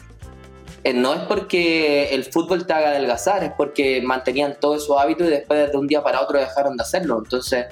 eh, 0.82 0.92
no 0.92 1.14
es 1.14 1.20
porque 1.22 2.08
el 2.14 2.24
fútbol 2.24 2.66
te 2.66 2.72
haga 2.72 2.88
adelgazar, 2.88 3.44
es 3.44 3.52
porque 3.56 4.00
mantenían 4.02 4.56
todos 4.58 4.82
esos 4.82 4.98
hábitos 4.98 5.28
y 5.28 5.30
después 5.30 5.70
de 5.70 5.78
un 5.78 5.86
día 5.86 6.02
para 6.02 6.20
otro 6.20 6.38
dejaron 6.38 6.76
de 6.76 6.82
hacerlo. 6.82 7.18
Entonces, 7.18 7.66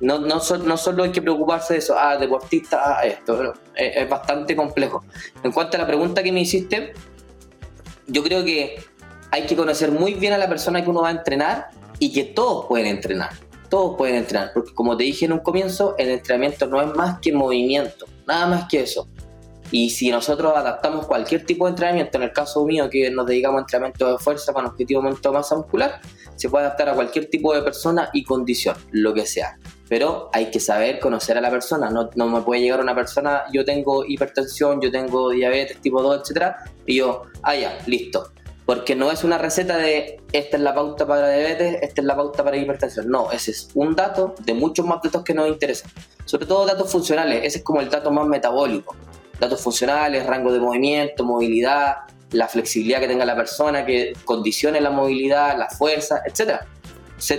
no, 0.00 0.18
no, 0.18 0.40
no 0.64 0.76
solo 0.76 1.04
hay 1.04 1.12
que 1.12 1.22
preocuparse 1.22 1.74
de 1.74 1.78
eso, 1.78 1.94
ah, 1.96 2.16
deportista, 2.16 2.98
ah, 2.98 3.04
esto, 3.04 3.54
es, 3.76 3.96
es 3.96 4.08
bastante 4.08 4.56
complejo. 4.56 5.04
En 5.44 5.52
cuanto 5.52 5.76
a 5.76 5.80
la 5.80 5.86
pregunta 5.86 6.22
que 6.22 6.32
me 6.32 6.40
hiciste, 6.40 6.94
yo 8.06 8.22
creo 8.24 8.44
que 8.44 8.82
hay 9.30 9.46
que 9.46 9.56
conocer 9.56 9.90
muy 9.90 10.14
bien 10.14 10.32
a 10.32 10.38
la 10.38 10.48
persona 10.48 10.82
que 10.82 10.90
uno 10.90 11.02
va 11.02 11.08
a 11.08 11.12
entrenar 11.12 11.70
y 12.02 12.12
que 12.12 12.24
todos 12.24 12.66
pueden 12.66 12.86
entrenar. 12.86 13.30
Todos 13.68 13.96
pueden 13.96 14.16
entrenar, 14.16 14.50
porque 14.52 14.74
como 14.74 14.96
te 14.96 15.04
dije 15.04 15.24
en 15.24 15.34
un 15.34 15.38
comienzo, 15.38 15.94
el 15.98 16.08
entrenamiento 16.08 16.66
no 16.66 16.82
es 16.82 16.92
más 16.96 17.20
que 17.20 17.32
movimiento, 17.32 18.06
nada 18.26 18.48
más 18.48 18.68
que 18.68 18.80
eso. 18.80 19.06
Y 19.70 19.88
si 19.90 20.10
nosotros 20.10 20.52
adaptamos 20.56 21.06
cualquier 21.06 21.46
tipo 21.46 21.66
de 21.66 21.70
entrenamiento, 21.70 22.18
en 22.18 22.24
el 22.24 22.32
caso 22.32 22.64
mío 22.64 22.90
que 22.90 23.08
nos 23.08 23.24
dedicamos 23.24 23.58
a 23.58 23.60
entrenamiento 23.60 24.10
de 24.10 24.18
fuerza 24.18 24.52
con 24.52 24.66
objetivo 24.66 25.00
de 25.00 25.06
aumento 25.06 25.28
de 25.28 25.34
masa 25.38 25.54
muscular, 25.54 26.00
se 26.34 26.50
puede 26.50 26.66
adaptar 26.66 26.88
a 26.88 26.94
cualquier 26.94 27.30
tipo 27.30 27.54
de 27.54 27.62
persona 27.62 28.10
y 28.12 28.24
condición, 28.24 28.74
lo 28.90 29.14
que 29.14 29.24
sea. 29.24 29.56
Pero 29.88 30.28
hay 30.32 30.50
que 30.50 30.58
saber 30.58 30.98
conocer 30.98 31.38
a 31.38 31.40
la 31.40 31.52
persona. 31.52 31.88
No, 31.88 32.10
no 32.16 32.26
me 32.26 32.40
puede 32.42 32.62
llegar 32.62 32.80
una 32.80 32.96
persona, 32.96 33.44
yo 33.52 33.64
tengo 33.64 34.04
hipertensión, 34.04 34.80
yo 34.80 34.90
tengo 34.90 35.30
diabetes 35.30 35.80
tipo 35.80 36.02
2, 36.02 36.22
etcétera, 36.22 36.64
y 36.84 36.96
yo, 36.96 37.26
ah, 37.44 37.54
ya, 37.54 37.78
listo. 37.86 38.32
Porque 38.64 38.94
no 38.94 39.10
es 39.10 39.24
una 39.24 39.38
receta 39.38 39.76
de 39.76 40.20
esta 40.32 40.56
es 40.56 40.62
la 40.62 40.74
pauta 40.74 41.06
para 41.06 41.28
diabetes, 41.28 41.78
esta 41.82 42.00
es 42.00 42.06
la 42.06 42.16
pauta 42.16 42.44
para 42.44 42.56
hipertensión. 42.56 43.08
No, 43.08 43.30
ese 43.32 43.50
es 43.50 43.68
un 43.74 43.94
dato 43.96 44.34
de 44.44 44.54
muchos 44.54 44.86
más 44.86 45.02
datos 45.02 45.24
que 45.24 45.34
nos 45.34 45.48
interesan. 45.48 45.90
Sobre 46.24 46.46
todo 46.46 46.64
datos 46.64 46.90
funcionales, 46.90 47.40
ese 47.44 47.58
es 47.58 47.64
como 47.64 47.80
el 47.80 47.90
dato 47.90 48.10
más 48.10 48.26
metabólico 48.26 48.94
datos 49.42 49.60
funcionales, 49.60 50.24
rango 50.24 50.52
de 50.52 50.60
movimiento, 50.60 51.24
movilidad, 51.24 51.96
la 52.30 52.48
flexibilidad 52.48 53.00
que 53.00 53.08
tenga 53.08 53.24
la 53.24 53.36
persona, 53.36 53.84
que 53.84 54.12
condicione 54.24 54.80
la 54.80 54.90
movilidad, 54.90 55.58
la 55.58 55.68
fuerza, 55.68 56.22
etc. 56.24 56.60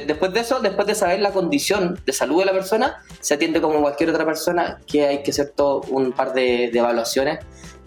Después 0.06 0.34
de 0.34 0.42
eso, 0.42 0.60
después 0.60 0.88
de 0.88 0.96
saber 0.96 1.20
la 1.20 1.32
condición 1.32 2.00
de 2.06 2.14
salud 2.14 2.40
de 2.40 2.46
la 2.46 2.54
persona, 2.54 3.04
se 3.20 3.34
atiende 3.34 3.60
como 3.60 3.82
cualquier 3.82 4.12
otra 4.12 4.26
persona 4.26 4.80
que 4.86 5.08
hay 5.08 5.24
que 5.24 5.32
hacer 5.32 5.54
todo 5.56 5.82
un 5.90 6.12
par 6.12 6.34
de, 6.34 6.66
evaluaciones 6.66 7.40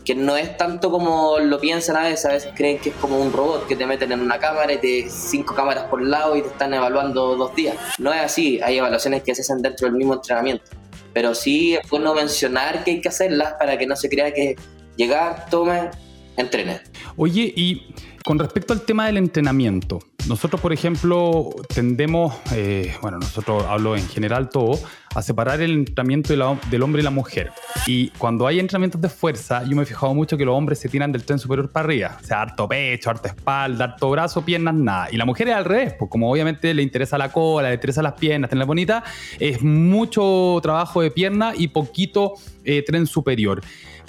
que 0.07 0.15
no 0.15 0.37
es 0.37 0.57
tanto 0.57 0.91
como 0.91 1.39
lo 1.39 1.61
piensan 1.61 1.97
a 1.97 2.05
veces, 2.05 2.25
a 2.25 2.33
veces 2.33 2.53
creen 2.55 2.79
que 2.79 2.91
es 2.91 2.95
como 2.97 3.19
un 3.19 3.33
robot 3.33 3.67
que 3.67 3.77
te 3.77 3.85
meten 3.85 4.13
en 4.13 4.21
una 4.21 4.39
cámara 4.39 4.73
y 4.73 4.79
te 4.79 5.11
cinco 5.11 5.55
cámaras 5.55 5.85
por 5.85 6.01
lado 6.01 6.37
y 6.37 6.43
te 6.43 6.49
están 6.49 6.73
evaluando 6.73 7.37
dos 7.37 7.55
días. 7.55 7.77
No 7.99 8.13
es 8.13 8.23
así, 8.23 8.61
hay 8.63 8.79
evaluaciones 8.79 9.23
que 9.23 9.35
se 9.35 9.43
hacen 9.43 9.61
dentro 9.61 9.87
del 9.87 9.97
mismo 9.97 10.15
entrenamiento 10.15 10.71
pero 11.17 11.35
sí 11.35 11.75
es 11.75 11.89
bueno 11.89 12.13
mencionar 12.13 12.85
que 12.85 12.91
hay 12.91 13.01
que 13.01 13.09
hacerlas 13.09 13.55
para 13.55 13.79
que 13.79 13.87
no 13.87 13.97
se 13.97 14.11
crea 14.11 14.35
que 14.35 14.55
llegar, 14.97 15.47
tome, 15.49 15.89
entrene. 16.37 16.83
Oye, 17.17 17.55
y 17.57 17.95
con 18.27 18.41
respecto 18.41 18.73
al 18.73 18.81
tema 18.81 19.07
del 19.07 19.19
entrenamiento, 19.19 20.01
nosotros, 20.27 20.61
por 20.61 20.73
ejemplo, 20.73 21.51
tendemos, 21.73 22.35
eh, 22.53 22.93
bueno, 23.01 23.21
nosotros 23.21 23.63
hablo 23.69 23.97
en 23.97 24.05
general 24.09 24.49
todo, 24.49 24.81
a 25.15 25.23
separar 25.23 25.61
el 25.61 25.71
entrenamiento 25.71 26.35
del 26.69 26.83
hombre 26.83 27.03
y 27.03 27.05
la 27.05 27.13
mujer. 27.13 27.53
Y 27.87 28.09
cuando 28.19 28.49
hay 28.49 28.59
entrenamientos 28.59 29.01
de 29.01 29.09
fuerza, 29.11 29.63
yo 29.63 29.77
me 29.77 29.85
he 29.85 29.87
fijado 29.87 30.13
mucho 30.13 30.37
que 30.37 30.45
los 30.45 30.57
hombres 30.57 30.81
se 30.81 30.89
tiran 30.89 31.13
del 31.13 31.23
tren 31.23 31.39
superior 31.39 31.71
para 31.71 31.85
arriba. 31.85 32.19
O 32.21 32.27
sea, 32.27 32.43
harto 32.43 32.67
pecho, 32.67 33.11
harto 33.11 33.29
espalda, 33.29 33.85
harto 33.85 34.11
brazo, 34.11 34.45
piernas, 34.45 34.75
nada. 34.75 35.07
Y 35.13 35.17
la 35.17 35.25
mujer 35.25 35.47
es 35.51 35.55
al 35.55 35.65
revés, 35.65 35.95
pues 35.97 36.11
como 36.11 36.29
obviamente 36.29 36.75
le 36.75 36.83
interesa 36.83 37.17
la 37.19 37.31
cola, 37.31 37.69
le 37.69 37.75
interesa 37.75 38.03
las 38.03 38.15
piernas, 38.15 38.51
tener 38.51 38.67
bonita, 38.67 39.05
es 39.39 39.63
mucho 39.63 40.59
trabajo 40.63 41.01
de 41.01 41.13
pierna 41.13 41.53
y 41.57 41.69
poquito 41.69 42.33
eh, 42.65 42.83
tren 42.85 43.07
superior. 43.07 43.61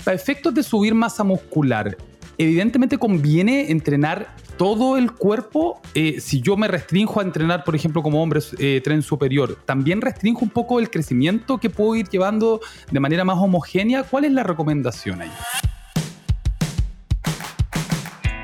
Para 0.04 0.16
efectos 0.16 0.56
de 0.56 0.64
subir 0.64 0.96
masa 0.96 1.24
muscular, 1.24 1.96
evidentemente 2.38 2.98
conviene 2.98 3.72
entrenar 3.72 4.28
todo 4.58 4.98
el 4.98 5.12
cuerpo. 5.12 5.82
Eh, 5.94 6.20
si 6.20 6.42
yo 6.42 6.58
me 6.58 6.68
restringo 6.68 7.20
a 7.20 7.24
entrenar, 7.24 7.64
por 7.64 7.76
ejemplo, 7.76 8.02
como 8.02 8.22
hombre, 8.22 8.40
eh, 8.60 8.82
tren 8.84 9.02
superior, 9.02 9.58
¿también 9.66 10.02
restringo 10.02 10.42
un 10.42 10.50
poco 10.50 10.80
el 10.80 10.90
crecimiento 10.90 11.58
que 11.60 11.70
puedo 11.70 11.96
ir 11.96 12.10
llevando 12.10 12.62
de 12.92 13.00
manera 13.00 13.24
más 13.24 13.38
homogénea? 13.38 14.04
¿Cuál 14.04 14.26
es 14.26 14.32
la 14.32 14.44
recomendación 14.44 15.22
ahí? 15.22 15.32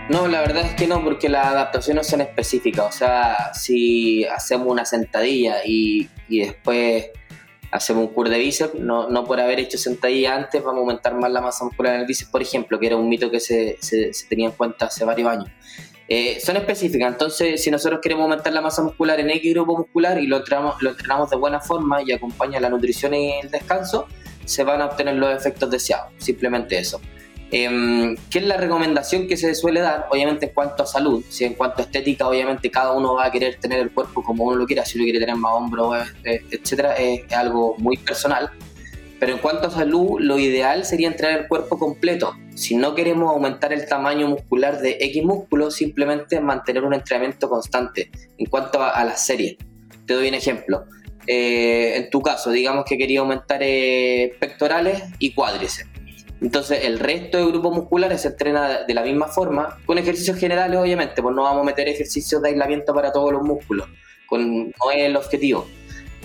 No, 0.10 0.28
la 0.28 0.42
verdad 0.42 0.66
es 0.66 0.74
que 0.76 0.86
no, 0.86 1.04
porque 1.04 1.30
las 1.30 1.48
adaptaciones 1.48 2.08
son 2.08 2.22
específicas. 2.22 2.86
O 2.86 2.98
sea, 2.98 3.54
si 3.54 4.26
hacemos 4.26 4.68
una 4.68 4.86
sentadilla 4.86 5.66
y 5.66 6.10
después 6.30 7.08
hacemos 7.74 8.08
un 8.08 8.14
curso 8.14 8.32
de 8.32 8.40
bíceps, 8.40 8.76
no, 8.76 9.10
no 9.10 9.26
por 9.26 9.40
haber 9.40 9.60
hecho 9.60 9.80
sentadilla 9.80 10.36
antes 10.36 10.64
vamos 10.64 10.78
a 10.78 10.82
aumentar 10.82 11.16
más 11.16 11.32
la 11.32 11.42
masa 11.42 11.66
muscular 11.66 11.96
en 11.96 12.02
el 12.02 12.06
bíceps, 12.06 12.30
por 12.30 12.42
ejemplo, 12.42 12.80
que 12.80 12.86
era 12.86 12.96
un 12.96 13.10
mito 13.10 13.32
que 13.32 13.40
se, 13.40 13.78
se, 13.82 14.12
tenía 14.30 14.48
en 14.48 14.52
cuenta 14.54 14.86
hace 14.86 15.04
varios 15.04 15.28
años. 15.28 15.48
Eh, 16.08 16.40
son 16.40 16.58
específicas, 16.58 17.12
entonces 17.12 17.64
si 17.64 17.72
nosotros 17.72 18.00
queremos 18.02 18.24
aumentar 18.24 18.54
la 18.54 18.62
masa 18.62 18.84
muscular 18.84 19.20
en 19.20 19.32
X 19.32 19.54
grupo 19.54 19.76
muscular 19.76 20.20
y 20.20 20.28
lo 20.28 20.38
entrenamos, 20.38 20.82
lo 20.82 20.92
entrenamos 20.92 21.32
de 21.32 21.38
buena 21.38 21.60
forma 21.60 22.04
y 22.04 22.12
acompaña 22.12 22.60
la 22.60 22.70
nutrición 22.70 23.16
y 23.16 23.40
el 23.40 23.50
descanso, 23.50 24.08
se 24.46 24.64
van 24.64 24.82
a 24.82 24.86
obtener 24.86 25.16
los 25.16 25.36
efectos 25.36 25.72
deseados, 25.72 26.12
simplemente 26.18 26.78
eso. 26.78 27.02
Eh, 27.56 28.16
¿Qué 28.32 28.40
es 28.40 28.46
la 28.46 28.58
recomendación 28.58 29.28
que 29.28 29.38
se 29.38 29.54
suele 29.54 29.80
dar? 29.80 30.08
Obviamente 30.10 30.48
en 30.48 30.54
cuanto 30.54 30.82
a 30.82 30.88
salud, 30.88 31.24
si 31.30 31.46
en 31.46 31.54
cuanto 31.54 31.84
a 31.84 31.86
estética, 31.86 32.28
obviamente 32.28 32.72
cada 32.72 32.94
uno 32.94 33.14
va 33.14 33.26
a 33.26 33.32
querer 33.32 33.60
tener 33.60 33.80
el 33.80 33.92
cuerpo 33.92 34.24
como 34.24 34.46
uno 34.46 34.56
lo 34.56 34.66
quiera, 34.66 34.84
si 34.86 34.98
uno 34.98 35.04
quiere 35.04 35.20
tener 35.20 35.36
más 35.36 35.54
hombros, 35.54 35.96
eh, 35.96 36.08
eh, 36.24 36.42
etcétera, 36.50 36.96
es, 36.96 37.32
algo 37.32 37.76
muy 37.78 37.98
personal. 37.98 38.50
Pero 39.20 39.34
en 39.34 39.38
cuanto 39.38 39.68
a 39.68 39.70
salud, 39.70 40.20
lo 40.20 40.40
ideal 40.40 40.84
sería 40.84 41.08
entrenar 41.08 41.42
el 41.42 41.48
cuerpo 41.48 41.78
completo. 41.78 42.36
Si 42.56 42.76
no 42.76 42.96
queremos 42.96 43.32
aumentar 43.32 43.72
el 43.72 43.88
tamaño 43.88 44.28
muscular 44.28 44.82
de 44.82 44.98
X 45.00 45.24
músculo, 45.24 45.70
simplemente 45.70 46.42
mantener 46.42 46.84
un 46.84 46.96
entrenamiento 46.96 47.48
constante 47.50 48.10
en 48.36 48.48
cuanto 48.48 48.82
a, 48.82 48.90
a 48.90 49.06
las 49.06 49.28
series. 49.28 49.58
Te 50.08 50.16
doy 50.16 50.28
un 50.28 50.34
ejemplo. 50.34 50.86
Eh, 51.28 51.98
en 51.98 52.10
tu 52.10 52.20
caso, 52.24 52.50
digamos 52.50 52.84
que 52.86 52.98
quería 52.98 53.20
aumentar 53.20 53.60
pectorales 54.40 55.04
y 55.20 55.34
cuádriceps 55.34 55.93
entonces 56.44 56.84
el 56.84 57.00
resto 57.00 57.38
de 57.38 57.46
grupos 57.46 57.74
musculares 57.74 58.22
se 58.22 58.28
entrena 58.28 58.84
de 58.84 58.94
la 58.94 59.02
misma 59.02 59.28
forma, 59.28 59.78
con 59.86 59.98
ejercicios 59.98 60.38
generales 60.38 60.78
obviamente, 60.78 61.22
pues 61.22 61.34
no 61.34 61.44
vamos 61.44 61.62
a 61.62 61.64
meter 61.64 61.88
ejercicios 61.88 62.42
de 62.42 62.50
aislamiento 62.50 62.94
para 62.94 63.14
todos 63.14 63.32
los 63.32 63.44
músculos, 63.44 63.88
con, 64.26 64.66
no 64.66 64.92
es 64.94 65.04
el 65.04 65.16
objetivo, 65.16 65.66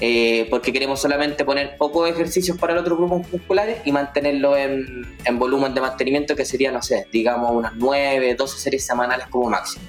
eh, 0.00 0.48
porque 0.50 0.72
queremos 0.72 1.00
solamente 1.00 1.44
poner 1.44 1.76
pocos 1.76 2.10
ejercicios 2.10 2.58
para 2.58 2.74
los 2.74 2.82
otros 2.82 2.98
grupos 2.98 3.30
musculares 3.30 3.78
y 3.84 3.92
mantenerlo 3.92 4.56
en, 4.56 5.06
en 5.24 5.38
volumen 5.38 5.72
de 5.72 5.82
mantenimiento 5.82 6.34
que 6.34 6.44
sería, 6.44 6.72
no 6.72 6.82
sé, 6.82 7.06
digamos 7.12 7.52
unas 7.52 7.76
9, 7.76 8.34
12 8.34 8.58
series 8.58 8.84
semanales 8.84 9.28
como 9.28 9.48
máximo. 9.48 9.84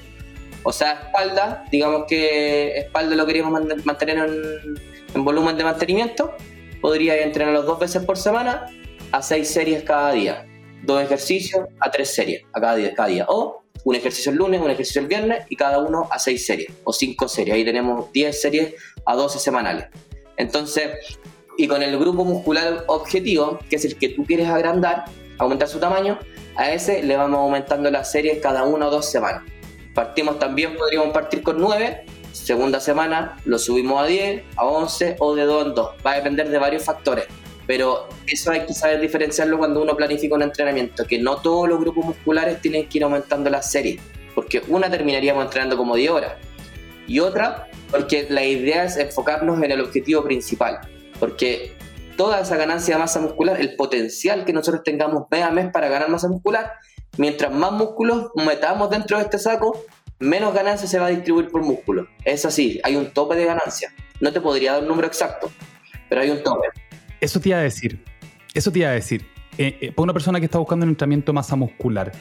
O 0.61 0.71
sea, 0.71 0.91
espalda, 1.07 1.65
digamos 1.71 2.03
que 2.07 2.77
espalda 2.77 3.15
lo 3.15 3.25
queríamos 3.25 3.63
mantener 3.83 4.17
en, 4.19 4.79
en 5.15 5.25
volumen 5.25 5.57
de 5.57 5.63
mantenimiento, 5.63 6.35
podría 6.81 7.19
entrenarlo 7.23 7.63
dos 7.63 7.79
veces 7.79 8.05
por 8.05 8.15
semana 8.15 8.67
a 9.11 9.21
seis 9.21 9.49
series 9.49 9.83
cada 9.83 10.11
día. 10.11 10.45
Dos 10.83 11.01
ejercicios 11.01 11.65
a 11.79 11.91
tres 11.91 12.13
series 12.13 12.43
a 12.53 12.61
cada 12.61 12.75
día, 12.75 12.93
cada 12.93 13.09
día. 13.09 13.25
O 13.27 13.63
un 13.83 13.95
ejercicio 13.95 14.31
el 14.31 14.37
lunes, 14.37 14.61
un 14.61 14.69
ejercicio 14.69 15.01
el 15.01 15.07
viernes 15.07 15.45
y 15.49 15.55
cada 15.55 15.79
uno 15.79 16.07
a 16.11 16.19
seis 16.19 16.45
series 16.45 16.71
o 16.83 16.93
cinco 16.93 17.27
series. 17.27 17.55
Ahí 17.55 17.65
tenemos 17.65 18.11
10 18.11 18.41
series 18.41 18.73
a 19.05 19.15
12 19.15 19.39
semanales. 19.39 19.85
Entonces, 20.37 20.91
y 21.57 21.67
con 21.67 21.81
el 21.81 21.97
grupo 21.97 22.23
muscular 22.23 22.85
objetivo, 22.87 23.59
que 23.69 23.75
es 23.75 23.85
el 23.85 23.97
que 23.97 24.09
tú 24.09 24.25
quieres 24.25 24.47
agrandar, 24.47 25.05
aumentar 25.37 25.67
su 25.67 25.79
tamaño, 25.79 26.19
a 26.55 26.71
ese 26.71 27.03
le 27.03 27.15
vamos 27.15 27.39
aumentando 27.39 27.89
las 27.89 28.11
series 28.11 28.39
cada 28.41 28.63
una 28.63 28.87
o 28.87 28.91
dos 28.91 29.09
semanas. 29.09 29.43
Partimos 29.93 30.39
también, 30.39 30.75
podríamos 30.75 31.11
partir 31.13 31.41
con 31.41 31.59
9, 31.59 32.05
segunda 32.31 32.79
semana 32.79 33.37
lo 33.45 33.57
subimos 33.57 34.01
a 34.01 34.05
10, 34.05 34.43
a 34.55 34.65
11 34.65 35.17
o 35.19 35.35
de 35.35 35.43
2 35.43 35.67
en 35.67 35.73
2. 35.73 35.89
Va 36.05 36.11
a 36.11 36.15
depender 36.15 36.49
de 36.49 36.57
varios 36.57 36.83
factores 36.83 37.25
pero 37.69 38.07
eso 38.25 38.49
hay 38.49 38.65
que 38.65 38.73
saber 38.73 38.99
diferenciarlo 38.99 39.59
cuando 39.59 39.83
uno 39.83 39.95
planifica 39.95 40.33
un 40.33 40.41
entrenamiento, 40.41 41.05
que 41.05 41.19
no 41.19 41.35
todos 41.39 41.69
los 41.69 41.79
grupos 41.79 42.03
musculares 42.03 42.59
tienen 42.61 42.89
que 42.89 42.97
ir 42.97 43.03
aumentando 43.03 43.47
la 43.51 43.61
serie, 43.61 43.99
porque 44.33 44.63
una 44.69 44.89
terminaríamos 44.89 45.45
entrenando 45.45 45.77
como 45.77 45.95
10 45.95 46.09
horas 46.09 46.33
y 47.05 47.19
otra 47.19 47.67
porque 47.91 48.25
la 48.27 48.43
idea 48.43 48.85
es 48.85 48.97
enfocarnos 48.97 49.61
en 49.61 49.69
el 49.69 49.81
objetivo 49.81 50.23
principal, 50.23 50.79
porque 51.19 51.75
toda 52.17 52.39
esa 52.39 52.57
ganancia 52.57 52.95
de 52.95 53.01
masa 53.01 53.19
muscular, 53.19 53.61
el 53.61 53.75
potencial 53.75 54.45
que 54.45 54.53
nosotros 54.53 54.81
tengamos 54.83 55.25
mes 55.29 55.43
a 55.43 55.51
mes 55.51 55.71
para 55.71 55.89
ganar 55.89 56.09
masa 56.09 56.27
muscular, 56.27 56.73
mientras 57.17 57.53
más 57.53 57.71
músculos 57.71 58.31
metamos 58.33 58.89
dentro 58.89 59.17
de 59.17 59.25
este 59.25 59.37
saco, 59.37 59.79
menos 60.17 60.55
ganancia 60.55 60.87
se 60.87 60.97
va 60.97 61.05
a 61.05 61.09
distribuir 61.09 61.51
por 61.51 61.61
músculo. 61.61 62.07
Es 62.25 62.45
así, 62.45 62.79
hay 62.81 62.95
un 62.95 63.11
tope 63.11 63.35
de 63.35 63.45
ganancia. 63.45 63.93
No 64.21 64.33
te 64.33 64.41
podría 64.41 64.71
dar 64.71 64.81
un 64.81 64.87
número 64.87 65.07
exacto, 65.07 65.51
pero 66.09 66.21
hay 66.21 66.31
un 66.31 66.41
tope. 66.41 66.67
Eso 67.21 67.39
te 67.39 67.49
iba 67.49 67.59
a 67.59 67.61
decir. 67.61 68.03
Eso 68.53 68.71
te 68.71 68.79
iba 68.79 68.89
a 68.89 68.93
decir. 68.93 69.25
Eh, 69.57 69.77
eh, 69.81 69.91
para 69.91 70.03
una 70.03 70.13
persona 70.13 70.39
que 70.39 70.45
está 70.45 70.57
buscando 70.57 70.85
un 70.85 70.91
entrenamiento 70.91 71.31
de 71.31 71.35
masa 71.35 71.55
muscular, 71.55 72.11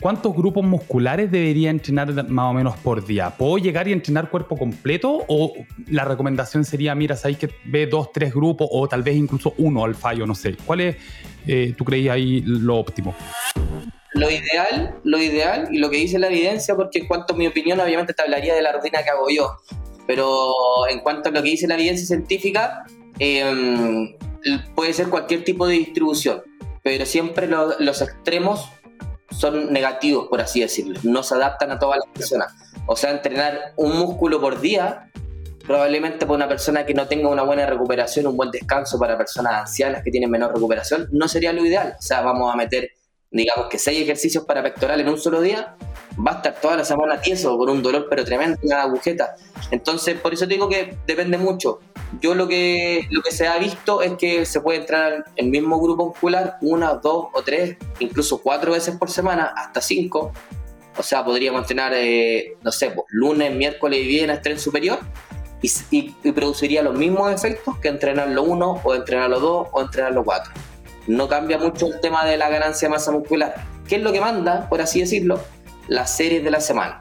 ¿cuántos 0.00 0.34
grupos 0.34 0.64
musculares 0.64 1.30
debería 1.30 1.68
entrenar 1.70 2.12
más 2.28 2.50
o 2.50 2.54
menos 2.54 2.76
por 2.78 3.04
día? 3.04 3.30
¿Puedo 3.30 3.58
llegar 3.58 3.86
y 3.86 3.92
entrenar 3.92 4.30
cuerpo 4.30 4.56
completo? 4.56 5.24
¿O 5.28 5.52
la 5.88 6.04
recomendación 6.04 6.64
sería, 6.64 6.94
mira, 6.94 7.16
sabéis 7.16 7.38
que 7.38 7.50
ve 7.66 7.86
dos, 7.86 8.12
tres 8.12 8.32
grupos 8.32 8.68
o 8.70 8.88
tal 8.88 9.02
vez 9.02 9.16
incluso 9.16 9.54
uno 9.58 9.84
al 9.84 9.94
fallo? 9.94 10.26
No 10.26 10.34
sé. 10.34 10.56
¿Cuál 10.64 10.80
es, 10.80 10.96
eh, 11.46 11.74
tú 11.76 11.84
creías 11.84 12.14
ahí, 12.14 12.42
lo 12.46 12.76
óptimo? 12.76 13.14
Lo 14.14 14.30
ideal, 14.30 14.94
lo 15.04 15.18
ideal 15.18 15.68
y 15.70 15.78
lo 15.78 15.90
que 15.90 15.98
dice 15.98 16.18
la 16.18 16.28
evidencia, 16.28 16.74
porque 16.74 17.00
en 17.00 17.06
cuanto 17.06 17.34
a 17.34 17.36
mi 17.36 17.46
opinión, 17.46 17.78
obviamente 17.78 18.14
te 18.14 18.22
hablaría 18.22 18.54
de 18.54 18.62
la 18.62 18.72
rutina 18.72 19.02
que 19.02 19.10
hago 19.10 19.28
yo, 19.28 19.50
pero 20.06 20.88
en 20.88 21.00
cuanto 21.00 21.28
a 21.28 21.32
lo 21.32 21.42
que 21.42 21.50
dice 21.50 21.66
la 21.66 21.74
evidencia 21.74 22.06
científica, 22.06 22.86
puede 24.74 24.92
ser 24.92 25.08
cualquier 25.08 25.44
tipo 25.44 25.66
de 25.66 25.74
distribución, 25.74 26.42
pero 26.82 27.06
siempre 27.06 27.48
los 27.48 28.02
extremos 28.02 28.68
son 29.30 29.72
negativos, 29.72 30.28
por 30.28 30.40
así 30.40 30.60
decirlo, 30.60 30.98
no 31.02 31.22
se 31.22 31.34
adaptan 31.34 31.70
a 31.72 31.78
todas 31.78 31.98
las 31.98 32.08
personas. 32.14 32.54
O 32.86 32.96
sea, 32.96 33.10
entrenar 33.10 33.72
un 33.76 33.98
músculo 33.98 34.40
por 34.40 34.60
día, 34.60 35.10
probablemente 35.66 36.26
para 36.26 36.36
una 36.36 36.48
persona 36.48 36.86
que 36.86 36.94
no 36.94 37.08
tenga 37.08 37.28
una 37.28 37.42
buena 37.42 37.66
recuperación, 37.66 38.26
un 38.26 38.36
buen 38.36 38.50
descanso 38.50 38.98
para 38.98 39.18
personas 39.18 39.54
ancianas 39.54 40.02
que 40.04 40.10
tienen 40.10 40.30
menor 40.30 40.54
recuperación, 40.54 41.08
no 41.10 41.26
sería 41.26 41.52
lo 41.52 41.66
ideal. 41.66 41.96
O 41.98 42.02
sea, 42.02 42.20
vamos 42.22 42.52
a 42.52 42.56
meter 42.56 42.90
digamos 43.30 43.68
que 43.68 43.78
seis 43.78 44.02
ejercicios 44.02 44.44
para 44.44 44.62
pectoral 44.62 45.00
en 45.00 45.08
un 45.08 45.18
solo 45.18 45.40
día, 45.40 45.76
va 46.24 46.32
a 46.32 46.34
estar 46.36 46.60
toda 46.60 46.76
la 46.76 46.84
semana 46.84 47.20
tieso, 47.20 47.56
con 47.58 47.68
un 47.68 47.82
dolor 47.82 48.06
pero 48.08 48.24
tremendo 48.24 48.58
en 48.62 48.68
la 48.68 48.82
agujeta. 48.82 49.36
Entonces, 49.70 50.18
por 50.18 50.32
eso 50.32 50.46
digo 50.46 50.68
que 50.68 50.96
depende 51.06 51.38
mucho. 51.38 51.80
Yo 52.20 52.34
lo 52.34 52.48
que, 52.48 53.06
lo 53.10 53.22
que 53.22 53.32
se 53.32 53.46
ha 53.46 53.58
visto 53.58 54.02
es 54.02 54.14
que 54.14 54.46
se 54.46 54.60
puede 54.60 54.80
entrar 54.80 55.24
en 55.36 55.46
el 55.46 55.50
mismo 55.50 55.80
grupo 55.80 56.06
muscular 56.06 56.56
una, 56.60 56.94
dos 56.94 57.26
o 57.32 57.42
tres, 57.42 57.76
incluso 57.98 58.42
cuatro 58.42 58.72
veces 58.72 58.96
por 58.96 59.10
semana, 59.10 59.52
hasta 59.56 59.80
cinco. 59.80 60.32
O 60.98 61.02
sea, 61.02 61.24
podríamos 61.24 61.62
entrenar, 61.62 61.92
eh, 61.94 62.56
no 62.62 62.72
sé, 62.72 62.90
pues, 62.90 63.06
lunes, 63.10 63.54
miércoles 63.54 64.00
y 64.00 64.06
viernes 64.06 64.40
tren 64.40 64.58
superior 64.58 64.98
y, 65.90 66.32
produciría 66.32 66.82
los 66.82 66.96
mismos 66.96 67.32
efectos 67.32 67.78
que 67.78 67.88
entrenarlo 67.88 68.42
uno 68.42 68.80
o 68.84 68.94
entrenarlo 68.94 69.40
dos 69.40 69.68
o 69.72 69.82
entrenarlo 69.82 70.24
cuatro. 70.24 70.52
No 71.06 71.28
cambia 71.28 71.58
mucho 71.58 71.86
el 71.86 72.00
tema 72.00 72.24
de 72.24 72.36
la 72.36 72.48
ganancia 72.48 72.88
de 72.88 72.92
masa 72.92 73.12
muscular. 73.12 73.54
¿Qué 73.88 73.96
es 73.96 74.02
lo 74.02 74.12
que 74.12 74.20
manda, 74.20 74.68
por 74.68 74.80
así 74.80 75.00
decirlo? 75.00 75.40
Las 75.88 76.16
series 76.16 76.42
de 76.42 76.50
la 76.50 76.60
semana. 76.60 76.98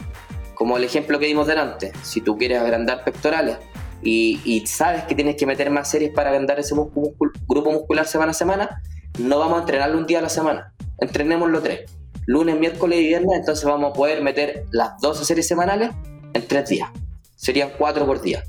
Como 0.54 0.78
el 0.78 0.84
ejemplo 0.84 1.20
que 1.20 1.26
dimos 1.26 1.48
delante. 1.48 1.92
Si 2.02 2.22
tú 2.22 2.38
quieres 2.38 2.60
agrandar 2.60 3.04
pectorales 3.04 3.58
y, 4.02 4.64
sabes 4.68 5.04
que 5.06 5.16
tienes 5.16 5.36
que 5.36 5.46
meter 5.46 5.70
más 5.70 5.90
series 5.90 6.12
para 6.12 6.30
agrandar 6.30 6.60
ese 6.60 6.76
grupo 6.76 7.72
muscular 7.72 8.06
semana 8.06 8.32
a 8.32 8.34
semana, 8.34 8.82
no 9.20 9.40
vamos 9.40 9.58
a 9.58 9.62
entrenarlo 9.62 9.98
un 9.98 10.06
día 10.06 10.20
a 10.20 10.22
la 10.22 10.30
semana. 10.30 10.74
Entrenémoslo 11.00 11.62
tres. 11.62 11.92
Lunes, 12.28 12.58
miércoles 12.58 13.00
y 13.00 13.08
viernes, 13.08 13.40
entonces 13.40 13.66
vamos 13.66 13.92
a 13.92 13.94
poder 13.94 14.22
meter 14.22 14.66
las 14.72 15.00
12 15.00 15.26
series 15.26 15.48
semanales 15.48 15.92
en 16.34 16.48
tres 16.48 16.70
días. 16.70 16.90
Serían 17.36 17.72
cuatro 17.78 18.06
por 18.06 18.22
día. 18.22 18.44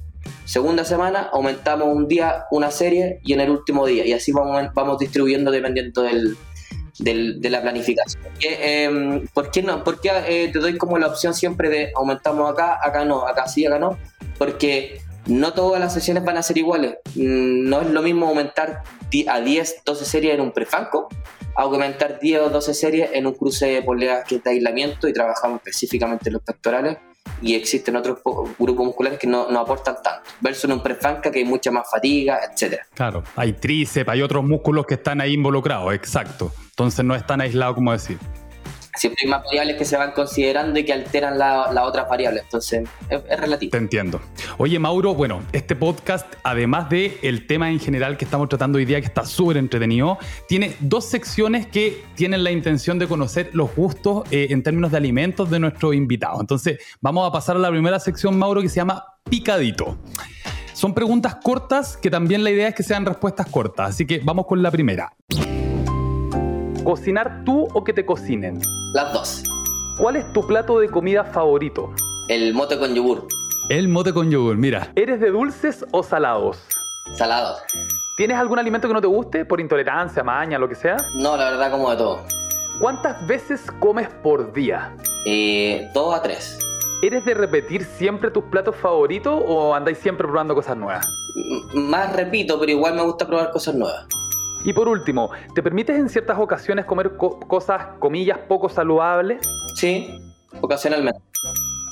Segunda 0.44 0.84
semana 0.84 1.28
aumentamos 1.32 1.88
un 1.88 2.08
día 2.08 2.44
una 2.50 2.70
serie 2.70 3.20
y 3.24 3.32
en 3.32 3.40
el 3.40 3.50
último 3.50 3.86
día. 3.86 4.06
Y 4.06 4.12
así 4.12 4.32
vamos, 4.32 4.70
vamos 4.74 4.98
distribuyendo 4.98 5.50
dependiendo 5.50 6.02
del, 6.02 6.36
de 6.98 7.50
la 7.50 7.62
planificación. 7.62 8.22
Eh, 8.40 9.24
¿Por 9.32 9.50
qué, 9.50 9.62
no? 9.62 9.84
¿Por 9.84 10.00
qué 10.00 10.10
eh, 10.26 10.50
te 10.52 10.58
doy 10.58 10.76
como 10.78 10.98
la 10.98 11.08
opción 11.08 11.34
siempre 11.34 11.68
de 11.68 11.92
aumentamos 11.94 12.50
acá, 12.50 12.78
acá 12.82 13.04
no, 13.04 13.26
acá 13.26 13.46
sí, 13.48 13.66
acá 13.66 13.78
no? 13.78 13.98
Porque 14.38 15.00
no 15.26 15.52
todas 15.52 15.80
las 15.80 15.92
sesiones 15.92 16.24
van 16.24 16.36
a 16.36 16.42
ser 16.42 16.58
iguales. 16.58 16.96
Mm, 17.14 17.68
no 17.68 17.82
es 17.82 17.90
lo 17.90 18.02
mismo 18.02 18.28
aumentar 18.28 18.82
a 19.28 19.40
10, 19.40 19.82
12 19.84 20.04
series 20.04 20.34
en 20.34 20.40
un 20.40 20.52
prefanco, 20.52 21.08
aumentar 21.54 22.18
10 22.20 22.40
o 22.40 22.50
12 22.50 22.74
series 22.74 23.10
en 23.12 23.26
un 23.26 23.34
cruce 23.34 23.66
de 23.66 23.82
poleas 23.82 24.24
que 24.24 24.36
es 24.36 24.44
de 24.44 24.50
aislamiento 24.50 25.08
y 25.08 25.12
trabajamos 25.12 25.58
específicamente 25.58 26.30
los 26.30 26.42
pectorales 26.42 26.98
y 27.42 27.54
existen 27.54 27.96
otros 27.96 28.18
grupos 28.58 28.86
musculares 28.86 29.18
que 29.18 29.26
no, 29.26 29.42
aportan 29.58 29.96
tanto, 30.02 30.28
versus 30.40 30.64
en 30.64 30.72
un 30.72 30.82
prefanca 30.82 31.30
que 31.30 31.40
hay 31.40 31.44
mucha 31.44 31.70
más 31.70 31.88
fatiga, 31.90 32.40
etcétera. 32.50 32.86
Claro, 32.94 33.22
hay 33.36 33.52
tríceps, 33.52 34.08
hay 34.10 34.22
otros 34.22 34.44
músculos 34.44 34.86
que 34.86 34.94
están 34.94 35.20
ahí 35.20 35.34
involucrados, 35.34 35.92
exacto. 35.94 36.52
Entonces 36.70 37.04
no 37.04 37.14
es 37.14 37.26
tan 37.26 37.40
aislado 37.40 37.74
como 37.74 37.92
decir 37.92 38.18
siempre 38.96 39.22
hay 39.24 39.30
más 39.30 39.44
variables 39.44 39.76
que 39.76 39.84
se 39.84 39.96
van 39.96 40.12
considerando 40.12 40.78
y 40.78 40.84
que 40.84 40.92
alteran 40.92 41.38
las 41.38 41.72
la 41.72 41.84
otras 41.84 42.08
variables. 42.08 42.42
Entonces, 42.44 42.88
es, 43.08 43.40
relativo. 43.40 43.70
Te 43.70 43.78
entiendo. 43.78 44.20
Oye, 44.58 44.78
Mauro, 44.78 45.14
bueno, 45.14 45.42
este 45.52 45.76
podcast, 45.76 46.26
además 46.42 46.88
de 46.90 47.18
tema 47.46 47.70
en 47.70 47.78
general 47.78 48.16
que 48.16 48.24
estamos 48.24 48.48
tratando 48.48 48.78
hoy 48.78 48.84
día, 48.84 49.00
que 49.00 49.06
está 49.06 49.24
súper 49.24 49.56
entretenido, 49.56 50.18
tiene 50.48 50.76
dos 50.80 51.04
secciones 51.04 51.66
que 51.66 52.04
tienen 52.14 52.44
la 52.44 52.50
intención 52.50 52.98
de 52.98 53.06
conocer 53.06 53.50
los 53.52 53.74
gustos 53.74 54.24
eh, 54.30 54.48
en 54.50 54.62
términos 54.62 54.90
de 54.90 54.96
alimentos 54.96 55.48
de 55.50 55.58
nuestro 55.60 55.92
invitado. 55.92 56.40
Entonces, 56.40 56.78
vamos 57.00 57.28
a 57.28 57.32
pasar 57.32 57.56
a 57.56 57.58
la 57.58 57.70
primera 57.70 58.00
sección, 58.00 58.38
Mauro, 58.38 58.60
que 58.62 58.68
se 58.68 58.76
llama 58.76 59.04
Picadito. 59.28 59.98
Son 60.72 60.92
preguntas 60.92 61.36
cortas 61.36 61.96
que 61.96 62.10
también 62.10 62.44
la 62.44 62.50
idea 62.50 62.68
es 62.68 62.74
que 62.74 62.82
sean 62.82 63.06
respuestas 63.06 63.46
cortas. 63.46 63.90
Así 63.90 64.06
que 64.06 64.20
vamos 64.22 64.46
con 64.46 64.62
la 64.62 64.70
primera. 64.70 65.12
¿Cocinar 66.86 67.42
tú 67.44 67.66
o 67.74 67.82
que 67.82 67.92
te 67.92 68.06
cocinen? 68.06 68.60
Las 68.92 69.12
dos. 69.12 69.42
¿Cuál 69.98 70.14
es 70.14 70.32
tu 70.32 70.46
plato 70.46 70.78
de 70.78 70.88
comida 70.88 71.24
favorito? 71.24 71.92
El 72.28 72.54
mote 72.54 72.78
con 72.78 72.94
yogur. 72.94 73.26
El 73.68 73.88
mote 73.88 74.12
con 74.14 74.30
yogur, 74.30 74.56
mira. 74.56 74.92
¿Eres 74.94 75.18
de 75.18 75.32
dulces 75.32 75.84
o 75.90 76.04
salados? 76.04 76.62
Salados. 77.16 77.60
¿Tienes 78.16 78.38
algún 78.38 78.60
alimento 78.60 78.86
que 78.86 78.94
no 78.94 79.00
te 79.00 79.08
guste 79.08 79.44
por 79.44 79.60
intolerancia, 79.60 80.22
maña, 80.22 80.60
lo 80.60 80.68
que 80.68 80.76
sea? 80.76 80.96
No, 81.12 81.36
la 81.36 81.50
verdad 81.50 81.72
como 81.72 81.90
de 81.90 81.96
todo. 81.96 82.20
¿Cuántas 82.78 83.26
veces 83.26 83.68
comes 83.80 84.08
por 84.22 84.52
día? 84.52 84.96
Eh, 85.24 85.90
dos 85.92 86.14
a 86.14 86.22
tres. 86.22 86.56
¿Eres 87.02 87.24
de 87.24 87.34
repetir 87.34 87.82
siempre 87.82 88.30
tus 88.30 88.44
platos 88.44 88.76
favoritos 88.76 89.42
o 89.44 89.74
andáis 89.74 89.98
siempre 89.98 90.24
probando 90.28 90.54
cosas 90.54 90.76
nuevas? 90.76 91.04
más 91.74 92.14
repito, 92.14 92.60
pero 92.60 92.70
igual 92.70 92.94
me 92.94 93.02
gusta 93.02 93.26
probar 93.26 93.50
cosas 93.50 93.74
nuevas. 93.74 94.06
Y 94.64 94.72
por 94.72 94.88
último, 94.88 95.30
¿te 95.54 95.62
permites 95.62 95.98
en 95.98 96.08
ciertas 96.08 96.38
ocasiones 96.38 96.84
comer 96.86 97.16
cosas, 97.16 97.86
comillas, 97.98 98.38
poco 98.48 98.68
saludables? 98.68 99.48
Sí, 99.74 100.20
ocasionalmente. 100.60 101.20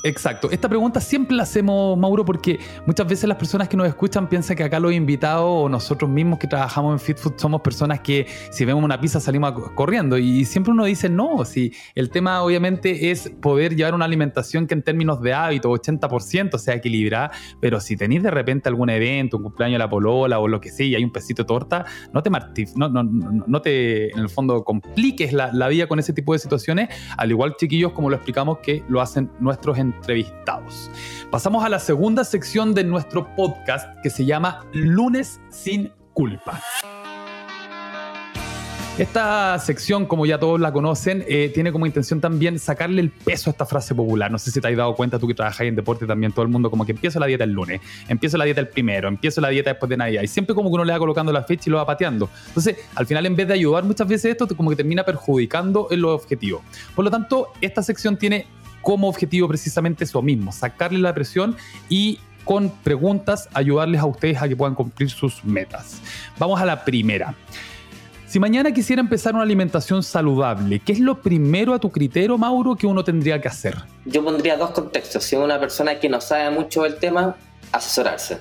Exacto. 0.05 0.51
Esta 0.51 0.69
pregunta 0.69 1.01
siempre 1.01 1.35
la 1.35 1.43
hacemos, 1.43 1.97
Mauro, 1.97 2.23
porque 2.23 2.59
muchas 2.85 3.07
veces 3.07 3.27
las 3.27 3.39
personas 3.39 3.67
que 3.67 3.75
nos 3.75 3.87
escuchan 3.87 4.29
piensan 4.29 4.55
que 4.55 4.63
acá 4.63 4.79
los 4.79 4.93
invitados 4.93 5.47
o 5.47 5.67
nosotros 5.67 6.07
mismos 6.07 6.37
que 6.37 6.45
trabajamos 6.45 6.93
en 6.93 6.99
Fit 6.99 7.17
Food 7.17 7.33
somos 7.37 7.61
personas 7.61 8.01
que 8.01 8.27
si 8.51 8.65
vemos 8.65 8.83
una 8.83 9.01
pizza 9.01 9.19
salimos 9.19 9.53
corriendo. 9.73 10.19
Y 10.19 10.45
siempre 10.45 10.73
uno 10.73 10.85
dice 10.85 11.09
no. 11.09 11.43
Si 11.43 11.73
el 11.95 12.11
tema 12.11 12.43
obviamente 12.43 13.09
es 13.09 13.31
poder 13.41 13.75
llevar 13.75 13.95
una 13.95 14.05
alimentación 14.05 14.67
que 14.67 14.75
en 14.75 14.83
términos 14.83 15.21
de 15.23 15.33
hábito 15.33 15.71
80% 15.71 16.59
sea 16.59 16.75
equilibrada, 16.75 17.31
pero 17.59 17.79
si 17.79 17.97
tenéis 17.97 18.21
de 18.21 18.29
repente 18.29 18.69
algún 18.69 18.91
evento, 18.91 19.37
un 19.37 19.43
cumpleaños 19.43 19.75
de 19.75 19.79
la 19.79 19.89
polola 19.89 20.37
o 20.37 20.47
lo 20.47 20.61
que 20.61 20.69
sea 20.69 20.85
y 20.85 20.93
hay 20.93 21.03
un 21.03 21.11
pesito 21.11 21.41
de 21.41 21.47
torta, 21.47 21.83
no 22.13 22.21
te 22.21 22.29
no, 22.75 22.89
no, 22.89 23.03
no, 23.03 23.61
te 23.61 24.11
en 24.11 24.19
el 24.19 24.29
fondo 24.29 24.63
compliques 24.63 25.33
la, 25.33 25.51
la 25.51 25.67
vida 25.67 25.87
con 25.87 25.97
ese 25.97 26.13
tipo 26.13 26.33
de 26.33 26.39
situaciones, 26.39 26.89
al 27.17 27.31
igual 27.31 27.55
chiquillos 27.57 27.93
como 27.93 28.11
lo 28.11 28.17
explicamos 28.17 28.59
que 28.59 28.83
lo 28.87 29.01
hacen 29.01 29.31
nuestros 29.39 29.79
entrevistados. 29.95 30.89
Pasamos 31.31 31.65
a 31.65 31.69
la 31.69 31.79
segunda 31.79 32.23
sección 32.23 32.73
de 32.73 32.83
nuestro 32.83 33.35
podcast 33.35 33.87
que 34.01 34.09
se 34.09 34.25
llama 34.25 34.65
Lunes 34.73 35.39
sin 35.49 35.91
culpa. 36.13 36.61
Esta 38.97 39.59
sección, 39.59 40.05
como 40.05 40.25
ya 40.25 40.39
todos 40.39 40.57
la 40.57 40.71
conocen, 40.71 41.25
eh, 41.27 41.51
tiene 41.53 41.73
como 41.73 41.85
intención 41.85 42.21
también 42.21 42.57
sacarle 42.59 43.01
el 43.01 43.09
peso 43.09 43.49
a 43.49 43.51
esta 43.51 43.65
frase 43.65 43.93
popular. 43.93 44.31
No 44.31 44.37
sé 44.39 44.51
si 44.51 44.61
te 44.61 44.69
has 44.69 44.77
dado 44.77 44.95
cuenta 44.95 45.19
tú 45.19 45.27
que 45.27 45.33
trabajas 45.33 45.67
en 45.67 45.75
deporte 45.75 46.07
también, 46.07 46.31
todo 46.31 46.43
el 46.43 46.47
mundo 46.47 46.69
como 46.71 46.85
que 46.85 46.93
empiezo 46.93 47.19
la 47.19 47.25
dieta 47.25 47.43
el 47.43 47.51
lunes, 47.51 47.81
empiezo 48.07 48.37
la 48.37 48.45
dieta 48.45 48.61
el 48.61 48.69
primero, 48.69 49.09
empiezo 49.09 49.41
la 49.41 49.49
dieta 49.49 49.71
después 49.71 49.89
de 49.89 49.97
Navidad. 49.97 50.21
Y 50.21 50.27
siempre 50.27 50.55
como 50.55 50.69
que 50.69 50.75
uno 50.75 50.85
le 50.85 50.93
va 50.93 50.99
colocando 50.99 51.33
la 51.33 51.43
fecha 51.43 51.63
y 51.65 51.71
lo 51.71 51.77
va 51.77 51.85
pateando. 51.85 52.29
Entonces, 52.47 52.77
al 52.95 53.05
final, 53.05 53.25
en 53.25 53.35
vez 53.35 53.49
de 53.49 53.55
ayudar 53.55 53.83
muchas 53.83 54.07
veces 54.07 54.31
esto, 54.31 54.47
como 54.55 54.69
que 54.69 54.77
termina 54.77 55.03
perjudicando 55.03 55.89
en 55.91 56.01
los 56.01 56.23
objetivos. 56.23 56.61
Por 56.95 57.03
lo 57.03 57.11
tanto, 57.11 57.49
esta 57.59 57.83
sección 57.83 58.15
tiene 58.15 58.47
como 58.85 59.09
objetivo 59.09 59.47
precisamente 59.47 60.03
eso 60.03 60.21
mismo, 60.21 60.51
sacarle 60.51 60.99
la 60.99 61.11
presión 61.11 61.57
y 61.89 62.19
con 62.43 62.69
preguntas 62.69 63.49
ayudarles 63.55 63.99
a 63.99 64.05
ustedes 64.05 64.39
a 64.39 64.47
que 64.47 64.55
puedan 64.55 64.75
cumplir 64.75 65.09
sus 65.09 65.43
metas. 65.43 65.99
Vamos 66.37 66.61
a 66.61 66.65
la 66.65 66.85
primera. 66.85 67.33
Si 68.27 68.39
mañana 68.39 68.71
quisiera 68.71 68.99
empezar 68.99 69.33
una 69.33 69.41
alimentación 69.41 70.03
saludable, 70.03 70.81
¿qué 70.81 70.91
es 70.91 70.99
lo 70.99 71.19
primero 71.19 71.73
a 71.73 71.79
tu 71.79 71.91
criterio, 71.91 72.37
Mauro, 72.37 72.75
que 72.75 72.85
uno 72.85 73.03
tendría 73.03 73.41
que 73.41 73.47
hacer? 73.47 73.75
Yo 74.05 74.23
pondría 74.23 74.55
dos 74.55 74.69
contextos. 74.69 75.23
Si 75.23 75.35
es 75.35 75.41
una 75.41 75.59
persona 75.59 75.99
que 75.99 76.07
no 76.07 76.21
sabe 76.21 76.51
mucho 76.51 76.83
del 76.83 76.97
tema, 76.97 77.35
asesorarse. 77.71 78.37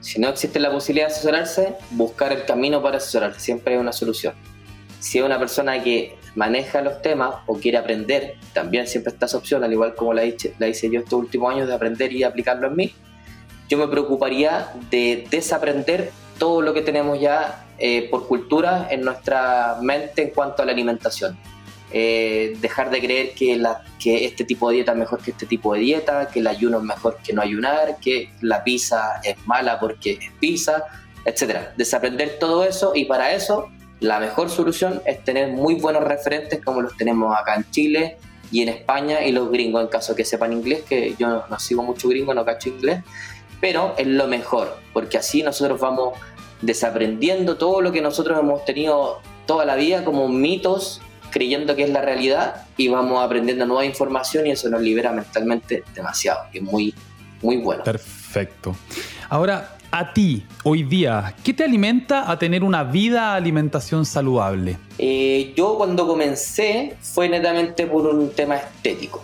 Si 0.00 0.20
no 0.20 0.28
existe 0.28 0.58
la 0.58 0.72
posibilidad 0.72 1.06
de 1.06 1.14
asesorarse, 1.14 1.76
buscar 1.92 2.32
el 2.32 2.44
camino 2.44 2.82
para 2.82 2.96
asesorarse. 2.96 3.38
Siempre 3.38 3.74
hay 3.74 3.80
una 3.80 3.92
solución. 3.92 4.34
Si 4.98 5.18
es 5.18 5.24
una 5.24 5.38
persona 5.38 5.80
que 5.80 6.16
maneja 6.34 6.82
los 6.82 7.00
temas 7.02 7.36
o 7.46 7.56
quiere 7.58 7.78
aprender, 7.78 8.36
también 8.52 8.86
siempre 8.86 9.12
está 9.12 9.26
esa 9.26 9.38
opción, 9.38 9.62
al 9.64 9.72
igual 9.72 9.94
como 9.94 10.12
la 10.12 10.24
hice, 10.24 10.54
la 10.58 10.68
hice 10.68 10.90
yo 10.90 11.00
estos 11.00 11.18
últimos 11.18 11.52
años 11.52 11.68
de 11.68 11.74
aprender 11.74 12.12
y 12.12 12.22
aplicarlo 12.22 12.66
en 12.66 12.76
mí, 12.76 12.94
yo 13.68 13.78
me 13.78 13.88
preocuparía 13.88 14.68
de 14.90 15.26
desaprender 15.30 16.10
todo 16.38 16.60
lo 16.62 16.74
que 16.74 16.82
tenemos 16.82 17.20
ya 17.20 17.66
eh, 17.78 18.08
por 18.10 18.26
cultura 18.26 18.88
en 18.90 19.02
nuestra 19.02 19.78
mente 19.80 20.22
en 20.22 20.30
cuanto 20.30 20.62
a 20.62 20.66
la 20.66 20.72
alimentación. 20.72 21.38
Eh, 21.96 22.56
dejar 22.60 22.90
de 22.90 23.00
creer 23.00 23.34
que, 23.34 23.56
la, 23.56 23.84
que 24.00 24.24
este 24.24 24.44
tipo 24.44 24.68
de 24.68 24.76
dieta 24.76 24.92
es 24.92 24.98
mejor 24.98 25.22
que 25.22 25.30
este 25.30 25.46
tipo 25.46 25.74
de 25.74 25.80
dieta, 25.80 26.28
que 26.28 26.40
el 26.40 26.48
ayuno 26.48 26.78
es 26.78 26.84
mejor 26.84 27.18
que 27.24 27.32
no 27.32 27.40
ayunar, 27.40 27.98
que 28.00 28.30
la 28.40 28.64
pizza 28.64 29.20
es 29.22 29.36
mala 29.46 29.78
porque 29.78 30.18
es 30.20 30.32
pizza, 30.40 30.84
etc. 31.24 31.68
Desaprender 31.76 32.38
todo 32.40 32.64
eso 32.64 32.92
y 32.94 33.04
para 33.04 33.32
eso 33.32 33.70
la 34.00 34.20
mejor 34.20 34.50
solución 34.50 35.00
es 35.06 35.24
tener 35.24 35.48
muy 35.48 35.74
buenos 35.74 36.04
referentes 36.04 36.62
como 36.64 36.82
los 36.82 36.96
tenemos 36.96 37.36
acá 37.36 37.54
en 37.56 37.70
Chile 37.70 38.16
y 38.50 38.62
en 38.62 38.68
España 38.68 39.24
y 39.24 39.32
los 39.32 39.50
gringos 39.50 39.82
en 39.82 39.88
caso 39.88 40.14
que 40.14 40.24
sepan 40.24 40.52
inglés, 40.52 40.82
que 40.88 41.14
yo 41.18 41.44
no 41.48 41.58
sigo 41.58 41.82
mucho 41.82 42.08
gringo, 42.08 42.34
no 42.34 42.44
cacho 42.44 42.68
inglés, 42.68 43.02
pero 43.60 43.94
es 43.96 44.06
lo 44.06 44.26
mejor, 44.28 44.76
porque 44.92 45.18
así 45.18 45.42
nosotros 45.42 45.80
vamos 45.80 46.18
desaprendiendo 46.60 47.56
todo 47.56 47.80
lo 47.80 47.92
que 47.92 48.00
nosotros 48.00 48.38
hemos 48.38 48.64
tenido 48.64 49.20
toda 49.46 49.64
la 49.64 49.74
vida 49.76 50.04
como 50.04 50.28
mitos, 50.28 51.00
creyendo 51.30 51.74
que 51.74 51.84
es 51.84 51.90
la 51.90 52.00
realidad 52.00 52.66
y 52.76 52.88
vamos 52.88 53.24
aprendiendo 53.24 53.66
nueva 53.66 53.84
información 53.84 54.46
y 54.46 54.50
eso 54.52 54.68
nos 54.68 54.82
libera 54.82 55.12
mentalmente 55.12 55.82
demasiado, 55.94 56.40
y 56.52 56.58
es 56.58 56.62
muy, 56.62 56.94
muy 57.42 57.56
bueno. 57.56 57.82
Perfecto. 57.84 58.76
Ahora, 59.28 59.76
a 59.96 60.12
ti, 60.12 60.44
hoy 60.64 60.82
día, 60.82 61.36
¿qué 61.44 61.54
te 61.54 61.62
alimenta 61.62 62.28
a 62.28 62.36
tener 62.36 62.64
una 62.64 62.82
vida 62.82 63.36
alimentación 63.36 64.04
saludable? 64.04 64.76
Eh, 64.98 65.52
yo 65.56 65.76
cuando 65.76 66.04
comencé 66.04 66.96
fue 67.00 67.28
netamente 67.28 67.86
por 67.86 68.04
un 68.08 68.30
tema 68.30 68.56
estético. 68.56 69.22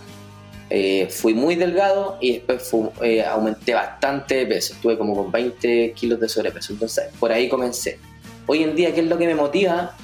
Eh, 0.71 1.09
fui 1.11 1.35
muy 1.35 1.57
delgado 1.57 2.19
y 2.21 2.35
después 2.35 2.71
eh, 3.03 3.25
aumenté 3.25 3.75
bastante 3.75 4.37
de 4.37 4.47
peso. 4.47 4.75
Estuve 4.75 4.97
como 4.97 5.17
con 5.17 5.33
20 5.33 5.93
kilos 5.97 6.21
de 6.21 6.29
sobrepeso. 6.29 6.73
Entonces, 6.73 7.07
por 7.19 7.33
ahí 7.33 7.49
comencé. 7.49 7.99
Hoy 8.47 8.63
en 8.63 8.77
día, 8.77 8.95
¿qué 8.95 9.01
es 9.01 9.09
lo 9.09 9.19
que 9.19 9.27
me 9.27 9.35
motiva? 9.35 9.97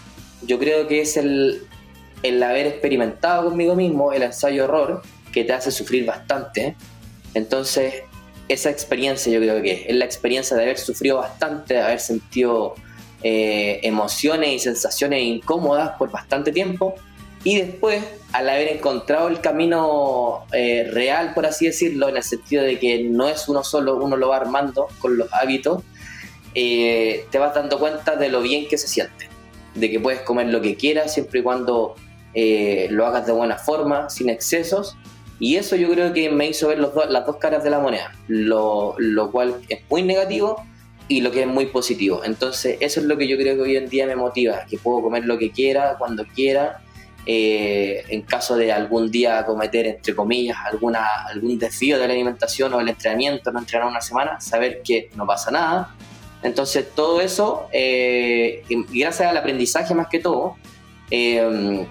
Yo 0.43 0.59
creo 0.59 0.89
que 0.89 1.03
es 1.03 1.17
el, 1.17 1.63
el 2.25 2.43
haber 2.43 2.67
experimentado 2.67 3.51
conmigo 3.51 3.77
mismo 3.77 4.13
el 4.13 4.25
ensayo-error, 4.25 5.03
que 5.33 5.45
te 5.45 5.53
hace 5.53 5.71
sufrir 5.71 6.05
bastante. 6.05 6.75
Entonces, 7.35 8.03
esa 8.49 8.71
experiencia 8.71 9.33
yo 9.33 9.41
creo 9.41 9.63
que 9.63 9.87
es, 9.89 9.97
la 9.97 10.05
experiencia 10.05 10.57
de 10.57 10.65
haber 10.65 10.79
sufrido 10.79 11.19
bastante, 11.19 11.75
de 11.75 11.83
haber 11.83 12.01
sentido 12.01 12.75
eh, 13.23 13.81
emociones 13.83 14.53
y 14.53 14.59
sensaciones 14.59 15.23
incómodas 15.23 15.91
por 15.99 16.11
bastante 16.11 16.53
tiempo 16.53 16.95
y 17.43 17.57
después 17.61 18.05
al 18.33 18.49
haber 18.49 18.69
encontrado 18.69 19.29
el 19.29 19.41
camino 19.41 20.45
eh, 20.53 20.89
real, 20.93 21.33
por 21.35 21.47
así 21.47 21.67
decirlo, 21.67 22.09
en 22.09 22.17
el 22.17 22.23
sentido 22.23 22.63
de 22.63 22.79
que 22.79 23.05
no 23.05 23.29
es 23.29 23.49
uno 23.49 23.63
solo, 23.63 23.97
uno 23.97 24.17
lo 24.17 24.29
va 24.29 24.37
armando 24.37 24.89
con 24.99 25.17
los 25.17 25.33
hábitos, 25.33 25.83
eh, 26.55 27.27
te 27.31 27.39
vas 27.39 27.55
dando 27.55 27.79
cuenta 27.79 28.17
de 28.17 28.29
lo 28.29 28.43
bien 28.43 28.69
que 28.69 28.79
se 28.79 28.89
siente, 28.89 29.29
de 29.75 29.91
que 29.91 30.01
puedes 30.01 30.21
comer 30.21 30.49
lo 30.49 30.61
que 30.61 30.77
quieras 30.77 31.15
siempre 31.15 31.41
y 31.41 31.43
cuando 31.43 31.95
lo 32.91 33.07
hagas 33.07 33.25
de 33.25 33.33
buena 33.33 33.57
forma, 33.57 34.11
sin 34.11 34.29
excesos 34.29 34.95
y 35.39 35.57
eso 35.57 35.77
yo 35.77 35.91
creo 35.91 36.13
que 36.13 36.31
me 36.31 36.49
hizo 36.49 36.69
ver 36.69 36.79
las 36.79 37.27
dos 37.27 37.37
caras 37.37 37.63
de 37.63 37.71
la 37.71 37.79
moneda, 37.79 38.13
lo, 38.27 38.95
lo, 38.99 39.31
cual 39.31 39.57
es 39.69 39.81
muy 39.91 40.03
negativo 40.03 40.65
y 41.09 41.21
lo 41.21 41.31
que 41.31 41.43
es 41.43 41.47
muy 41.47 41.67
positivo. 41.67 42.23
Entonces 42.25 42.79
eso 42.81 43.01
es 43.01 43.07
lo 43.07 43.19
que 43.19 43.29
yo 43.29 43.37
creo 43.37 43.55
que 43.57 43.63
hoy 43.63 43.77
en 43.77 43.89
día 43.89 44.07
me 44.07 44.17
motiva, 44.17 44.65
que 44.69 44.79
puedo 44.79 45.03
comer 45.03 45.27
lo 45.27 45.39
que 45.39 45.51
quiera, 45.51 45.97
cuando 45.99 46.25
quiera, 46.25 46.81
eh, 47.27 48.05
en 48.09 48.23
caso 48.23 48.57
de 48.57 48.73
algún 48.73 49.11
día 49.11 49.45
cometer, 49.45 49.87
entre 49.87 50.15
comillas, 50.15 50.57
alguna, 50.65 51.07
algún 51.29 51.59
desvío 51.59 51.99
de 51.99 52.07
la 52.07 52.15
alimentación 52.15 52.73
o 52.73 52.81
el 52.81 52.89
entrenamiento, 52.89 53.53
no 53.53 53.59
entrenar 53.59 53.89
una 53.89 54.01
semana, 54.01 54.41
saber 54.41 54.81
que 54.83 55.11
no 55.17 55.27
pasa 55.27 55.51
nada. 55.51 55.95
Entonces 56.43 56.87
todo 56.95 57.21
eso, 57.21 57.67
eh, 57.73 58.63
gracias 58.91 59.29
al 59.29 59.37
aprendizaje 59.37 59.95
más 59.95 60.07
que 60.07 60.21
todo, 60.21 60.57
eh, 61.11 61.87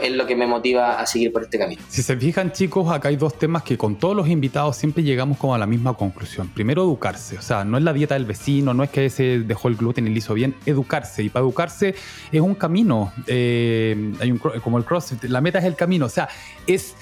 es 0.00 0.12
lo 0.12 0.26
que 0.26 0.36
me 0.36 0.46
motiva 0.46 1.00
a 1.00 1.06
seguir 1.06 1.32
por 1.32 1.42
este 1.42 1.58
camino. 1.58 1.82
Si 1.88 2.02
se 2.02 2.16
fijan 2.16 2.52
chicos, 2.52 2.90
acá 2.90 3.08
hay 3.08 3.16
dos 3.16 3.38
temas 3.38 3.62
que 3.62 3.76
con 3.76 3.96
todos 3.96 4.16
los 4.16 4.28
invitados 4.28 4.76
siempre 4.76 5.02
llegamos 5.02 5.38
como 5.38 5.54
a 5.54 5.58
la 5.58 5.66
misma 5.66 5.94
conclusión. 5.94 6.48
Primero, 6.48 6.82
educarse. 6.82 7.38
O 7.38 7.42
sea, 7.42 7.64
no 7.64 7.78
es 7.78 7.84
la 7.84 7.92
dieta 7.92 8.14
del 8.14 8.24
vecino, 8.24 8.74
no 8.74 8.82
es 8.82 8.90
que 8.90 9.06
ese 9.06 9.40
dejó 9.40 9.68
el 9.68 9.76
gluten 9.76 10.06
y 10.06 10.10
lo 10.10 10.16
hizo 10.16 10.34
bien, 10.34 10.54
educarse. 10.66 11.22
Y 11.22 11.28
para 11.28 11.44
educarse 11.44 11.94
es 12.32 12.40
un 12.40 12.54
camino. 12.54 13.12
Eh, 13.26 14.12
hay 14.20 14.30
un, 14.30 14.38
como 14.38 14.78
el 14.78 14.84
CrossFit, 14.84 15.24
la 15.24 15.40
meta 15.40 15.58
es 15.58 15.64
el 15.64 15.74
camino. 15.74 16.06
O 16.06 16.10
sea, 16.10 16.28
es 16.66 16.94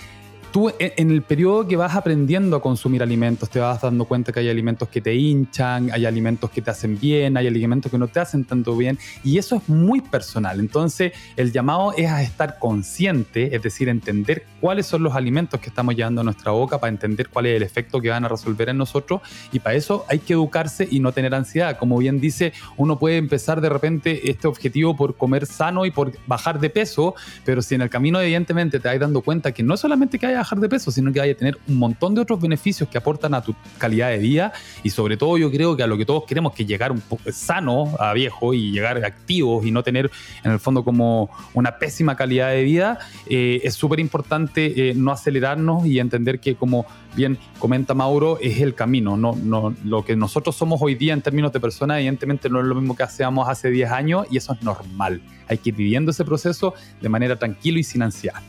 tú 0.57 0.73
en 0.79 1.11
el 1.11 1.21
periodo 1.21 1.69
que 1.69 1.77
vas 1.77 1.95
aprendiendo 1.95 2.57
a 2.57 2.63
consumir 2.63 3.03
alimentos, 3.03 3.51
te 3.51 3.61
vas 3.61 3.83
dando 3.83 4.07
cuenta 4.07 4.33
que 4.33 4.41
hay 4.41 4.49
alimentos 4.49 4.89
que 4.89 5.03
te 5.03 5.15
hinchan, 5.15 5.91
hay 5.93 6.07
alimentos 6.07 6.51
que 6.51 6.63
te 6.63 6.71
hacen 6.71 6.99
bien, 6.99 7.37
hay 7.37 7.47
alimentos 7.47 7.93
que 7.93 7.99
no 7.99 8.09
te 8.09 8.21
hacen 8.21 8.43
tanto 8.43 8.75
bien, 8.75 8.99
y 9.23 9.37
eso 9.37 9.57
es 9.57 9.69
muy 9.69 10.01
personal. 10.01 10.59
Entonces, 10.59 11.13
el 11.37 11.53
llamado 11.53 11.93
es 11.95 12.11
a 12.11 12.23
estar 12.23 12.59
consciente, 12.59 13.55
es 13.55 13.61
decir, 13.61 13.91
entender 13.91 14.47
cuáles 14.59 14.87
son 14.87 15.03
los 15.03 15.15
alimentos 15.15 15.61
que 15.61 15.69
estamos 15.69 15.95
llevando 15.95 16.23
a 16.23 16.25
nuestra 16.25 16.53
boca 16.53 16.81
para 16.81 16.91
entender 16.91 17.29
cuál 17.29 17.45
es 17.45 17.57
el 17.59 17.63
efecto 17.63 18.01
que 18.01 18.09
van 18.09 18.25
a 18.25 18.29
resolver 18.29 18.71
en 18.71 18.79
nosotros, 18.79 19.21
y 19.53 19.59
para 19.59 19.77
eso 19.77 20.07
hay 20.09 20.21
que 20.21 20.33
educarse 20.33 20.89
y 20.91 21.01
no 21.01 21.13
tener 21.13 21.35
ansiedad. 21.35 21.77
Como 21.77 21.99
bien 21.99 22.19
dice, 22.19 22.55
uno 22.79 22.99
puede 22.99 23.19
empezar 23.19 23.61
de 23.61 23.69
repente 23.69 24.31
este 24.31 24.49
objetivo 24.49 24.97
por 24.97 25.19
comer 25.19 25.45
sano 25.45 25.85
y 25.85 25.91
por 25.91 26.13
bajar 26.27 26.61
de 26.61 26.71
peso, 26.71 27.15
pero 27.45 27.61
si 27.61 27.75
en 27.75 27.83
el 27.83 27.91
camino 27.91 28.19
evidentemente 28.19 28.81
te 28.81 28.89
vas 28.89 28.99
dando 28.99 29.21
cuenta 29.21 29.53
que 29.53 29.63
no 29.63 29.77
solamente 29.77 30.19
que 30.19 30.25
haya 30.25 30.46
de 30.55 30.69
peso, 30.69 30.91
sino 30.91 31.13
que 31.13 31.19
vaya 31.19 31.33
a 31.33 31.37
tener 31.37 31.59
un 31.67 31.77
montón 31.77 32.15
de 32.15 32.21
otros 32.21 32.41
beneficios 32.41 32.89
que 32.89 32.97
aportan 32.97 33.35
a 33.35 33.43
tu 33.43 33.55
calidad 33.79 34.11
de 34.11 34.19
vida 34.19 34.53
y 34.83 34.91
sobre 34.91 35.17
todo 35.17 35.37
yo 35.37 35.51
creo 35.51 35.77
que 35.77 35.83
a 35.83 35.87
lo 35.87 35.99
que 35.99 36.07
todos 36.07 36.25
queremos 36.25 36.55
que 36.55 36.65
llegar 36.65 36.93
un 36.93 37.01
poco 37.01 37.33
sano 37.33 37.95
a 37.99 38.13
viejo 38.13 38.55
y 38.55 38.71
llegar 38.71 39.05
activos 39.05 39.67
y 39.67 39.73
no 39.73 39.83
tener 39.83 40.11
en 40.45 40.53
el 40.53 40.61
fondo 40.61 40.85
como 40.85 41.29
una 41.55 41.79
pésima 41.79 42.17
calidad 42.17 42.51
de 42.51 42.63
vida, 42.63 42.99
eh, 43.29 43.61
es 43.65 43.75
súper 43.75 43.99
importante 43.99 44.91
eh, 44.91 44.95
no 44.95 45.11
acelerarnos 45.11 45.87
y 45.87 45.99
entender 45.99 46.39
que 46.39 46.55
como 46.55 46.87
bien 47.17 47.39
comenta 47.59 47.95
Mauro, 47.95 48.39
es 48.41 48.61
el 48.61 48.75
camino. 48.75 49.17
No, 49.17 49.35
no, 49.35 49.75
lo 49.85 50.05
que 50.05 50.15
nosotros 50.15 50.55
somos 50.55 50.81
hoy 50.83 50.95
día 50.95 51.15
en 51.15 51.23
términos 51.23 51.53
de 51.53 51.59
personas, 51.59 51.99
evidentemente 51.99 52.49
no 52.49 52.61
es 52.61 52.67
lo 52.67 52.75
mismo 52.75 52.95
que 52.95 53.03
hacíamos 53.03 53.49
hace 53.49 53.71
10 53.71 53.91
años 53.91 54.27
y 54.31 54.37
eso 54.37 54.53
es 54.53 54.63
normal. 54.63 55.23
Hay 55.49 55.59
que 55.59 55.71
ir 55.71 55.77
viviendo 55.77 56.11
ese 56.11 56.25
proceso 56.25 56.75
de 57.01 57.09
manera 57.09 57.39
tranquila 57.39 57.79
y 57.79 57.85
sin 57.85 58.03
ansiedad. 58.03 58.43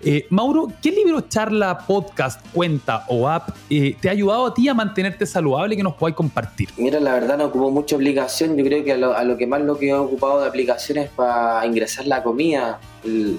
Eh, 0.00 0.26
Mauro, 0.30 0.68
¿qué 0.82 0.90
libro, 0.90 1.22
charla, 1.22 1.78
podcast, 1.78 2.44
cuenta 2.52 3.04
o 3.08 3.28
app 3.28 3.50
eh, 3.70 3.96
te 4.00 4.08
ha 4.08 4.12
ayudado 4.12 4.46
a 4.46 4.54
ti 4.54 4.68
a 4.68 4.74
mantenerte 4.74 5.26
saludable 5.26 5.76
que 5.76 5.82
nos 5.82 5.94
podáis 5.94 6.16
compartir? 6.16 6.68
Mira, 6.76 7.00
la 7.00 7.14
verdad 7.14 7.38
no 7.38 7.46
ocupo 7.46 7.70
mucha 7.70 7.96
aplicación. 7.96 8.56
Yo 8.56 8.64
creo 8.64 8.84
que 8.84 8.92
a 8.92 8.96
lo, 8.96 9.36
que 9.36 9.46
más 9.46 9.60
lo 9.62 9.78
que 9.78 9.88
he 9.88 9.94
ocupado 9.94 10.40
de 10.40 10.48
aplicaciones 10.48 11.10
para 11.10 11.64
ingresar 11.66 12.06
la 12.06 12.22
comida, 12.22 12.80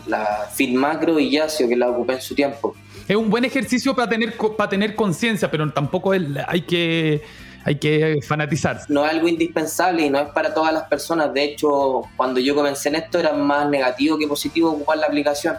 la 0.08 0.50
Fit 0.54 0.76
Macro 0.76 1.20
y 1.20 1.32
Yacio, 1.32 1.68
que 1.68 1.76
la 1.76 1.90
ocupé 1.90 2.14
en 2.14 2.22
su 2.22 2.36
tiempo. 2.36 2.76
Es 3.08 3.16
un 3.16 3.30
buen 3.30 3.46
ejercicio 3.46 3.96
para 3.96 4.10
tener, 4.10 4.36
para 4.36 4.70
tener 4.70 4.96
conciencia, 4.96 5.50
pero 5.50 5.72
tampoco 5.72 6.12
hay 6.12 6.62
que 6.62 7.22
hay 7.68 7.76
que 7.76 8.20
fanatizar. 8.26 8.80
No 8.88 9.06
es 9.06 9.12
algo 9.12 9.28
indispensable 9.28 10.06
y 10.06 10.10
no 10.10 10.20
es 10.20 10.30
para 10.30 10.54
todas 10.54 10.74
las 10.74 10.84
personas. 10.84 11.34
De 11.34 11.44
hecho, 11.44 12.04
cuando 12.16 12.40
yo 12.40 12.56
comencé 12.56 12.88
en 12.88 12.96
esto 12.96 13.20
era 13.20 13.34
más 13.34 13.70
negativo 13.70 14.18
que 14.18 14.26
positivo 14.26 14.72
ocupar 14.72 15.00
la 15.00 15.08
aplicación 15.08 15.58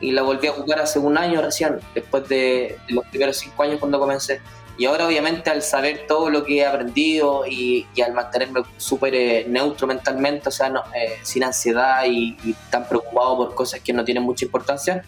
y 0.00 0.12
la 0.12 0.22
volví 0.22 0.48
a 0.48 0.52
jugar 0.52 0.80
hace 0.80 0.98
un 0.98 1.16
año 1.18 1.42
recién, 1.42 1.78
después 1.94 2.28
de, 2.28 2.78
los 2.88 3.04
primeros 3.06 3.36
cinco 3.36 3.62
años 3.62 3.78
cuando 3.78 3.98
comencé. 3.98 4.40
Y 4.78 4.86
ahora 4.86 5.06
obviamente 5.06 5.50
al 5.50 5.62
saber 5.62 6.06
todo 6.08 6.30
lo 6.30 6.42
que 6.42 6.58
he 6.58 6.66
aprendido 6.66 7.46
y, 7.46 7.86
al 8.02 8.14
mantenerme 8.14 8.62
súper 8.78 9.14
eh, 9.14 9.44
neutro 9.46 9.86
mentalmente, 9.86 10.48
o 10.48 10.52
sea, 10.52 10.68
eh, 10.68 11.18
sin 11.22 11.44
ansiedad 11.44 12.04
y, 12.06 12.54
tan 12.70 12.88
preocupado 12.88 13.36
por 13.36 13.54
cosas 13.54 13.80
que 13.80 13.92
no 13.92 14.04
tienen 14.04 14.22
mucha 14.22 14.46
importancia, 14.46 15.04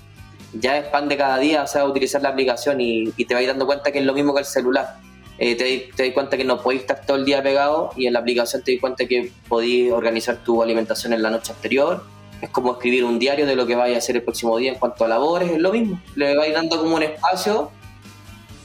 ya 0.53 0.76
es 0.76 0.86
pan 0.88 1.09
de 1.09 1.16
cada 1.16 1.38
día, 1.38 1.62
o 1.62 1.66
sea, 1.66 1.86
utilizar 1.86 2.20
la 2.20 2.28
aplicación 2.28 2.80
y, 2.80 3.11
te 3.12 3.34
vas 3.34 3.47
dando 3.47 3.64
cuenta 3.64 3.90
que 3.90 4.01
es 4.01 4.05
lo 4.05 4.12
mismo 4.12 4.34
que 4.34 4.40
el 4.40 4.47
celular. 4.47 4.97
Eh, 5.38 5.57
te, 5.57 5.90
te 5.97 6.05
das 6.05 6.12
cuenta 6.12 6.36
que 6.36 6.45
no 6.45 6.61
podéis 6.61 6.82
estar 6.82 7.07
todo 7.07 7.16
el 7.16 7.24
día 7.24 7.43
pegado 7.43 7.90
y 7.97 8.07
en 8.07 8.12
la 8.12 8.18
aplicación 8.18 8.62
te 8.62 8.72
das 8.72 8.80
cuenta 8.80 9.07
que 9.07 9.32
podéis 9.49 9.90
organizar 9.90 10.36
tu 10.45 10.62
alimentación 10.62 11.14
en 11.14 11.22
la 11.22 11.30
noche 11.30 11.53
anterior 11.53 12.05
es 12.43 12.51
como 12.51 12.72
escribir 12.72 13.05
un 13.05 13.20
diario 13.20 13.47
de 13.47 13.55
lo 13.55 13.66
que 13.66 13.76
vaya 13.76 13.95
a 13.95 13.99
hacer 13.99 14.16
el 14.16 14.22
próximo 14.22 14.59
día 14.59 14.72
en 14.72 14.78
cuanto 14.78 15.05
a 15.05 15.09
labores, 15.09 15.53
es 15.53 15.61
lo 15.61 15.72
mismo. 15.72 16.03
Le 16.16 16.36
vais 16.36 16.53
dando 16.53 16.76
como 16.76 16.97
un 16.97 17.05
espacio. 17.05 17.70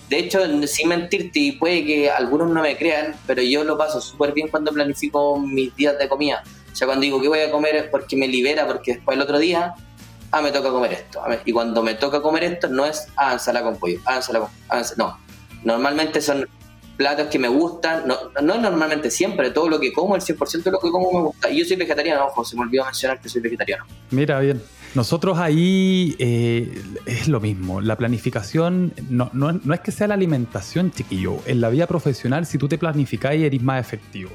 De 0.10 0.18
hecho, 0.18 0.40
sin 0.66 0.90
mentirte, 0.90 1.40
y 1.40 1.52
puede 1.52 1.86
que 1.86 2.10
algunos 2.10 2.50
no 2.50 2.62
me 2.64 2.76
crean, 2.76 3.16
pero 3.28 3.44
yo 3.44 3.64
lo 3.64 3.78
paso 3.78 4.02
súper 4.02 4.34
bien 4.34 4.48
cuando 4.48 4.72
planifico 4.72 5.38
mis 5.40 5.76
días 5.76 5.98
de 6.00 6.10
comida. 6.10 6.44
O 6.72 6.76
sea, 6.76 6.88
cuando 6.88 7.04
digo 7.04 7.22
que 7.22 7.28
voy 7.28 7.40
a 7.40 7.52
comer 7.52 7.76
es 7.76 7.84
porque 7.84 8.16
me 8.16 8.28
libera, 8.28 8.66
porque 8.66 8.96
después 8.96 9.16
el 9.16 9.22
otro 9.22 9.38
día, 9.38 9.76
ah, 10.32 10.42
me 10.42 10.52
toca 10.52 10.72
comer 10.72 10.94
esto. 10.94 11.22
Y 11.46 11.52
cuando 11.52 11.84
me 11.84 11.94
toca 11.94 12.20
comer 12.20 12.46
esto, 12.46 12.70
no 12.70 12.84
es, 12.84 13.08
ah, 13.16 13.34
ensalada 13.34 13.64
con 13.64 13.78
pollo, 13.78 14.00
ah, 14.06 14.16
ensalada 14.16 14.46
con... 14.46 14.54
Ah, 14.70 14.82
no. 14.98 15.20
Normalmente 15.64 16.20
son 16.22 16.50
platos 16.98 17.28
que 17.28 17.40
me 17.40 17.48
gustan, 17.48 18.08
no, 18.08 18.16
no 18.42 18.58
normalmente 18.60 19.12
siempre, 19.12 19.52
todo 19.52 19.70
lo 19.70 19.80
que 19.80 19.94
como, 19.94 20.16
el 20.16 20.22
100% 20.22 20.64
de 20.64 20.72
lo 20.72 20.80
que 20.80 20.90
como 20.90 21.12
me 21.12 21.26
gusta. 21.28 21.50
Y 21.50 21.60
yo 21.60 21.66
soy 21.66 21.78
vegetariano, 21.78 22.26
ojo, 22.26 22.44
se 22.44 22.56
me 22.56 22.64
olvidó 22.64 22.84
mencionar 22.84 23.22
que 23.22 23.30
soy 23.30 23.42
vegetariano. 23.42 23.86
Mira, 24.12 24.40
bien. 24.40 24.62
Nosotros 24.96 25.38
ahí 25.38 26.16
eh, 26.18 26.82
es 27.06 27.28
lo 27.28 27.40
mismo. 27.40 27.82
La 27.82 27.98
planificación 27.98 28.94
no, 29.10 29.30
no, 29.34 29.52
no, 29.52 29.74
es 29.74 29.80
que 29.82 29.92
sea 29.92 30.08
la 30.08 30.16
alimentación, 30.16 30.92
chiquillo. 30.92 31.38
En 31.46 31.62
la 31.62 31.70
vida 31.70 31.86
profesional, 31.86 32.48
si 32.48 32.58
tú 32.58 32.68
te 32.68 32.80
planificáis, 32.80 33.44
eres 33.44 33.62
más 33.62 33.80
efectivo. 33.80 34.32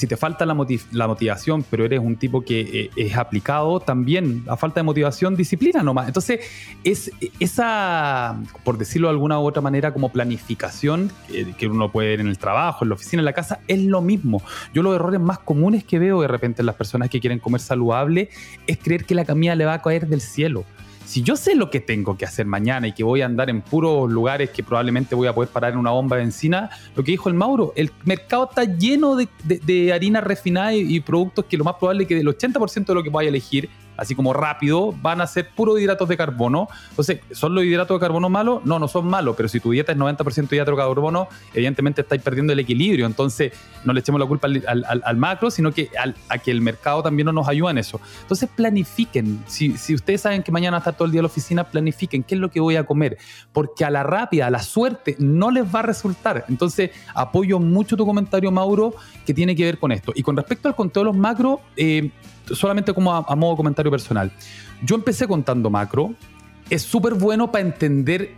Si 0.00 0.06
te 0.06 0.16
falta 0.16 0.46
la, 0.46 0.54
motivación, 0.54 1.62
pero 1.68 1.84
eres 1.84 2.00
un 2.00 2.16
tipo 2.16 2.40
que 2.40 2.60
eh, 2.60 2.90
es 2.96 3.18
aplicado, 3.18 3.80
también 3.80 4.44
a 4.48 4.56
falta 4.56 4.80
de 4.80 4.84
motivación, 4.84 5.36
disciplina 5.36 5.82
nomás. 5.82 6.06
Entonces, 6.06 6.40
es 6.84 7.12
esa, 7.38 8.40
por 8.64 8.78
decirlo 8.78 9.08
de 9.08 9.12
alguna 9.12 9.38
u 9.38 9.42
otra 9.42 9.60
manera, 9.60 9.92
como 9.92 10.08
planificación 10.10 11.12
que 11.58 11.68
uno 11.68 11.92
puede 11.92 12.08
ver 12.08 12.20
en 12.20 12.28
el 12.28 12.38
trabajo, 12.38 12.82
en 12.82 12.88
la 12.88 12.94
oficina, 12.94 13.20
en 13.20 13.26
la 13.26 13.34
casa, 13.34 13.60
es 13.68 13.80
lo 13.82 14.00
mismo. 14.00 14.42
Yo 14.72 14.82
los 14.82 14.94
errores 14.94 15.20
más 15.20 15.38
comunes 15.38 15.84
que 15.84 15.98
veo 15.98 16.22
de 16.22 16.28
repente 16.28 16.62
en 16.62 16.66
las 16.66 16.76
personas 16.76 17.10
que 17.10 17.20
quieren 17.20 17.38
comer 17.38 17.60
saludable 17.60 18.30
es 18.66 18.78
creer 18.78 19.04
que 19.04 19.14
la 19.14 19.26
comida 19.26 19.54
le 19.54 19.66
va 19.66 19.74
a 19.74 19.82
caer 19.82 20.06
del 20.06 20.22
cielo 20.22 20.64
si 21.10 21.24
yo 21.24 21.34
sé 21.34 21.56
lo 21.56 21.70
que 21.70 21.80
tengo 21.80 22.16
que 22.16 22.24
hacer 22.24 22.46
mañana 22.46 22.86
y 22.86 22.92
que 22.92 23.02
voy 23.02 23.22
a 23.22 23.26
andar 23.26 23.50
en 23.50 23.62
puros 23.62 24.08
lugares 24.08 24.50
que 24.50 24.62
probablemente 24.62 25.16
voy 25.16 25.26
a 25.26 25.34
poder 25.34 25.50
parar 25.50 25.72
en 25.72 25.78
una 25.80 25.90
bomba 25.90 26.16
de 26.16 26.22
encina, 26.22 26.70
lo 26.94 27.02
que 27.02 27.10
dijo 27.10 27.28
el 27.28 27.34
Mauro, 27.34 27.72
el 27.74 27.90
mercado 28.04 28.44
está 28.48 28.62
lleno 28.62 29.16
de, 29.16 29.92
harina 29.92 30.20
refinada 30.20 30.72
y, 30.72 31.00
productos 31.00 31.46
que 31.46 31.56
lo 31.56 31.64
más 31.64 31.74
probable 31.74 32.04
es 32.04 32.08
que 32.08 32.14
del 32.14 32.28
80% 32.28 32.86
de 32.86 32.94
lo 32.94 33.02
que 33.02 33.10
voy 33.10 33.24
a 33.24 33.28
elegir 33.28 33.68
así 34.00 34.14
como 34.14 34.32
rápido, 34.32 34.94
van 35.02 35.20
a 35.20 35.26
ser 35.26 35.50
puros 35.54 35.78
hidratos 35.78 36.08
de 36.08 36.16
carbono. 36.16 36.68
Entonces, 36.88 37.20
¿son 37.32 37.54
los 37.54 37.64
hidratos 37.64 37.96
de 37.96 38.00
carbono 38.00 38.30
malos? 38.30 38.64
No, 38.64 38.78
no 38.78 38.88
son 38.88 39.06
malos, 39.06 39.36
pero 39.36 39.48
si 39.48 39.60
tu 39.60 39.70
dieta 39.70 39.92
es 39.92 39.98
90% 39.98 40.52
hidrato 40.52 40.70
de 40.70 40.76
carbono, 40.78 41.28
evidentemente 41.52 42.00
estáis 42.00 42.22
perdiendo 42.22 42.54
el 42.54 42.58
equilibrio. 42.58 43.04
Entonces, 43.04 43.52
no 43.84 43.92
le 43.92 44.00
echemos 44.00 44.18
la 44.18 44.26
culpa 44.26 44.48
al, 44.48 45.16
macro, 45.16 45.50
sino 45.50 45.72
que 45.72 45.90
a 46.28 46.38
que 46.38 46.50
el 46.50 46.62
mercado 46.62 47.02
también 47.02 47.26
no 47.26 47.32
nos 47.32 47.46
ayuda 47.46 47.72
en 47.72 47.78
eso. 47.78 48.00
Entonces, 48.22 48.48
planifiquen. 48.48 49.44
Si, 49.46 49.76
si 49.76 49.94
ustedes 49.94 50.22
saben 50.22 50.42
que 50.42 50.50
mañana 50.50 50.78
está 50.78 50.92
todo 50.92 51.04
el 51.04 51.12
día 51.12 51.18
en 51.18 51.24
la 51.24 51.28
oficina, 51.28 51.64
planifiquen 51.64 52.22
qué 52.22 52.36
es 52.36 52.40
lo 52.40 52.50
que 52.50 52.60
voy 52.60 52.76
a 52.76 52.84
comer, 52.84 53.18
porque 53.52 53.84
a 53.84 53.90
la 53.90 54.02
rápida, 54.02 54.46
a 54.46 54.50
la 54.50 54.62
suerte, 54.62 55.16
no 55.18 55.50
les 55.50 55.64
va 55.64 55.80
a 55.80 55.82
resultar. 55.82 56.46
Entonces, 56.48 56.90
apoyo 57.14 57.58
mucho 57.58 57.96
tu 57.96 58.06
comentario, 58.06 58.50
Mauro, 58.50 58.94
que 59.26 59.34
tiene 59.34 59.54
que 59.54 59.64
ver 59.64 59.78
con 59.78 59.92
esto. 59.92 60.12
Y 60.14 60.22
con 60.22 60.36
respecto 60.36 60.68
al 60.68 60.74
conteo 60.74 61.02
de 61.02 61.04
los 61.06 61.16
macros, 61.16 61.60
eh, 61.76 62.10
solamente 62.54 62.92
como 62.92 63.12
a, 63.14 63.36
modo 63.36 63.56
comentario 63.56 63.90
personal. 63.90 64.32
Yo 64.82 64.96
empecé 64.96 65.26
contando 65.26 65.70
macro. 65.70 66.14
Es 66.68 66.82
súper 66.82 67.14
bueno 67.14 67.50
para 67.50 67.64
entender 67.64 68.34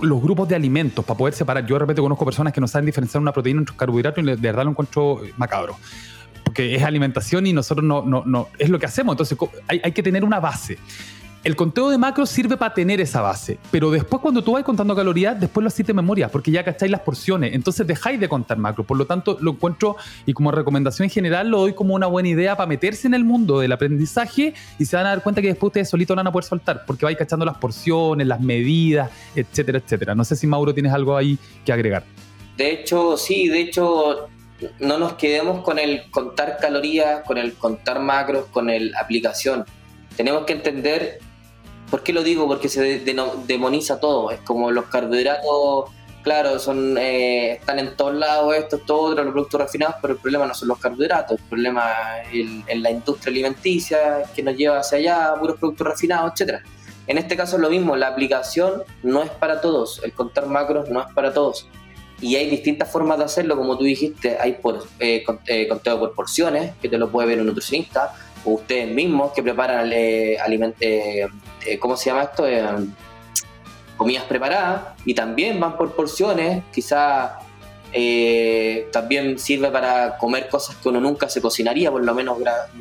los 0.00 0.22
grupos 0.22 0.48
de 0.48 0.54
alimentos, 0.54 1.04
para 1.04 1.18
poder 1.18 1.34
separar. 1.34 1.66
Yo 1.66 1.76
de 1.76 1.80
repente 1.80 2.02
conozco 2.02 2.24
personas 2.24 2.52
que 2.52 2.60
no 2.60 2.68
saben 2.68 2.86
diferenciar 2.86 3.20
una 3.20 3.32
proteína 3.32 3.60
entre 3.60 3.72
un 3.72 3.78
carbohidrato 3.78 4.20
y 4.20 4.24
de 4.24 4.36
verdad 4.36 4.64
lo 4.64 4.70
encuentro 4.70 5.20
macabro. 5.36 5.76
Porque 6.44 6.74
es 6.74 6.82
alimentación 6.82 7.46
y 7.46 7.52
nosotros 7.52 7.84
no, 7.84 8.02
no, 8.02 8.22
no 8.26 8.48
es 8.58 8.68
lo 8.68 8.78
que 8.78 8.86
hacemos. 8.86 9.14
Entonces 9.14 9.38
hay, 9.68 9.80
hay 9.82 9.92
que 9.92 10.02
tener 10.02 10.24
una 10.24 10.40
base. 10.40 10.78
El 11.42 11.56
conteo 11.56 11.88
de 11.88 11.96
macros 11.96 12.28
sirve 12.28 12.58
para 12.58 12.74
tener 12.74 13.00
esa 13.00 13.22
base, 13.22 13.58
pero 13.70 13.90
después 13.90 14.20
cuando 14.20 14.44
tú 14.44 14.52
vas 14.52 14.62
contando 14.62 14.94
calorías, 14.94 15.40
después 15.40 15.62
lo 15.62 15.68
haces 15.68 15.86
de 15.86 15.94
memoria, 15.94 16.28
porque 16.28 16.50
ya 16.50 16.62
cacháis 16.62 16.92
las 16.92 17.00
porciones, 17.00 17.54
entonces 17.54 17.86
dejáis 17.86 18.20
de 18.20 18.28
contar 18.28 18.58
macros. 18.58 18.86
Por 18.86 18.98
lo 18.98 19.06
tanto, 19.06 19.38
lo 19.40 19.52
encuentro 19.52 19.96
y 20.26 20.34
como 20.34 20.50
recomendación 20.50 21.04
en 21.04 21.10
general 21.10 21.48
lo 21.48 21.60
doy 21.60 21.72
como 21.72 21.94
una 21.94 22.06
buena 22.06 22.28
idea 22.28 22.58
para 22.58 22.66
meterse 22.66 23.06
en 23.06 23.14
el 23.14 23.24
mundo 23.24 23.58
del 23.58 23.72
aprendizaje 23.72 24.52
y 24.78 24.84
se 24.84 24.96
van 24.96 25.06
a 25.06 25.08
dar 25.08 25.22
cuenta 25.22 25.40
que 25.40 25.48
después 25.48 25.68
ustedes 25.68 25.88
solitos 25.88 26.14
van 26.14 26.26
a 26.26 26.30
poder 26.30 26.44
soltar, 26.44 26.84
porque 26.86 27.06
vais 27.06 27.16
cachando 27.16 27.46
las 27.46 27.56
porciones, 27.56 28.26
las 28.26 28.42
medidas, 28.42 29.10
etcétera, 29.34 29.78
etcétera. 29.78 30.14
No 30.14 30.24
sé 30.24 30.36
si 30.36 30.46
Mauro 30.46 30.74
tienes 30.74 30.92
algo 30.92 31.16
ahí 31.16 31.38
que 31.64 31.72
agregar. 31.72 32.04
De 32.58 32.70
hecho, 32.70 33.16
sí, 33.16 33.48
de 33.48 33.62
hecho, 33.62 34.28
no 34.78 34.98
nos 34.98 35.14
quedemos 35.14 35.64
con 35.64 35.78
el 35.78 36.10
contar 36.10 36.58
calorías, 36.60 37.22
con 37.26 37.38
el 37.38 37.54
contar 37.54 37.98
macros, 37.98 38.44
con 38.50 38.68
el 38.68 38.94
aplicación. 38.94 39.64
Tenemos 40.18 40.44
que 40.44 40.52
entender 40.52 41.29
¿Por 41.90 42.02
qué 42.02 42.12
lo 42.12 42.22
digo? 42.22 42.46
Porque 42.46 42.68
se 42.68 43.02
demoniza 43.46 43.98
todo. 43.98 44.30
Es 44.30 44.40
como 44.40 44.70
los 44.70 44.86
carbohidratos, 44.86 45.90
claro, 46.22 46.58
son 46.58 46.96
eh, 46.98 47.52
están 47.54 47.78
en 47.78 47.96
todos 47.96 48.14
lados, 48.14 48.54
esto, 48.54 48.78
todo 48.78 49.10
otro, 49.10 49.24
los 49.24 49.32
productos 49.32 49.60
refinados, 49.60 49.96
pero 50.00 50.14
el 50.14 50.20
problema 50.20 50.46
no 50.46 50.54
son 50.54 50.68
los 50.68 50.78
carbohidratos, 50.78 51.38
el 51.40 51.44
problema 51.46 51.92
es 52.32 52.78
la 52.78 52.90
industria 52.90 53.30
alimenticia 53.32 54.22
que 54.34 54.42
nos 54.42 54.56
lleva 54.56 54.78
hacia 54.78 54.98
allá, 54.98 55.34
puros 55.38 55.58
productos 55.58 55.86
refinados, 55.86 56.32
etcétera. 56.32 56.62
En 57.06 57.18
este 57.18 57.36
caso 57.36 57.56
es 57.56 57.62
lo 57.62 57.70
mismo, 57.70 57.96
la 57.96 58.08
aplicación 58.08 58.82
no 59.02 59.22
es 59.22 59.30
para 59.30 59.60
todos, 59.60 60.00
el 60.04 60.12
contar 60.12 60.46
macros 60.46 60.88
no 60.90 61.00
es 61.00 61.12
para 61.12 61.32
todos. 61.32 61.66
Y 62.20 62.36
hay 62.36 62.50
distintas 62.50 62.92
formas 62.92 63.18
de 63.18 63.24
hacerlo, 63.24 63.56
como 63.56 63.78
tú 63.78 63.84
dijiste, 63.84 64.36
hay 64.38 64.58
eh, 65.00 65.24
eh 65.46 65.68
conteo 65.68 65.98
por 65.98 66.14
porciones, 66.14 66.74
que 66.80 66.88
te 66.88 66.98
lo 66.98 67.10
puede 67.10 67.28
ver 67.28 67.40
un 67.40 67.46
nutricionista, 67.46 68.14
o 68.44 68.52
ustedes 68.52 68.92
mismos 68.92 69.32
que 69.32 69.42
preparan 69.42 69.90
eh, 69.92 70.36
eh, 70.80 71.26
eh, 71.66 71.78
¿cómo 71.78 71.96
se 71.96 72.10
llama 72.10 72.22
esto? 72.24 72.46
Eh, 72.46 72.64
comidas 73.96 74.24
preparadas 74.24 74.82
y 75.04 75.14
también 75.14 75.60
van 75.60 75.76
por 75.76 75.94
porciones, 75.94 76.62
quizás 76.72 77.32
también 78.92 79.38
sirve 79.38 79.68
para 79.70 80.16
comer 80.16 80.48
cosas 80.48 80.76
que 80.76 80.88
uno 80.88 81.00
nunca 81.00 81.28
se 81.28 81.42
cocinaría, 81.42 81.90
por 81.90 82.04
lo 82.04 82.14
menos, 82.14 82.38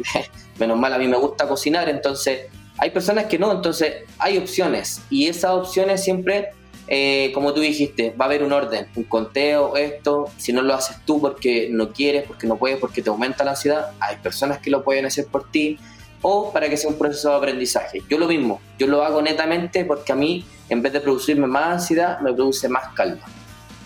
menos 0.60 0.80
mal 0.80 0.94
a 0.94 0.98
mí 0.98 1.08
me 1.08 1.18
gusta 1.18 1.48
cocinar, 1.48 1.90
entonces 1.90 2.48
hay 2.78 2.92
personas 2.92 3.26
que 3.26 3.38
no, 3.38 3.52
entonces 3.52 4.06
hay 4.18 4.38
opciones 4.38 5.02
y 5.10 5.28
esas 5.28 5.52
opciones 5.52 6.02
siempre 6.02 6.52
eh, 6.92 7.32
como 7.36 7.54
tú 7.54 7.62
dijiste, 7.62 8.16
va 8.20 8.26
a 8.26 8.28
haber 8.28 8.44
un 8.44 8.52
orden, 8.52 8.88
un 8.96 9.04
conteo, 9.04 9.76
esto, 9.78 10.26
si 10.38 10.52
no 10.52 10.64
lo 10.64 10.74
haces 10.74 10.98
tú 11.06 11.22
porque 11.22 11.70
no 11.70 11.94
quieres, 11.94 12.24
porque 12.24 12.48
no 12.48 12.58
puedes, 12.58 12.80
porque 12.80 13.04
te 13.04 13.12
aumenta 13.12 13.44
la 13.44 13.52
ansiedad, 13.52 13.92
hay 14.00 14.16
personas 14.16 14.58
que 14.58 14.72
lo 14.72 14.84
pueden 14.84 15.06
hacer 15.06 15.28
por 15.28 15.52
ti, 15.52 15.78
o 16.24 16.52
para 16.52 16.68
que 16.68 16.78
sea 16.78 16.90
un 16.90 16.98
proceso 16.98 17.30
de 17.30 17.36
aprendizaje. 17.36 18.02
Yo 18.10 18.18
lo 18.18 18.28
mismo, 18.28 18.60
yo 18.80 18.88
lo 18.88 19.04
hago 19.04 19.22
netamente 19.22 19.86
porque 19.86 20.14
a 20.14 20.16
mí, 20.16 20.44
en 20.68 20.82
vez 20.82 20.92
de 20.92 21.00
producirme 21.00 21.46
más 21.46 21.74
ansiedad, 21.74 22.20
me 22.22 22.34
produce 22.34 22.68
más 22.68 22.92
calma. 22.96 23.22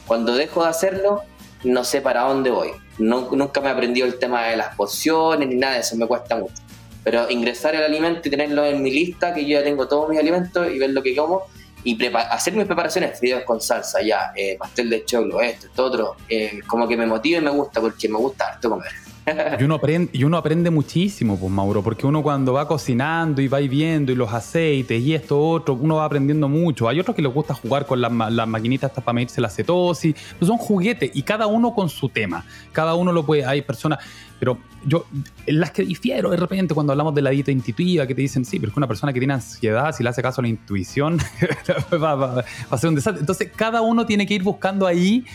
Cuando 0.08 0.34
dejo 0.34 0.64
de 0.64 0.70
hacerlo, 0.70 1.24
no 1.66 1.84
sé 1.84 2.00
para 2.00 2.22
dónde 2.22 2.52
voy. 2.52 2.70
nunca 3.00 3.60
me 3.60 3.68
he 3.68 3.72
aprendido 3.72 4.08
el 4.08 4.18
tema 4.18 4.46
de 4.46 4.56
las 4.56 4.78
pociones 4.78 5.50
ni 5.50 5.56
nada 5.56 5.74
de 5.74 5.80
eso, 5.82 5.98
me 5.98 6.08
cuesta 6.08 6.38
mucho. 6.38 6.56
Pero 7.04 7.30
ingresar 7.30 7.76
el 7.76 7.84
alimento 7.84 8.30
y 8.30 8.32
tenerlo 8.32 8.66
en 8.66 8.82
mi 8.82 8.92
lista, 8.92 9.34
que 9.34 9.42
yo 9.42 9.60
ya 9.60 9.64
tengo 9.66 9.90
todos 9.90 10.08
mis 10.08 10.18
alimentos 10.18 10.72
y 10.72 10.80
ver 10.80 10.92
lo 10.92 11.04
que 11.04 11.14
como, 11.14 11.48
y 11.84 11.98
hacer 12.06 12.54
mis 12.54 12.66
preparaciones, 12.66 13.20
fideos 13.20 13.44
con 13.44 13.60
salsa, 13.60 14.02
ya, 14.02 14.32
eh, 14.36 14.56
pastel 14.58 14.90
de 14.90 15.06
choclo, 15.06 15.42
esto, 15.42 15.68
esto, 15.68 15.84
otro, 15.84 16.16
eh, 16.30 16.60
como 16.66 16.88
que 16.88 16.96
me 16.96 17.06
motiva 17.06 17.40
y 17.40 17.42
me 17.42 17.52
gusta, 17.52 17.82
porque 17.82 18.08
me 18.08 18.18
gusta 18.18 18.50
harto 18.50 18.70
comer. 18.70 19.03
y, 19.60 19.64
uno 19.64 19.76
aprende, 19.76 20.10
y 20.14 20.24
uno 20.24 20.38
aprende 20.38 20.70
muchísimo, 20.70 21.38
pues 21.38 21.52
Mauro, 21.52 21.82
porque 21.82 22.06
uno 22.06 22.22
cuando 22.22 22.54
va 22.54 22.68
cocinando 22.68 23.42
y 23.42 23.48
va 23.48 23.60
viendo 23.60 24.12
y 24.12 24.16
los 24.16 24.34
aceites 24.34 25.02
y 25.02 25.14
esto 25.14 25.40
otro, 25.40 25.76
uno 25.76 25.96
va 25.96 26.06
aprendiendo 26.06 26.50
mucho. 26.50 26.88
Hay 26.88 27.00
otros 27.00 27.16
que 27.16 27.22
les 27.22 27.34
gusta 27.34 27.54
jugar 27.54 27.86
con 27.86 28.02
las, 28.02 28.12
las 28.12 28.48
maquinitas 28.48 28.92
para 28.92 29.14
medirse 29.14 29.42
la 29.42 29.50
cetosis, 29.50 30.16
pues 30.38 30.48
son 30.48 30.58
juguetes 30.58 31.12
y 31.14 31.24
cada 31.24 31.48
uno 31.48 31.74
con 31.74 31.90
su 31.90 32.10
tema. 32.10 32.46
Cada 32.72 32.96
uno 32.96 33.12
lo 33.12 33.26
puede, 33.26 33.46
hay 33.46 33.62
personas, 33.62 34.00
pero 34.40 34.58
yo, 34.86 35.06
las 35.48 35.72
que 35.72 35.84
difiero 35.84 36.30
de 36.30 36.38
repente 36.38 36.74
cuando 36.74 36.92
hablamos 36.92 37.16
de 37.16 37.22
la 37.22 37.30
dieta 37.30 37.52
intuitiva, 37.52 38.06
que 38.06 38.14
te 38.14 38.22
dicen, 38.22 38.44
sí, 38.44 38.60
pero 38.60 38.70
es 38.70 38.74
que 38.74 38.80
una 38.80 38.88
persona 38.88 39.14
que 39.14 39.20
tiene 39.20 39.34
ansiedad, 39.34 39.96
si 39.96 40.04
le 40.04 40.10
hace 40.10 40.22
caso 40.22 40.42
a 40.42 40.44
la 40.44 40.50
intuición, 40.50 41.18
va, 41.94 42.16
va, 42.16 42.46
a 42.70 42.78
ser 42.78 42.90
un 42.90 42.96
desastre. 42.96 43.22
Entonces, 43.22 43.50
cada 43.56 43.82
uno 43.82 44.06
tiene 44.06 44.26
que 44.26 44.34
ir 44.34 44.44
buscando 44.44 44.86
ahí 44.86 45.26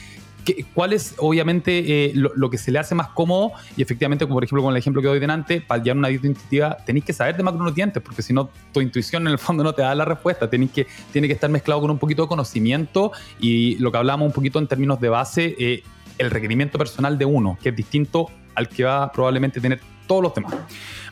cuál 0.74 0.92
es 0.92 1.14
obviamente 1.18 2.06
eh, 2.06 2.12
lo, 2.14 2.50
que 2.50 2.58
se 2.58 2.70
le 2.70 2.78
hace 2.78 2.94
más 2.94 3.08
cómodo 3.08 3.52
y 3.76 3.82
efectivamente, 3.82 4.24
como 4.24 4.36
por 4.36 4.44
ejemplo 4.44 4.62
con 4.62 4.72
el 4.72 4.78
ejemplo 4.78 5.02
que 5.02 5.08
doy 5.08 5.18
delante, 5.18 5.60
para 5.60 5.82
llevar 5.82 5.98
una 5.98 6.08
dieta 6.08 6.26
intuitiva 6.26 6.76
tenéis 6.84 7.04
que 7.04 7.12
saber 7.12 7.36
de 7.36 7.42
macronutrientes 7.42 8.02
porque 8.02 8.22
si 8.22 8.32
no 8.32 8.50
tu 8.72 8.80
intuición 8.80 9.26
en 9.26 9.32
el 9.32 9.38
fondo 9.38 9.64
no 9.64 9.72
te 9.72 9.82
da 9.82 9.94
la 9.94 10.04
respuesta, 10.04 10.48
tenéis 10.48 10.72
que, 10.72 10.86
tiene 11.12 11.26
que 11.26 11.34
estar 11.34 11.50
mezclado 11.50 11.80
con 11.80 11.90
un 11.90 11.98
poquito 11.98 12.22
de 12.22 12.28
conocimiento 12.28 13.12
y 13.38 13.76
lo 13.76 13.92
que 13.92 13.98
hablamos 13.98 14.26
un 14.26 14.32
poquito 14.32 14.58
en 14.58 14.66
términos 14.66 15.00
de 15.00 15.08
base, 15.08 15.56
eh, 15.58 15.82
el 16.18 16.30
requerimiento 16.30 16.78
personal 16.78 17.18
de 17.18 17.24
uno, 17.24 17.58
que 17.62 17.70
es 17.70 17.76
distinto 17.76 18.26
al 18.54 18.68
que 18.68 18.84
va 18.84 19.10
probablemente 19.12 19.60
tener 19.60 19.80
todos 20.06 20.22
los 20.22 20.34
demás. 20.34 20.54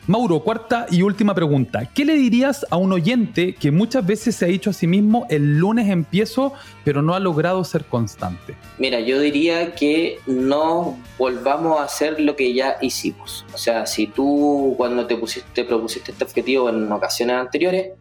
Mauro, 0.07 0.39
cuarta 0.39 0.85
y 0.89 1.01
última 1.01 1.35
pregunta. 1.35 1.89
¿Qué 1.93 2.05
le 2.05 2.13
dirías 2.13 2.65
a 2.69 2.77
un 2.77 2.93
oyente 2.93 3.55
que 3.55 3.71
muchas 3.71 4.07
veces 4.07 4.37
se 4.37 4.45
ha 4.45 4.47
dicho 4.47 4.69
a 4.69 4.73
sí 4.73 4.87
mismo 4.87 5.27
el 5.29 5.57
lunes 5.57 5.89
empiezo, 5.89 6.53
pero 6.85 7.01
no 7.01 7.13
ha 7.13 7.19
logrado 7.19 7.61
ser 7.65 7.83
constante? 7.83 8.55
Mira, 8.79 9.01
yo 9.01 9.19
diría 9.19 9.75
que 9.75 10.19
no 10.25 10.97
volvamos 11.17 11.81
a 11.81 11.83
hacer 11.83 12.21
lo 12.21 12.37
que 12.37 12.53
ya 12.53 12.77
hicimos. 12.81 13.45
O 13.53 13.57
sea, 13.57 13.85
si 13.85 14.07
tú 14.07 14.75
cuando 14.77 15.05
te, 15.07 15.17
pusiste, 15.17 15.65
propusiste 15.65 16.13
este 16.13 16.23
objetivo 16.23 16.69
en 16.69 16.89
ocasiones 16.89 17.35
anteriores 17.35 17.91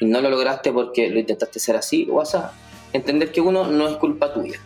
y 0.00 0.06
no 0.06 0.20
lo 0.20 0.30
lograste 0.30 0.72
porque 0.72 1.10
lo 1.10 1.20
intentaste 1.20 1.60
hacer 1.60 1.76
así 1.76 2.08
o 2.10 2.20
así, 2.20 2.38
entender 2.92 3.30
que 3.30 3.40
uno 3.40 3.68
no 3.68 3.86
es 3.86 3.96
culpa 3.98 4.34
tuya 4.34 4.58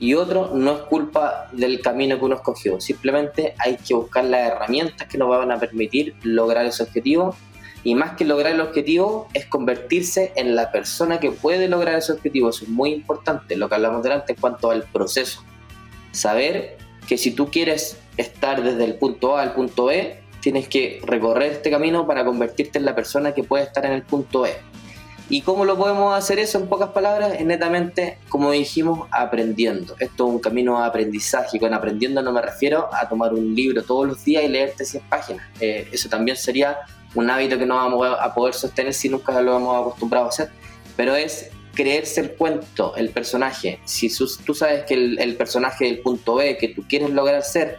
y 0.00 0.14
otro 0.14 0.52
no 0.54 0.72
es 0.72 0.80
culpa 0.84 1.48
del 1.52 1.82
camino 1.82 2.18
que 2.18 2.24
uno 2.24 2.36
escogió, 2.36 2.80
simplemente 2.80 3.54
hay 3.58 3.76
que 3.76 3.94
buscar 3.94 4.24
las 4.24 4.50
herramientas 4.50 5.06
que 5.06 5.18
nos 5.18 5.28
van 5.28 5.52
a 5.52 5.60
permitir 5.60 6.16
lograr 6.22 6.66
ese 6.66 6.82
objetivo. 6.82 7.36
Y 7.82 7.94
más 7.94 8.14
que 8.16 8.26
lograr 8.26 8.52
el 8.52 8.60
objetivo 8.60 9.28
es 9.32 9.46
convertirse 9.46 10.32
en 10.36 10.54
la 10.54 10.70
persona 10.70 11.18
que 11.18 11.30
puede 11.30 11.66
lograr 11.66 11.96
ese 11.96 12.12
objetivo, 12.12 12.50
eso 12.50 12.64
es 12.64 12.70
muy 12.70 12.92
importante, 12.92 13.56
lo 13.56 13.70
que 13.70 13.74
hablamos 13.74 14.02
delante 14.02 14.32
en 14.32 14.40
cuanto 14.40 14.70
al 14.70 14.82
proceso, 14.84 15.42
saber 16.12 16.76
que 17.08 17.16
si 17.16 17.30
tú 17.30 17.50
quieres 17.50 17.96
estar 18.18 18.62
desde 18.62 18.84
el 18.84 18.96
punto 18.96 19.38
A 19.38 19.42
al 19.42 19.54
punto 19.54 19.90
E, 19.90 20.20
tienes 20.40 20.68
que 20.68 21.00
recorrer 21.04 21.52
este 21.52 21.70
camino 21.70 22.06
para 22.06 22.22
convertirte 22.22 22.78
en 22.78 22.84
la 22.84 22.94
persona 22.94 23.32
que 23.32 23.44
puede 23.44 23.64
estar 23.64 23.86
en 23.86 23.92
el 23.92 24.02
punto 24.02 24.44
E 24.44 24.69
¿Y 25.32 25.42
cómo 25.42 25.64
lo 25.64 25.78
podemos 25.78 26.12
hacer 26.12 26.40
eso 26.40 26.58
en 26.58 26.66
pocas 26.66 26.88
palabras? 26.88 27.34
Es 27.38 27.46
netamente, 27.46 28.18
como 28.28 28.50
dijimos, 28.50 29.08
aprendiendo. 29.12 29.94
Esto 30.00 30.26
es 30.26 30.34
un 30.34 30.40
camino 30.40 30.80
de 30.80 30.88
aprendizaje. 30.88 31.60
Con 31.60 31.72
aprendiendo 31.72 32.20
no 32.20 32.32
me 32.32 32.42
refiero 32.42 32.88
a 32.92 33.08
tomar 33.08 33.32
un 33.32 33.54
libro 33.54 33.84
todos 33.84 34.08
los 34.08 34.24
días 34.24 34.42
y 34.42 34.48
leerte 34.48 34.84
100 34.84 35.04
páginas. 35.08 35.46
Eh, 35.60 35.88
eso 35.92 36.08
también 36.08 36.36
sería 36.36 36.78
un 37.14 37.30
hábito 37.30 37.56
que 37.56 37.64
no 37.64 37.76
vamos 37.76 38.18
a 38.20 38.34
poder 38.34 38.54
sostener 38.54 38.92
si 38.92 39.08
nunca 39.08 39.40
lo 39.40 39.56
hemos 39.56 39.80
acostumbrado 39.80 40.26
a 40.26 40.28
hacer. 40.30 40.50
Pero 40.96 41.14
es 41.14 41.48
creerse 41.74 42.22
el 42.22 42.32
cuento, 42.32 42.96
el 42.96 43.10
personaje. 43.10 43.78
Si 43.84 44.12
tú 44.44 44.52
sabes 44.52 44.82
que 44.82 44.94
el, 44.94 45.16
el 45.20 45.36
personaje 45.36 45.84
del 45.84 46.00
punto 46.00 46.34
B 46.34 46.58
que 46.58 46.70
tú 46.70 46.82
quieres 46.88 47.10
lograr 47.10 47.44
ser, 47.44 47.78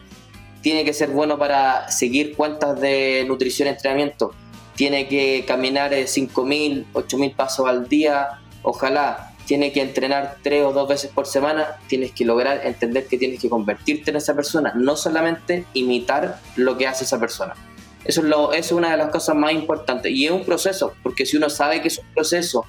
tiene 0.62 0.86
que 0.86 0.94
ser 0.94 1.10
bueno 1.10 1.38
para 1.38 1.92
seguir 1.92 2.34
cuentas 2.34 2.80
de 2.80 3.26
nutrición 3.28 3.68
y 3.68 3.72
entrenamiento 3.72 4.34
tiene 4.76 5.08
que 5.08 5.46
caminar 5.48 5.92
5.000, 5.92 6.86
8.000 6.94 7.36
pasos 7.36 7.68
al 7.68 7.88
día, 7.88 8.40
ojalá, 8.64 9.34
tiene 9.46 9.72
que 9.74 9.82
entrenar 9.82 10.38
tres 10.42 10.64
o 10.64 10.72
dos 10.72 10.88
veces 10.88 11.12
por 11.12 11.28
semana, 11.28 11.78
tienes 11.88 12.12
que 12.12 12.24
lograr 12.24 12.66
entender 12.66 13.08
que 13.08 13.18
tienes 13.18 13.40
que 13.40 13.50
convertirte 13.50 14.12
en 14.12 14.18
esa 14.18 14.34
persona, 14.34 14.74
no 14.76 14.96
solamente 14.96 15.66
imitar 15.74 16.40
lo 16.56 16.78
que 16.78 16.88
hace 16.88 17.04
esa 17.04 17.20
persona. 17.20 17.54
Eso 18.06 18.22
es, 18.22 18.28
lo, 18.28 18.54
es 18.54 18.72
una 18.72 18.92
de 18.92 18.98
las 18.98 19.10
cosas 19.10 19.36
más 19.36 19.52
importantes. 19.54 20.12
Y 20.12 20.26
es 20.26 20.32
un 20.32 20.44
proceso, 20.44 20.94
porque 21.04 21.26
si 21.26 21.38
uno 21.38 21.50
sabe 21.50 21.82
que 21.82 21.90
es 21.90 22.00
un 22.00 22.06
proceso 22.14 22.66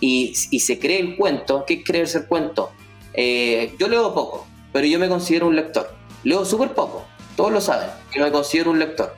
y, 0.00 0.34
y 0.50 0.60
se 0.60 0.78
cree 0.78 1.00
el 1.00 1.16
cuento, 1.16 1.64
¿qué 1.66 1.74
es 1.74 1.84
creerse 1.84 2.18
el 2.18 2.26
cuento? 2.26 2.70
Eh, 3.14 3.74
yo 3.78 3.88
leo 3.88 4.12
poco, 4.14 4.46
pero 4.72 4.86
yo 4.86 4.98
me 4.98 5.08
considero 5.08 5.46
un 5.46 5.56
lector. 5.56 5.90
Leo 6.22 6.44
súper 6.44 6.74
poco, 6.74 7.06
todos 7.36 7.52
lo 7.52 7.60
saben, 7.60 7.88
yo 8.14 8.22
me 8.22 8.30
considero 8.30 8.70
un 8.70 8.78
lector. 8.78 9.16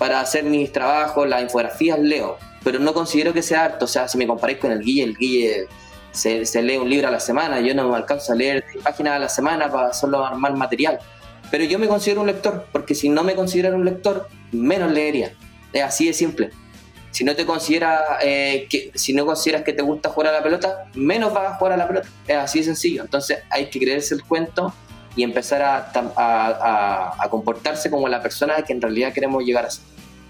Para 0.00 0.20
hacer 0.20 0.44
mis 0.44 0.72
trabajos, 0.72 1.28
las 1.28 1.42
infografías 1.42 1.98
leo, 1.98 2.38
pero 2.64 2.78
no 2.78 2.94
considero 2.94 3.34
que 3.34 3.42
sea 3.42 3.66
harto. 3.66 3.84
O 3.84 3.88
sea, 3.88 4.08
si 4.08 4.16
me 4.16 4.26
comparáis 4.26 4.58
con 4.58 4.72
el 4.72 4.80
Guille, 4.80 5.02
el 5.02 5.14
Guille 5.14 5.68
se, 6.10 6.46
se, 6.46 6.62
lee 6.62 6.78
un 6.78 6.88
libro 6.88 7.08
a 7.08 7.10
la 7.10 7.20
semana, 7.20 7.60
yo 7.60 7.74
no 7.74 7.86
me 7.86 7.96
alcanzo 7.96 8.32
a 8.32 8.34
leer 8.34 8.64
páginas 8.82 9.16
a 9.16 9.18
la 9.18 9.28
semana 9.28 9.70
para 9.70 9.92
solo 9.92 10.24
armar 10.24 10.56
material. 10.56 11.00
Pero 11.50 11.64
yo 11.64 11.78
me 11.78 11.86
considero 11.86 12.22
un 12.22 12.28
lector, 12.28 12.66
porque 12.72 12.94
si 12.94 13.10
no 13.10 13.22
me 13.22 13.34
considerara 13.34 13.76
un 13.76 13.84
lector, 13.84 14.26
menos 14.52 14.90
leería. 14.90 15.34
Es 15.70 15.82
así 15.82 16.06
de 16.06 16.14
simple. 16.14 16.50
Si 17.10 17.22
no 17.22 17.36
te 17.36 17.44
consideras 17.44 18.00
eh, 18.22 18.68
que, 18.70 18.92
si 18.94 19.12
no 19.12 19.26
consideras 19.26 19.64
que 19.64 19.74
te 19.74 19.82
gusta 19.82 20.08
jugar 20.08 20.34
a 20.34 20.38
la 20.38 20.42
pelota, 20.42 20.86
menos 20.94 21.34
vas 21.34 21.52
a 21.52 21.54
jugar 21.56 21.74
a 21.74 21.76
la 21.76 21.86
pelota. 21.86 22.08
Es 22.26 22.36
así 22.36 22.60
de 22.60 22.64
sencillo. 22.64 23.02
Entonces 23.02 23.40
hay 23.50 23.68
que 23.68 23.78
creerse 23.78 24.14
el 24.14 24.24
cuento 24.24 24.72
y 25.20 25.22
empezar 25.22 25.60
a, 25.62 27.28
comportarse 27.28 27.90
como 27.90 28.08
la 28.08 28.22
persona 28.22 28.62
que 28.62 28.72
en 28.72 28.80
realidad 28.80 29.12
queremos 29.12 29.44
llegar 29.44 29.66
a 29.66 29.70
ser 29.70 29.84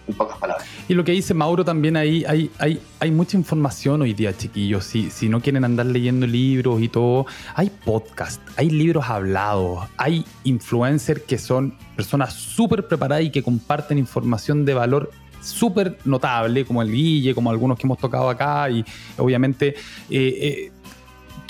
en 0.09 0.15
pocas 0.15 0.37
palabras. 0.37 0.67
Y 0.89 0.95
lo 0.95 1.05
que 1.05 1.13
dice 1.13 1.33
Mauro 1.33 1.65
también 1.65 1.97
ahí, 1.97 2.25
hay, 2.27 2.51
hay, 2.59 2.81
hay 2.99 3.11
mucha 3.13 3.37
información 3.37 4.03
hoy 4.03 4.15
día, 4.15 4.37
chiquillos. 4.37 4.85
Si, 4.85 5.09
si 5.11 5.29
no 5.29 5.41
quieren 5.41 5.65
andar 5.65 5.87
leyendo 5.87 6.27
libros 6.27 6.83
y 6.83 6.89
todo, 6.89 7.27
hay 7.55 7.71
podcast, 7.71 8.43
hay 8.57 8.69
libros 8.71 9.09
hablados, 9.09 9.89
hay 9.97 10.25
influencers 10.43 11.23
que 11.23 11.39
son 11.39 11.79
personas 11.95 12.35
súper 12.35 12.89
preparadas 12.89 13.23
y 13.25 13.31
que 13.31 13.45
comparten 13.45 13.97
información 13.97 14.65
de 14.65 14.75
valor 14.75 15.13
súper 15.41 15.99
notable, 16.05 16.65
como 16.65 16.83
el 16.83 16.91
Guille, 16.91 17.33
como 17.33 17.51
algunos 17.51 17.79
que 17.79 17.87
hemos 17.87 17.99
tocado 17.99 18.29
acá, 18.29 18.69
y 18.69 18.85
obviamente 19.17 19.69
eh, 19.69 19.77
eh, 20.11 20.73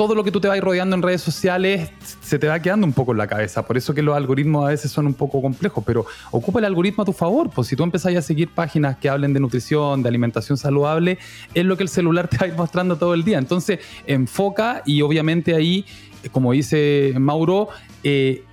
todo 0.00 0.14
lo 0.14 0.24
que 0.24 0.32
tú 0.32 0.40
te 0.40 0.48
vas 0.48 0.58
rodeando 0.58 0.96
en 0.96 1.02
redes 1.02 1.20
sociales 1.20 1.90
se 2.22 2.38
te 2.38 2.46
va 2.46 2.58
quedando 2.58 2.86
un 2.86 2.94
poco 2.94 3.12
en 3.12 3.18
la 3.18 3.26
cabeza. 3.26 3.66
Por 3.66 3.76
eso 3.76 3.92
que 3.92 4.00
los 4.00 4.16
algoritmos 4.16 4.64
a 4.64 4.68
veces 4.68 4.90
son 4.90 5.06
un 5.06 5.12
poco 5.12 5.42
complejos, 5.42 5.84
pero 5.86 6.06
ocupa 6.30 6.58
el 6.58 6.64
algoritmo 6.64 7.02
a 7.02 7.04
tu 7.04 7.12
favor. 7.12 7.50
Pues 7.50 7.68
si 7.68 7.76
tú 7.76 7.82
empezás 7.82 8.16
a 8.16 8.22
seguir 8.22 8.48
páginas 8.48 8.96
que 8.96 9.10
hablen 9.10 9.34
de 9.34 9.40
nutrición, 9.40 10.02
de 10.02 10.08
alimentación 10.08 10.56
saludable, 10.56 11.18
es 11.52 11.66
lo 11.66 11.76
que 11.76 11.82
el 11.82 11.90
celular 11.90 12.28
te 12.30 12.38
va 12.38 12.46
a 12.46 12.48
ir 12.48 12.54
mostrando 12.54 12.96
todo 12.96 13.12
el 13.12 13.24
día. 13.24 13.36
Entonces, 13.36 13.80
enfoca 14.06 14.82
y 14.86 15.02
obviamente 15.02 15.54
ahí, 15.54 15.84
como 16.32 16.52
dice 16.52 17.12
Mauro, 17.18 17.68
eh, 18.02 18.44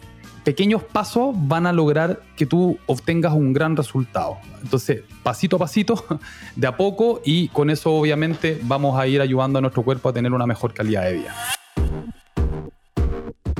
pequeños 0.48 0.82
pasos 0.82 1.36
van 1.36 1.68
a 1.68 1.74
lograr 1.74 2.22
que 2.38 2.46
tú 2.46 2.80
obtengas 2.86 3.34
un 3.34 3.52
gran 3.52 3.76
resultado. 3.76 4.38
Entonces, 4.64 5.02
pasito 5.22 5.58
a 5.58 5.60
pasito, 5.60 6.06
de 6.56 6.68
a 6.68 6.78
poco, 6.78 7.22
y 7.26 7.50
con 7.50 7.70
eso 7.70 7.92
obviamente 7.92 8.58
vamos 8.64 8.98
a 8.98 9.06
ir 9.08 9.20
ayudando 9.20 9.60
a 9.60 9.62
nuestro 9.62 9.84
cuerpo 9.84 10.08
a 10.08 10.14
tener 10.14 10.32
una 10.32 10.46
mejor 10.46 10.74
calidad 10.74 11.04
de 11.04 11.14
vida. 11.16 11.36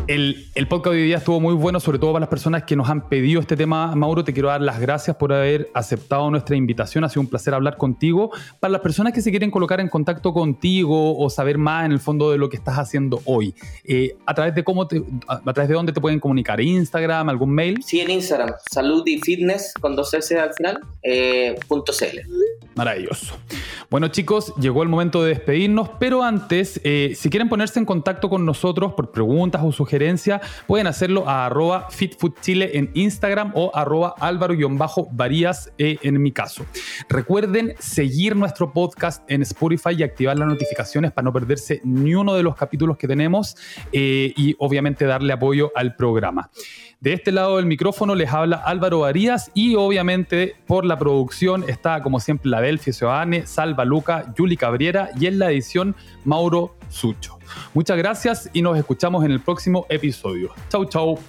El, 0.08 0.46
el, 0.56 0.70
podcast 0.70 0.94
de 0.94 1.02
hoy 1.02 1.08
día 1.08 1.18
estuvo 1.18 1.42
muy 1.42 1.54
bueno, 1.54 1.82
sobre 1.82 2.00
todo 2.00 2.14
para 2.14 2.22
las 2.22 2.30
personas 2.30 2.64
que 2.64 2.78
nos 2.78 2.90
han 2.90 3.10
pedido 3.10 3.42
este 3.42 3.58
tema. 3.58 3.94
Mauro, 3.94 4.24
te 4.24 4.32
quiero 4.32 4.48
dar 4.48 4.62
las 4.62 4.80
gracias 4.80 5.18
por 5.18 5.34
haber 5.34 5.70
aceptado 5.74 6.32
nuestra 6.32 6.56
invitación. 6.56 7.04
Ha 7.04 7.10
sido 7.10 7.24
un 7.24 7.28
placer 7.28 7.54
hablar 7.54 7.76
contigo. 7.76 8.32
Para 8.62 8.72
las 8.72 8.80
personas 8.80 9.12
que 9.12 9.22
se 9.22 9.32
quieren 9.32 9.52
colocar 9.52 9.82
en 9.82 9.90
contacto 9.90 10.32
contigo 10.32 11.20
o 11.20 11.30
saber 11.30 11.58
más 11.58 11.86
en 11.86 11.92
el 11.92 12.00
fondo 12.00 12.32
de 12.32 12.38
lo 12.38 12.48
que 12.48 12.56
estás 12.56 12.78
haciendo 12.78 13.20
hoy, 13.26 13.54
eh, 13.84 14.16
¿a 14.26 14.34
través 14.34 14.56
de 14.56 14.64
cómo 14.64 14.88
te, 14.88 15.04
a, 15.28 15.42
través 15.42 15.68
de 15.68 15.74
dónde 15.74 15.92
te 15.92 16.00
pueden 16.00 16.22
comunicar? 16.22 16.62
¿Instagram, 16.62 17.28
algún 17.28 17.54
mail? 17.54 17.84
Sí, 17.84 18.00
en 18.00 18.10
Instagram, 18.10 18.52
salud 18.72 19.06
y 19.06 19.20
fitness 19.20 19.74
con 19.74 19.98
dos 19.98 20.14
S 20.14 20.40
al 20.40 20.54
final, 20.54 20.80
eh, 21.04 21.60
punto 21.68 21.92
.cl. 21.92 22.22
Maravilloso. 22.76 23.36
Bueno 23.90 24.08
chicos, 24.08 24.54
llegó 24.56 24.84
el 24.84 24.90
momento 24.90 25.22
de 25.24 25.30
despedirnos, 25.30 25.90
pero 26.00 26.24
antes, 26.24 26.80
eh, 26.86 27.14
si 27.16 27.30
quieren 27.30 27.50
ponerse 27.50 27.80
en 27.80 27.86
contacto 27.86 28.30
con 28.30 28.46
nosotros 28.46 28.94
por 28.94 29.12
preguntas 29.12 29.62
o 29.66 29.72
sugerencias, 29.74 29.97
pueden 30.66 30.88
hacerlo 30.88 31.28
a 31.28 31.50
fitfoodchile 31.90 32.78
en 32.78 32.92
Instagram 32.94 33.52
o 33.56 33.72
arroba 33.74 34.16
álvaro-varías 34.20 35.72
eh, 35.78 35.98
en 36.02 36.22
mi 36.22 36.32
caso. 36.32 36.66
Recuerden 37.10 37.76
seguir 37.80 38.36
nuestro 38.36 38.74
podcast 38.74 39.24
en 39.30 39.42
Spotify 39.42 39.92
y 39.98 40.04
activar 40.04 40.38
las 40.38 40.48
notificaciones 40.48 41.12
para 41.12 41.26
no 41.26 41.34
perderse 41.34 41.82
ni 41.84 42.16
uno 42.16 42.34
de 42.36 42.44
los 42.44 42.56
capítulos 42.56 42.98
que 42.98 43.08
tenemos 43.08 43.56
eh, 43.92 44.34
y 44.36 44.56
obviamente 44.60 45.06
darle 45.06 45.34
apoyo 45.34 45.72
al 45.76 45.96
programa. 45.96 46.50
De 47.00 47.14
este 47.14 47.32
lado 47.32 47.58
del 47.58 47.68
micrófono 47.68 48.16
les 48.16 48.34
habla 48.34 48.58
Álvaro 48.58 49.02
Varías 49.02 49.52
y 49.54 49.76
obviamente 49.76 50.56
por 50.66 50.84
la 50.84 50.98
producción 50.98 51.64
está 51.68 52.02
como 52.02 52.20
siempre 52.20 52.50
la 52.50 52.60
Delphi 52.60 52.92
Seoane, 52.92 53.46
Salva 53.46 53.86
Luca, 53.86 54.34
Yuli 54.36 54.58
Cabriera 54.58 55.10
y 55.20 55.28
en 55.28 55.38
la 55.38 55.52
edición 55.52 55.96
Mauro 56.26 56.76
Sucho. 56.90 57.37
Muchas 57.74 57.98
gracias 57.98 58.50
y 58.54 58.62
nos 58.62 58.78
escuchamos 58.78 59.24
en 59.26 59.32
el 59.32 59.42
próximo 59.42 59.86
episodio. 59.90 60.52
Chau, 60.70 60.86
chau. 60.86 61.20